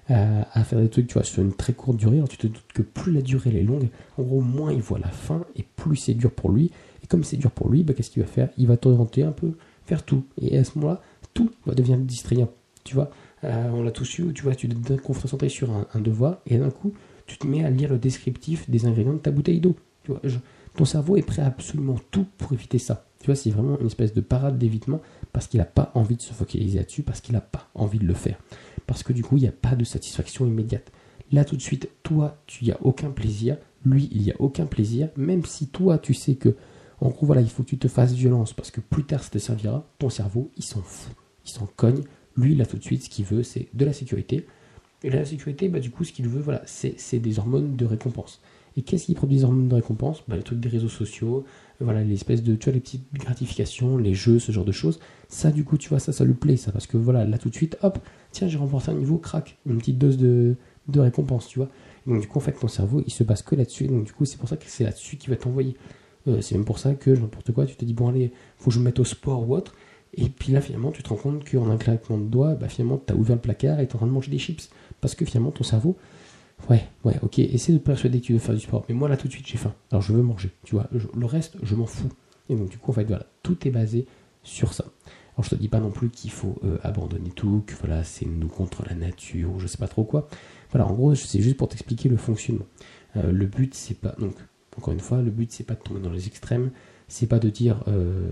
à, 0.09 0.63
faire 0.63 0.79
des 0.79 0.89
trucs, 0.89 1.07
tu 1.07 1.13
vois, 1.13 1.23
sur 1.23 1.41
une 1.41 1.53
très 1.53 1.73
courte 1.73 1.97
durée. 1.97 2.17
Alors 2.17 2.29
tu 2.29 2.37
te 2.37 2.47
doutes 2.47 2.71
que 2.73 2.81
plus 2.81 3.11
la 3.11 3.21
durée 3.21 3.57
est 3.57 3.63
longue, 3.63 3.89
en 4.17 4.23
gros, 4.23 4.41
moins 4.41 4.71
il 4.73 4.81
voit 4.81 4.99
la 4.99 5.09
fin 5.09 5.45
et 5.55 5.65
plus 5.75 5.95
c'est 5.95 6.13
dur 6.13 6.31
pour 6.31 6.51
lui. 6.51 6.71
Et 7.03 7.07
comme 7.07 7.23
c'est 7.23 7.37
dur 7.37 7.51
pour 7.51 7.69
lui, 7.69 7.83
bah, 7.83 7.93
qu'est-ce 7.93 8.09
qu'il 8.09 8.23
va 8.23 8.27
faire? 8.27 8.49
Il 8.57 8.67
va 8.67 8.77
t'orienter 8.77 9.23
un 9.23 9.31
peu 9.31 9.53
faire 9.85 10.03
tout. 10.03 10.23
Et 10.41 10.57
à 10.57 10.63
ce 10.63 10.77
moment-là, 10.77 11.01
tout 11.33 11.51
va 11.65 11.73
devenir 11.73 11.97
distrayant. 11.97 12.49
Tu 12.83 12.95
vois, 12.95 13.11
euh, 13.43 13.69
on 13.71 13.83
l'a 13.83 13.91
tous 13.91 14.19
eu, 14.19 14.33
tu 14.33 14.43
vois, 14.43 14.55
tu 14.55 14.69
te 14.69 14.93
concentrer 14.93 15.49
sur 15.49 15.71
un, 15.71 15.99
devoir 15.99 16.39
et 16.45 16.57
d'un 16.57 16.69
coup, 16.69 16.93
tu 17.25 17.37
te 17.37 17.47
mets 17.47 17.63
à 17.63 17.69
lire 17.69 17.89
le 17.89 17.97
descriptif 17.97 18.69
des 18.69 18.85
ingrédients 18.85 19.13
de 19.13 19.19
ta 19.19 19.31
bouteille 19.31 19.59
d'eau. 19.59 19.75
Tu 20.03 20.11
vois, 20.11 20.21
ton 20.75 20.85
cerveau 20.85 21.17
est 21.17 21.21
prêt 21.21 21.41
à 21.41 21.47
absolument 21.47 21.95
tout 22.11 22.25
pour 22.37 22.53
éviter 22.53 22.79
ça. 22.79 23.05
Tu 23.19 23.27
vois, 23.27 23.35
c'est 23.35 23.51
vraiment 23.51 23.79
une 23.79 23.87
espèce 23.87 24.13
de 24.13 24.21
parade 24.21 24.57
d'évitement 24.57 25.01
parce 25.31 25.47
qu'il 25.47 25.59
n'a 25.59 25.65
pas 25.65 25.91
envie 25.95 26.15
de 26.15 26.21
se 26.21 26.33
focaliser 26.33 26.79
là-dessus, 26.79 27.03
parce 27.03 27.21
qu'il 27.21 27.33
n'a 27.33 27.41
pas 27.41 27.69
envie 27.73 27.99
de 27.99 28.05
le 28.05 28.13
faire. 28.13 28.37
Parce 28.85 29.03
que 29.03 29.13
du 29.13 29.23
coup, 29.23 29.37
il 29.37 29.41
n'y 29.41 29.47
a 29.47 29.53
pas 29.53 29.75
de 29.75 29.83
satisfaction 29.83 30.45
immédiate. 30.45 30.91
Là, 31.31 31.45
tout 31.45 31.55
de 31.55 31.61
suite, 31.61 31.89
toi, 32.03 32.37
tu 32.47 32.65
n'y 32.65 32.71
as 32.71 32.81
aucun 32.81 33.09
plaisir. 33.09 33.57
Lui, 33.85 34.09
il 34.11 34.23
n'y 34.23 34.31
a 34.31 34.35
aucun 34.39 34.65
plaisir. 34.65 35.09
Même 35.15 35.45
si 35.45 35.67
toi, 35.67 35.97
tu 35.97 36.13
sais 36.13 36.35
que, 36.35 36.55
en 37.03 37.09
gros, 37.09 37.25
voilà, 37.25 37.41
il 37.41 37.49
faut 37.49 37.63
que 37.63 37.69
tu 37.69 37.77
te 37.77 37.89
fasses 37.89 38.13
violence 38.13 38.53
parce 38.53 38.71
que 38.71 38.79
plus 38.79 39.03
tard, 39.03 39.23
ça 39.23 39.29
te 39.29 39.37
servira. 39.37 39.85
Ton 39.99 40.09
cerveau, 40.09 40.49
il 40.55 40.63
s'en 40.63 40.81
fout. 40.81 41.13
Il 41.45 41.51
s'en 41.51 41.67
cogne. 41.75 42.01
Lui, 42.37 42.55
là, 42.55 42.65
tout 42.65 42.77
de 42.77 42.83
suite, 42.83 43.03
ce 43.03 43.09
qu'il 43.09 43.25
veut, 43.25 43.43
c'est 43.43 43.67
de 43.73 43.85
la 43.85 43.91
sécurité. 43.91 44.47
Et 45.03 45.09
la 45.09 45.25
sécurité, 45.25 45.67
bah, 45.67 45.81
du 45.81 45.91
coup, 45.91 46.05
ce 46.05 46.13
qu'il 46.13 46.29
veut, 46.29 46.41
voilà, 46.41 46.61
c'est 46.65 47.19
des 47.19 47.39
hormones 47.39 47.75
de 47.75 47.85
récompense. 47.85 48.39
Et 48.77 48.81
qu'est-ce 48.83 49.05
qui 49.05 49.15
produit 49.15 49.37
des 49.37 49.43
hormones 49.43 49.67
de 49.67 49.75
récompense? 49.75 50.23
Bah, 50.29 50.37
Les 50.37 50.43
trucs 50.43 50.61
des 50.61 50.69
réseaux 50.69 50.87
sociaux, 50.87 51.43
voilà, 51.81 52.03
l'espèce 52.03 52.41
de, 52.41 52.55
tu 52.55 52.65
vois, 52.65 52.73
les 52.73 52.79
petites 52.79 53.13
gratifications, 53.13 53.97
les 53.97 54.13
jeux, 54.13 54.39
ce 54.39 54.53
genre 54.53 54.63
de 54.65 54.71
choses. 54.71 55.01
Ça, 55.27 55.51
du 55.51 55.65
coup, 55.65 55.77
tu 55.77 55.89
vois, 55.89 55.99
ça, 55.99 56.13
ça 56.13 56.23
lui 56.23 56.33
plaît, 56.33 56.55
ça, 56.55 56.71
parce 56.71 56.87
que 56.87 56.95
voilà, 56.95 57.25
là, 57.25 57.37
tout 57.37 57.49
de 57.49 57.55
suite, 57.55 57.77
hop, 57.81 57.99
tiens, 58.31 58.47
j'ai 58.47 58.57
remporté 58.57 58.91
un 58.91 58.95
niveau, 58.95 59.17
crac, 59.17 59.57
une 59.65 59.77
petite 59.77 59.97
dose 59.97 60.17
de, 60.17 60.55
de 60.87 60.99
récompense, 61.01 61.47
tu 61.49 61.59
vois. 61.59 61.69
donc, 62.07 62.21
du 62.21 62.27
coup, 62.29 62.37
en 62.37 62.41
fait, 62.41 62.53
ton 62.53 62.69
cerveau, 62.69 63.03
il 63.05 63.11
se 63.11 63.25
base 63.25 63.41
que 63.41 63.55
là-dessus. 63.55 63.87
Donc, 63.87 64.05
du 64.05 64.13
coup, 64.13 64.23
c'est 64.23 64.37
pour 64.37 64.47
ça 64.47 64.55
que 64.55 64.63
c'est 64.67 64.85
là-dessus 64.85 65.17
qu'il 65.17 65.29
va 65.31 65.35
t'envoyer. 65.35 65.75
Euh, 66.27 66.41
c'est 66.41 66.55
même 66.55 66.65
pour 66.65 66.79
ça 66.79 66.93
que, 66.93 67.09
n'importe 67.09 67.51
quoi, 67.51 67.65
tu 67.65 67.75
te 67.75 67.86
dis, 67.86 67.93
bon, 67.93 68.07
allez, 68.07 68.31
faut 68.57 68.69
que 68.69 68.75
je 68.75 68.79
me 68.79 68.86
mette 68.86 68.99
au 68.99 69.05
sport 69.05 69.47
ou 69.47 69.55
autre. 69.55 69.75
Et 70.15 70.29
puis 70.29 70.53
là, 70.53 70.62
finalement, 70.62 70.91
tu 70.91 71.01
te 71.03 71.09
rends 71.09 71.15
compte 71.15 71.49
qu'en 71.49 71.69
un 71.69 71.77
claquement 71.77 72.17
de 72.17 72.25
doigts, 72.25 72.55
bah, 72.55 72.69
finalement, 72.69 73.01
tu 73.05 73.13
as 73.13 73.15
ouvert 73.15 73.36
le 73.36 73.41
placard 73.41 73.79
et 73.79 73.88
tu 73.88 73.91
es 73.91 73.95
en 73.95 73.99
train 73.99 74.07
de 74.07 74.12
manger 74.12 74.31
des 74.31 74.38
chips. 74.38 74.69
Parce 75.01 75.15
que 75.15 75.25
finalement, 75.25 75.51
ton 75.51 75.63
cerveau, 75.63 75.97
ouais, 76.69 76.83
ouais, 77.03 77.15
ok, 77.23 77.39
essaie 77.39 77.73
de 77.73 77.79
persuader 77.79 78.21
que 78.21 78.25
tu 78.25 78.33
veux 78.33 78.39
faire 78.39 78.55
du 78.55 78.62
sport. 78.62 78.86
Mais 78.88 78.95
moi, 78.95 79.09
là, 79.09 79.17
tout 79.17 79.27
de 79.27 79.33
suite, 79.33 79.47
j'ai 79.47 79.57
faim. 79.57 79.73
Alors, 79.91 80.01
je 80.01 80.13
veux 80.13 80.21
manger. 80.21 80.51
Tu 80.63 80.75
vois, 80.75 80.88
le 80.91 81.25
reste, 81.25 81.57
je 81.63 81.75
m'en 81.75 81.88
fous. 81.88 82.09
Et 82.49 82.55
donc, 82.55 82.69
du 82.69 82.77
coup, 82.77 82.91
en 82.91 82.93
fait, 82.93 83.05
voilà, 83.05 83.25
tout 83.41 83.67
est 83.67 83.71
basé 83.71 84.05
sur 84.43 84.73
ça. 84.73 84.86
Alors, 85.36 85.45
je 85.45 85.49
te 85.49 85.55
dis 85.55 85.67
pas 85.67 85.79
non 85.79 85.89
plus 85.89 86.09
qu'il 86.09 86.31
faut 86.31 86.55
euh, 86.63 86.77
abandonner 86.83 87.31
tout, 87.31 87.63
que 87.65 87.73
voilà, 87.75 88.03
c'est 88.03 88.25
nous 88.25 88.47
contre 88.47 88.83
la 88.88 88.93
nature, 88.93 89.51
ou 89.53 89.59
je 89.59 89.67
sais 89.67 89.77
pas 89.77 89.88
trop 89.88 90.03
quoi. 90.03 90.27
Voilà, 90.71 90.88
en 90.88 90.93
gros, 90.93 91.15
c'est 91.15 91.41
juste 91.41 91.57
pour 91.57 91.69
t'expliquer 91.69 92.09
le 92.09 92.17
fonctionnement. 92.17 92.65
Euh, 93.15 93.31
le 93.31 93.45
but, 93.47 93.73
c'est 93.73 93.99
pas. 93.99 94.15
Donc, 94.19 94.36
encore 94.77 94.93
une 94.93 94.99
fois, 94.99 95.21
le 95.21 95.31
but, 95.31 95.51
c'est 95.51 95.63
pas 95.63 95.75
de 95.75 95.81
tomber 95.81 95.99
dans 95.99 96.12
les 96.12 96.27
extrêmes. 96.27 96.71
C'est 97.07 97.27
pas 97.27 97.39
de 97.39 97.49
dire. 97.49 97.83
Euh, 97.88 98.29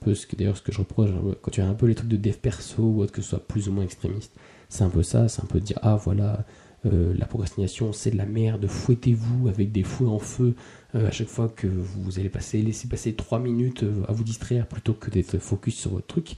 peu 0.00 0.14
ce 0.14 0.26
que 0.26 0.36
d'ailleurs 0.36 0.56
ce 0.56 0.62
que 0.62 0.72
je 0.72 0.78
reproche 0.78 1.10
quand 1.42 1.50
tu 1.50 1.60
as 1.60 1.68
un 1.68 1.74
peu 1.74 1.86
les 1.86 1.94
trucs 1.94 2.08
de 2.08 2.16
dev 2.16 2.34
perso 2.34 2.82
ou 2.82 3.02
autre 3.02 3.12
que 3.12 3.22
ce 3.22 3.30
soit 3.30 3.46
plus 3.46 3.68
ou 3.68 3.72
moins 3.72 3.84
extrémiste 3.84 4.32
c'est 4.68 4.82
un 4.82 4.88
peu 4.88 5.02
ça 5.02 5.28
c'est 5.28 5.42
un 5.42 5.46
peu 5.46 5.60
de 5.60 5.64
dire 5.64 5.78
ah 5.82 5.96
voilà 5.96 6.44
euh, 6.86 7.14
la 7.16 7.26
procrastination 7.26 7.92
c'est 7.92 8.10
de 8.10 8.16
la 8.16 8.26
merde 8.26 8.66
fouettez-vous 8.66 9.48
avec 9.48 9.72
des 9.72 9.82
fouets 9.82 10.08
en 10.08 10.18
feu 10.18 10.54
euh, 10.94 11.08
à 11.08 11.10
chaque 11.10 11.28
fois 11.28 11.48
que 11.48 11.66
vous 11.66 12.18
allez 12.18 12.30
passer 12.30 12.62
laisser 12.62 12.88
passer 12.88 13.12
3 13.12 13.38
minutes 13.38 13.84
à 14.08 14.12
vous 14.12 14.24
distraire 14.24 14.66
plutôt 14.66 14.94
que 14.94 15.10
d'être 15.10 15.38
focus 15.38 15.76
sur 15.76 15.90
votre 15.90 16.06
truc 16.06 16.36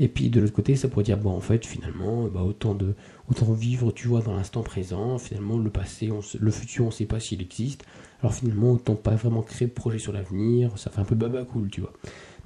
et 0.00 0.08
puis 0.08 0.30
de 0.30 0.40
l'autre 0.40 0.54
côté, 0.54 0.76
ça 0.76 0.88
pourrait 0.88 1.04
dire 1.04 1.18
bon 1.18 1.30
en 1.30 1.40
fait 1.40 1.66
finalement 1.66 2.26
bah, 2.28 2.42
autant 2.42 2.74
de 2.74 2.94
autant 3.28 3.52
vivre 3.52 3.92
tu 3.92 4.08
vois 4.08 4.22
dans 4.22 4.34
l'instant 4.34 4.62
présent. 4.62 5.18
Finalement 5.18 5.58
le 5.58 5.68
passé, 5.68 6.10
le 6.40 6.50
futur 6.50 6.86
on 6.86 6.88
ne 6.88 6.92
sait 6.92 7.04
pas 7.04 7.20
s'il 7.20 7.42
existe. 7.42 7.84
Alors 8.22 8.32
finalement 8.32 8.72
autant 8.72 8.94
pas 8.94 9.14
vraiment 9.14 9.42
créer 9.42 9.68
de 9.68 9.74
projet 9.74 9.98
sur 9.98 10.14
l'avenir. 10.14 10.76
Ça 10.78 10.90
fait 10.90 11.02
un 11.02 11.04
peu 11.04 11.14
baba 11.14 11.44
cool 11.44 11.68
tu 11.68 11.82
vois. 11.82 11.92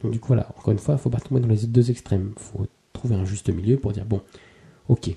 Donc 0.03 0.11
du 0.11 0.19
coup 0.19 0.29
voilà, 0.29 0.49
encore 0.59 0.73
une 0.73 0.81
fois, 0.81 0.97
il 0.97 1.01
faut 1.01 1.11
pas 1.11 1.21
tomber 1.21 1.41
dans 1.41 1.49
les 1.49 1.65
deux 1.69 1.93
extrêmes. 1.93 2.33
Il 2.37 2.43
faut 2.43 2.67
trouver 2.93 3.15
un 3.15 3.25
juste 3.25 3.49
milieu 3.49 3.79
pour 3.79 3.93
dire 3.93 4.05
bon, 4.05 4.21
ok, 4.89 5.11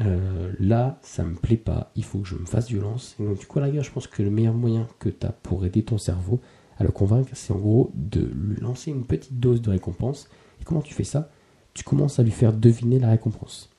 euh, 0.00 0.52
là 0.60 0.98
ça 1.00 1.24
me 1.24 1.36
plaît 1.36 1.56
pas, 1.56 1.90
il 1.96 2.04
faut 2.04 2.18
que 2.18 2.28
je 2.28 2.34
me 2.34 2.44
fasse 2.44 2.68
violence. 2.68 3.16
Et 3.18 3.24
donc 3.24 3.38
du 3.38 3.46
coup 3.46 3.60
à 3.60 3.62
la 3.62 3.70
guerre, 3.70 3.82
je 3.82 3.90
pense 3.90 4.06
que 4.06 4.22
le 4.22 4.30
meilleur 4.30 4.52
moyen 4.52 4.86
que 4.98 5.08
tu 5.08 5.26
as 5.26 5.32
pour 5.32 5.64
aider 5.64 5.82
ton 5.82 5.96
cerveau 5.96 6.38
à 6.76 6.84
le 6.84 6.90
convaincre, 6.90 7.30
c'est 7.32 7.54
en 7.54 7.58
gros 7.58 7.90
de 7.94 8.20
lui 8.20 8.60
lancer 8.60 8.90
une 8.90 9.04
petite 9.04 9.40
dose 9.40 9.62
de 9.62 9.70
récompense. 9.70 10.28
Et 10.60 10.64
comment 10.64 10.82
tu 10.82 10.92
fais 10.92 11.04
ça? 11.04 11.30
Tu 11.78 11.84
commences 11.84 12.18
à 12.18 12.24
lui 12.24 12.32
faire 12.32 12.52
deviner 12.52 12.98
la 12.98 13.10
récompense. 13.10 13.70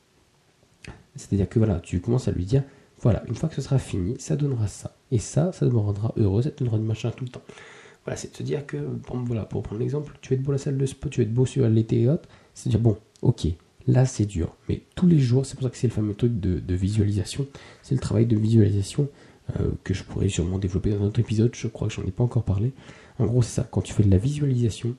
C'est-à-dire 1.18 1.50
que 1.50 1.60
voilà, 1.60 1.82
tu 1.82 2.00
commences 2.00 2.30
à 2.30 2.32
lui 2.32 2.46
dire, 2.46 2.64
voilà, 3.02 3.24
une 3.28 3.36
fois 3.36 3.50
que 3.50 3.56
ce 3.56 3.62
sera 3.62 3.78
fini, 3.78 4.16
ça 4.20 4.38
donnera 4.38 4.68
ça. 4.68 4.96
Et 5.12 5.20
ça, 5.20 5.52
ça 5.52 5.66
me 5.66 5.78
rendra 5.78 6.14
heureux, 6.16 6.44
ça 6.44 6.52
te 6.52 6.64
donnera 6.64 6.78
du 6.78 6.86
machin 6.86 7.12
tout 7.12 7.26
le 7.26 7.30
temps 7.30 7.44
c'est 8.16 8.32
de 8.32 8.38
se 8.38 8.44
dire 8.44 8.66
que, 8.66 8.78
voilà, 9.26 9.46
pour 9.46 9.64
prendre 9.64 9.80
l'exemple, 9.82 10.18
tu 10.22 10.30
vas 10.30 10.36
être 10.36 10.44
beau 10.44 10.52
à 10.52 10.56
la 10.56 10.60
salle 10.60 10.78
de 10.78 10.86
sport, 10.86 11.10
tu 11.10 11.22
vas 11.22 11.28
être 11.28 11.34
beau 11.34 11.46
sur 11.46 11.68
l'été 11.70 12.02
et 12.02 12.10
autres, 12.10 12.28
c'est 12.54 12.70
dire, 12.70 12.80
bon, 12.80 12.98
ok, 13.22 13.48
là 13.88 14.06
c'est 14.06 14.26
dur, 14.26 14.56
mais 14.68 14.82
tous 14.96 15.08
les 15.08 15.20
jours, 15.20 15.46
c'est 15.46 15.56
pour 15.56 15.64
ça 15.64 15.70
que 15.70 15.78
c'est 15.78 15.88
le 15.88 15.94
fameux 15.94 16.14
truc 16.14 16.40
de, 16.40 16.74
visualisation, 16.74 17.46
c'est 17.82 17.96
le 17.96 18.02
travail 18.02 18.26
de 18.26 18.36
visualisation 18.36 19.10
euh, 19.60 19.72
que 19.84 19.94
je 19.94 20.04
pourrais 20.04 20.30
sûrement 20.30 20.60
développer 20.60 20.92
dans 20.92 21.04
un 21.04 21.08
autre 21.08 21.20
épisode, 21.20 21.52
je 21.54 21.68
crois 21.68 21.88
que 21.88 21.94
j'en 21.94 22.04
ai 22.04 22.12
pas 22.12 22.24
encore 22.24 22.44
parlé. 22.44 22.72
En 23.18 23.26
gros, 23.26 23.42
c'est 23.42 23.62
ça, 23.62 23.68
quand 23.70 23.82
tu 23.82 23.94
fais 23.94 24.04
de 24.04 24.12
la 24.12 24.18
visualisation, 24.18 24.96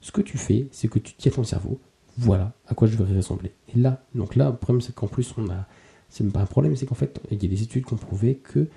ce 0.00 0.12
que 0.12 0.20
tu 0.20 0.36
fais, 0.36 0.66
c'est 0.72 0.88
que 0.88 0.98
tu 0.98 1.28
à 1.28 1.32
ton 1.32 1.44
cerveau, 1.44 1.80
voilà 2.18 2.52
à 2.66 2.74
quoi 2.74 2.88
je 2.88 2.96
devrais 2.96 3.16
ressembler. 3.16 3.52
Et 3.74 3.78
là, 3.78 4.04
donc 4.14 4.36
là, 4.36 4.50
le 4.50 4.56
problème 4.56 4.80
c'est 4.80 4.94
qu'en 4.94 5.08
plus, 5.08 5.34
on 5.36 5.48
a, 5.50 5.66
c'est 6.08 6.24
même 6.24 6.32
pas 6.32 6.40
un 6.40 6.46
problème, 6.46 6.76
c'est 6.76 6.86
qu'en 6.86 6.94
fait, 6.94 7.20
il 7.30 7.42
y 7.42 7.46
a 7.46 7.48
des 7.48 7.62
études 7.62 7.84
qui 7.84 7.94
ont 7.94 7.98
prouvé 7.98 8.36
que 8.36 8.68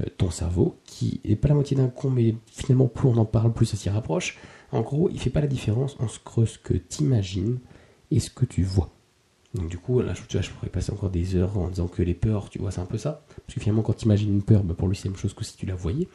euh, 0.00 0.04
ton 0.16 0.30
cerveau, 0.30 0.76
qui 0.84 1.20
n'est 1.24 1.36
pas 1.36 1.48
la 1.48 1.54
moitié 1.54 1.76
d'un 1.76 1.88
con, 1.88 2.10
mais 2.10 2.36
finalement 2.46 2.86
plus 2.86 3.08
on 3.08 3.16
en 3.16 3.24
parle, 3.24 3.52
plus 3.52 3.66
ça 3.66 3.76
s'y 3.76 3.90
rapproche. 3.90 4.38
En 4.72 4.82
gros, 4.82 5.08
il 5.10 5.20
fait 5.20 5.30
pas 5.30 5.40
la 5.40 5.46
différence 5.46 5.96
entre 6.00 6.44
ce 6.44 6.58
que 6.58 6.74
tu 6.74 7.02
imagines 7.02 7.58
et 8.10 8.20
ce 8.20 8.30
que 8.30 8.44
tu 8.44 8.62
vois. 8.62 8.90
Donc 9.54 9.68
du 9.68 9.78
coup, 9.78 10.00
là, 10.00 10.14
je, 10.14 10.40
je 10.40 10.50
pourrais 10.50 10.68
passer 10.68 10.92
encore 10.92 11.10
des 11.10 11.36
heures 11.36 11.56
en 11.56 11.68
disant 11.68 11.86
que 11.86 12.02
les 12.02 12.14
peurs, 12.14 12.50
tu 12.50 12.58
vois, 12.58 12.72
c'est 12.72 12.80
un 12.80 12.86
peu 12.86 12.98
ça. 12.98 13.24
Parce 13.46 13.54
que 13.54 13.60
finalement, 13.60 13.82
quand 13.82 13.92
tu 13.92 14.06
imagines 14.06 14.30
une 14.30 14.42
peur, 14.42 14.64
bah, 14.64 14.74
pour 14.76 14.88
lui, 14.88 14.96
c'est 14.96 15.04
la 15.04 15.10
même 15.12 15.18
chose 15.18 15.32
que 15.32 15.44
si 15.44 15.56
tu 15.56 15.64
la 15.64 15.76
voyais. 15.76 16.08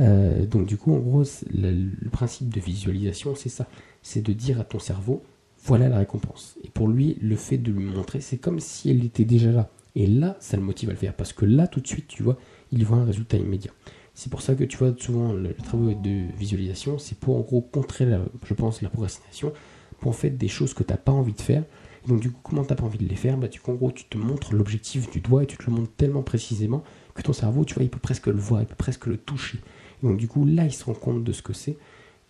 Euh, 0.00 0.44
donc 0.44 0.66
du 0.66 0.76
coup, 0.76 0.92
en 0.92 0.98
gros, 0.98 1.22
le, 1.52 2.10
principe 2.10 2.52
de 2.52 2.60
visualisation, 2.60 3.34
c'est 3.36 3.48
ça. 3.48 3.66
C'est 4.02 4.22
de 4.22 4.32
dire 4.32 4.60
à 4.60 4.64
ton 4.64 4.80
cerveau, 4.80 5.22
voilà 5.64 5.88
la 5.88 5.98
récompense. 5.98 6.56
Et 6.62 6.68
pour 6.68 6.88
lui, 6.88 7.16
le 7.20 7.36
fait 7.36 7.58
de 7.58 7.72
lui 7.72 7.84
montrer, 7.84 8.20
c'est 8.20 8.36
comme 8.36 8.60
si 8.60 8.90
elle 8.90 9.04
était 9.04 9.24
déjà 9.24 9.50
là. 9.50 9.70
Et 9.96 10.06
là, 10.06 10.36
ça 10.40 10.56
le 10.56 10.62
motive 10.62 10.90
à 10.90 10.92
le 10.92 10.98
faire. 10.98 11.14
Parce 11.14 11.32
que 11.32 11.46
là, 11.46 11.66
tout 11.66 11.80
de 11.80 11.86
suite, 11.86 12.08
tu 12.08 12.22
vois, 12.22 12.36
il 12.70 12.84
voit 12.84 12.98
un 12.98 13.04
résultat 13.04 13.38
immédiat. 13.38 13.70
C'est 14.12 14.30
pour 14.30 14.42
ça 14.42 14.54
que 14.54 14.64
tu 14.64 14.76
vois 14.76 14.94
souvent 14.96 15.32
le, 15.32 15.54
travail 15.54 15.96
de 15.96 16.32
visualisation, 16.36 16.98
c'est 16.98 17.18
pour 17.18 17.36
en 17.36 17.40
gros 17.40 17.60
contrer, 17.60 18.06
je 18.44 18.54
pense, 18.54 18.80
la 18.80 18.88
procrastination, 18.88 19.52
pour 19.98 20.10
en 20.10 20.14
fait 20.14 20.30
des 20.30 20.48
choses 20.48 20.74
que 20.74 20.84
tu 20.84 20.92
n'as 20.92 20.98
pas 20.98 21.12
envie 21.12 21.32
de 21.32 21.40
faire. 21.40 21.64
donc 22.06 22.20
du 22.20 22.30
coup, 22.30 22.40
comment 22.42 22.62
tu 22.62 22.70
n'as 22.70 22.76
pas 22.76 22.84
envie 22.84 22.98
de 22.98 23.08
les 23.08 23.16
faire? 23.16 23.36
Bah, 23.36 23.48
tu, 23.48 23.60
En 23.66 23.74
gros, 23.74 23.90
tu 23.90 24.04
te 24.04 24.16
montres 24.16 24.54
l'objectif 24.54 25.10
du 25.10 25.20
doigt 25.20 25.42
et 25.42 25.46
tu 25.46 25.56
te 25.56 25.64
le 25.66 25.72
montres 25.72 25.92
tellement 25.96 26.22
précisément 26.22 26.84
que 27.14 27.22
ton 27.22 27.32
cerveau, 27.32 27.64
tu 27.64 27.74
vois, 27.74 27.82
il 27.82 27.90
peut 27.90 27.98
presque 27.98 28.26
le 28.26 28.38
voir, 28.38 28.60
il 28.62 28.66
peut 28.66 28.76
presque 28.76 29.06
le 29.06 29.16
toucher. 29.16 29.58
donc 30.02 30.16
du 30.16 30.28
coup, 30.28 30.44
là, 30.44 30.64
il 30.64 30.72
se 30.72 30.84
rend 30.84 30.94
compte 30.94 31.24
de 31.24 31.32
ce 31.32 31.42
que 31.42 31.52
c'est. 31.52 31.76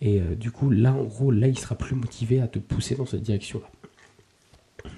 Et 0.01 0.19
euh, 0.19 0.35
du 0.35 0.51
coup, 0.51 0.69
là, 0.69 0.93
en 0.93 1.03
gros, 1.03 1.31
là, 1.31 1.47
il 1.47 1.57
sera 1.57 1.75
plus 1.75 1.95
motivé 1.95 2.41
à 2.41 2.47
te 2.47 2.59
pousser 2.59 2.95
dans 2.95 3.05
cette 3.05 3.23
direction-là. 3.23 3.69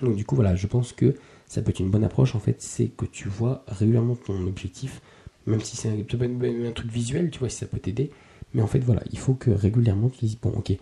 Donc 0.01 0.15
du 0.15 0.25
coup, 0.25 0.35
voilà, 0.35 0.55
je 0.55 0.67
pense 0.67 0.91
que 0.91 1.15
ça 1.45 1.61
peut 1.61 1.69
être 1.69 1.79
une 1.79 1.89
bonne 1.89 2.03
approche, 2.03 2.35
en 2.35 2.39
fait, 2.39 2.61
c'est 2.61 2.87
que 2.87 3.05
tu 3.05 3.29
vois 3.29 3.63
régulièrement 3.67 4.15
ton 4.15 4.45
objectif 4.47 5.01
même 5.47 5.61
si 5.61 5.77
c'est 5.77 5.89
un, 5.89 6.71
truc 6.71 6.91
visuel, 6.91 7.31
tu 7.31 7.39
vois, 7.39 7.49
si 7.49 7.57
ça 7.57 7.65
peut 7.65 7.79
t'aider. 7.79 8.11
Mais 8.53 8.61
en 8.61 8.67
fait, 8.67 8.79
voilà, 8.79 9.01
il 9.11 9.17
faut 9.17 9.33
que 9.33 9.49
régulièrement 9.49 10.09
tu 10.09 10.25
dises, 10.25 10.37
bon, 10.39 10.51
ok, 10.51 10.73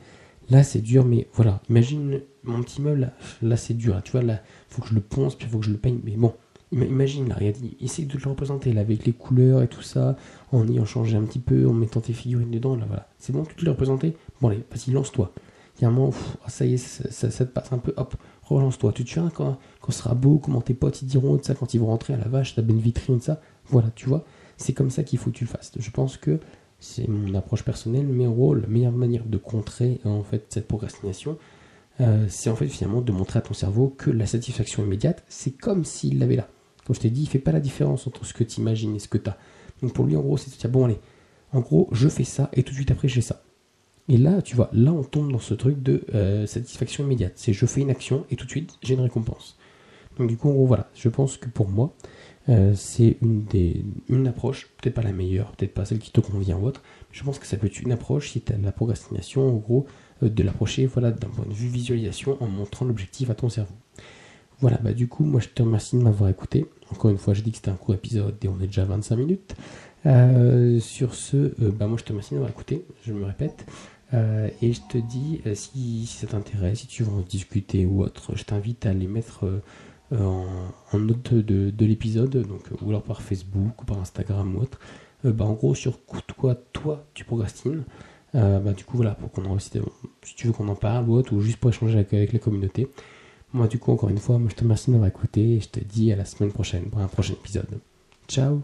là 0.49 0.63
c'est 0.63 0.81
dur, 0.81 1.05
mais 1.05 1.27
voilà, 1.33 1.61
imagine 1.69 2.21
mon 2.43 2.61
petit 2.61 2.81
meuble, 2.81 3.11
là, 3.41 3.57
c'est 3.57 3.73
dur, 3.75 4.01
tu 4.03 4.11
vois, 4.11 4.21
là, 4.21 4.41
il 4.69 4.73
faut 4.73 4.81
que 4.81 4.89
je 4.89 4.95
le 4.95 5.01
ponce, 5.01 5.35
puis 5.35 5.47
il 5.47 5.51
faut 5.51 5.59
que 5.59 5.65
je 5.65 5.71
le 5.71 5.77
peigne, 5.77 5.99
mais 6.03 6.15
bon, 6.15 6.33
Imagine, 6.83 7.29
là, 7.29 7.35
regarde, 7.35 7.57
essaye 7.79 8.05
de 8.05 8.17
le 8.17 8.29
représenter 8.29 8.73
là, 8.73 8.81
avec 8.81 9.05
les 9.05 9.13
couleurs 9.13 9.63
et 9.63 9.67
tout 9.67 9.81
ça, 9.81 10.17
en 10.51 10.67
ayant 10.67 10.85
changé 10.85 11.15
un 11.15 11.23
petit 11.23 11.39
peu, 11.39 11.67
en 11.67 11.73
mettant 11.73 12.01
tes 12.01 12.13
figurines 12.13 12.51
dedans, 12.51 12.75
là, 12.75 12.85
voilà. 12.85 13.07
C'est 13.17 13.31
bon, 13.31 13.43
tu 13.45 13.55
te 13.55 13.63
le 13.63 13.71
représenter 13.71 14.17
Bon, 14.41 14.49
allez, 14.49 14.63
vas-y, 14.69 14.91
lance-toi. 14.91 15.31
Il 15.77 15.83
y 15.83 15.85
a 15.85 15.87
un 15.87 15.91
moment, 15.91 16.13
ah, 16.45 16.49
ça 16.49 16.65
y 16.65 16.73
est, 16.73 16.77
ça, 16.77 17.29
te 17.29 17.51
passe 17.51 17.71
un 17.71 17.77
peu, 17.77 17.93
hop, 17.97 18.15
relance-toi. 18.43 18.91
Tu 18.93 19.05
te 19.05 19.09
souviens 19.09 19.29
quand, 19.33 19.57
quand 19.79 19.91
ce 19.91 19.99
sera 19.99 20.15
beau, 20.15 20.37
comment 20.37 20.61
tes 20.61 20.73
potes 20.73 21.01
ils 21.01 21.05
diront, 21.07 21.39
ça, 21.41 21.55
quand 21.55 21.73
ils 21.73 21.79
vont 21.79 21.87
rentrer 21.87 22.13
à 22.13 22.17
la 22.17 22.27
vache, 22.27 22.55
ta 22.55 22.61
belle 22.61 22.77
vitrine, 22.77 23.21
ça? 23.21 23.39
Voilà, 23.67 23.89
tu 23.95 24.07
vois, 24.07 24.25
c'est 24.57 24.73
comme 24.73 24.89
ça 24.89 25.03
qu'il 25.03 25.19
faut 25.19 25.31
que 25.31 25.35
tu 25.35 25.45
le 25.45 25.49
fasses. 25.49 25.71
Je 25.77 25.91
pense 25.91 26.17
que 26.17 26.39
c'est 26.79 27.07
mon 27.07 27.33
approche 27.35 27.63
personnelle, 27.63 28.07
mais 28.07 28.27
en 28.27 28.53
la 28.53 28.67
meilleure 28.67 28.91
manière 28.91 29.25
de 29.25 29.37
contrer 29.37 29.99
en 30.03 30.23
fait 30.23 30.45
cette 30.49 30.67
procrastination, 30.67 31.37
euh, 32.01 32.25
c'est 32.29 32.49
en 32.49 32.55
fait 32.55 32.67
finalement 32.67 33.01
de 33.01 33.11
montrer 33.11 33.39
à 33.39 33.41
ton 33.41 33.53
cerveau 33.53 33.93
que 33.97 34.11
la 34.11 34.25
satisfaction 34.25 34.83
immédiate, 34.83 35.23
c'est 35.27 35.51
comme 35.51 35.85
s'il 35.85 36.19
l'avait 36.19 36.35
là. 36.35 36.47
Comme 36.85 36.95
je 36.95 37.01
t'ai 37.01 37.09
dit, 37.09 37.23
il 37.23 37.27
fait 37.27 37.39
pas 37.39 37.51
la 37.51 37.59
différence 37.59 38.07
entre 38.07 38.25
ce 38.25 38.33
que 38.33 38.43
tu 38.43 38.59
imagines 38.59 38.95
et 38.95 38.99
ce 38.99 39.07
que 39.07 39.17
tu 39.17 39.29
as. 39.29 39.37
Donc 39.81 39.93
pour 39.93 40.05
lui, 40.05 40.15
en 40.15 40.21
gros, 40.21 40.37
c'est 40.37 40.53
de 40.53 40.55
dire, 40.55 40.69
bon 40.69 40.85
allez, 40.85 40.99
en 41.51 41.59
gros, 41.59 41.89
je 41.91 42.07
fais 42.07 42.23
ça 42.23 42.49
et 42.53 42.63
tout 42.63 42.71
de 42.71 42.75
suite 42.75 42.91
après, 42.91 43.07
j'ai 43.07 43.21
ça. 43.21 43.41
Et 44.07 44.17
là, 44.17 44.41
tu 44.41 44.55
vois, 44.55 44.69
là, 44.71 44.91
on 44.91 45.03
tombe 45.03 45.31
dans 45.31 45.39
ce 45.39 45.55
truc 45.55 45.81
de 45.81 46.05
euh, 46.13 46.45
satisfaction 46.45 47.03
immédiate. 47.03 47.33
C'est 47.35 47.53
je 47.53 47.65
fais 47.65 47.81
une 47.81 47.89
action 47.89 48.25
et 48.29 48.35
tout 48.35 48.45
de 48.45 48.51
suite, 48.51 48.77
j'ai 48.83 48.93
une 48.93 49.01
récompense. 49.01 49.57
Donc 50.17 50.27
du 50.27 50.37
coup, 50.37 50.49
en 50.49 50.53
gros, 50.53 50.65
voilà, 50.67 50.89
je 50.95 51.09
pense 51.09 51.37
que 51.37 51.49
pour 51.49 51.69
moi, 51.69 51.93
euh, 52.47 52.73
c'est 52.75 53.17
une, 53.21 53.43
des, 53.43 53.83
une 54.07 54.27
approche, 54.27 54.69
peut-être 54.77 54.93
pas 54.93 55.01
la 55.01 55.11
meilleure, 55.11 55.51
peut-être 55.53 55.73
pas 55.73 55.85
celle 55.85 55.99
qui 55.99 56.11
te 56.11 56.21
convient 56.21 56.57
ou 56.57 56.65
autre, 56.65 56.83
mais 57.09 57.17
je 57.17 57.23
pense 57.23 57.39
que 57.39 57.47
ça 57.47 57.57
peut 57.57 57.67
être 57.67 57.81
une 57.81 57.91
approche 57.91 58.29
si 58.31 58.41
tu 58.41 58.53
as 58.53 58.57
la 58.57 58.71
procrastination, 58.71 59.49
en 59.49 59.57
gros, 59.57 59.85
euh, 60.23 60.29
de 60.29 60.43
l'approcher 60.43 60.85
voilà, 60.85 61.11
d'un 61.11 61.27
point 61.27 61.45
de 61.45 61.53
vue 61.53 61.67
visualisation 61.67 62.37
en 62.41 62.47
montrant 62.47 62.85
l'objectif 62.85 63.29
à 63.29 63.35
ton 63.35 63.49
cerveau. 63.49 63.73
Voilà, 64.61 64.77
bah 64.77 64.93
du 64.93 65.07
coup, 65.07 65.25
moi 65.25 65.41
je 65.41 65.49
te 65.49 65.61
remercie 65.63 65.97
de 65.97 66.03
m'avoir 66.03 66.29
écouté. 66.29 66.65
Encore 66.91 67.11
une 67.11 67.17
fois, 67.17 67.33
j'ai 67.33 67.41
dit 67.41 67.51
que 67.51 67.57
c'était 67.57 67.71
un 67.71 67.75
court 67.75 67.95
épisode 67.95 68.35
et 68.43 68.47
on 68.47 68.59
est 68.61 68.67
déjà 68.67 68.83
à 68.83 68.85
25 68.85 69.15
minutes. 69.15 69.55
Euh, 70.05 70.79
sur 70.79 71.15
ce, 71.15 71.53
bah 71.71 71.87
moi 71.87 71.97
je 71.97 72.03
te 72.03 72.09
remercie 72.09 72.31
de 72.31 72.35
m'avoir 72.35 72.51
écouté, 72.51 72.85
je 73.03 73.13
me 73.13 73.25
répète. 73.25 73.65
et 74.13 74.71
je 74.71 74.81
te 74.87 74.97
dis, 74.97 75.41
si, 75.55 76.05
si, 76.05 76.17
ça 76.17 76.27
t'intéresse, 76.27 76.79
si 76.79 76.87
tu 76.87 77.03
veux 77.03 77.11
en 77.11 77.21
discuter 77.21 77.85
ou 77.85 78.03
autre, 78.03 78.35
je 78.35 78.43
t'invite 78.43 78.85
à 78.85 78.93
les 78.93 79.07
mettre 79.07 79.45
en, 80.13 80.45
note 80.93 81.33
de, 81.33 81.71
de 81.71 81.85
l'épisode, 81.85 82.37
donc 82.47 82.61
ou 82.81 82.89
alors 82.89 83.01
par 83.01 83.21
Facebook 83.21 83.81
ou 83.81 83.85
par 83.85 83.97
Instagram 83.97 84.55
ou 84.55 84.61
autre. 84.61 84.79
bah 85.23 85.45
en 85.45 85.53
gros, 85.53 85.73
sur 85.73 85.99
quoi 86.05 86.55
toi 86.71 87.03
tu 87.13 87.25
procrastines. 87.25 87.83
Euh, 88.35 88.59
bah, 88.59 88.73
du 88.73 88.83
coup, 88.83 88.97
voilà, 88.97 89.15
pour 89.15 89.31
qu'on 89.31 89.45
en 89.45 89.57
si 89.59 89.71
tu 90.35 90.47
veux 90.47 90.53
qu'on 90.53 90.67
en 90.67 90.75
parle 90.75 91.09
ou 91.09 91.13
autre, 91.13 91.33
ou 91.33 91.41
juste 91.41 91.57
pour 91.57 91.69
échanger 91.69 91.95
avec, 91.95 92.13
avec 92.13 92.33
la 92.33 92.39
communauté. 92.39 92.87
Moi, 93.55 93.67
du 93.67 93.79
coup, 93.79 93.93
encore 93.93 94.09
une 94.09 94.17
fois, 94.17 94.37
moi, 94.37 94.49
je 94.49 94.55
te 94.55 94.63
remercie 94.63 94.87
de 94.87 94.91
m'avoir 94.91 95.07
écouté 95.07 95.55
et 95.55 95.61
je 95.61 95.69
te 95.69 95.79
dis 95.79 96.11
à 96.11 96.17
la 96.17 96.25
semaine 96.25 96.51
prochaine 96.51 96.89
pour 96.89 96.99
un 96.99 97.07
prochain 97.07 97.35
épisode. 97.35 97.79
Ciao 98.27 98.61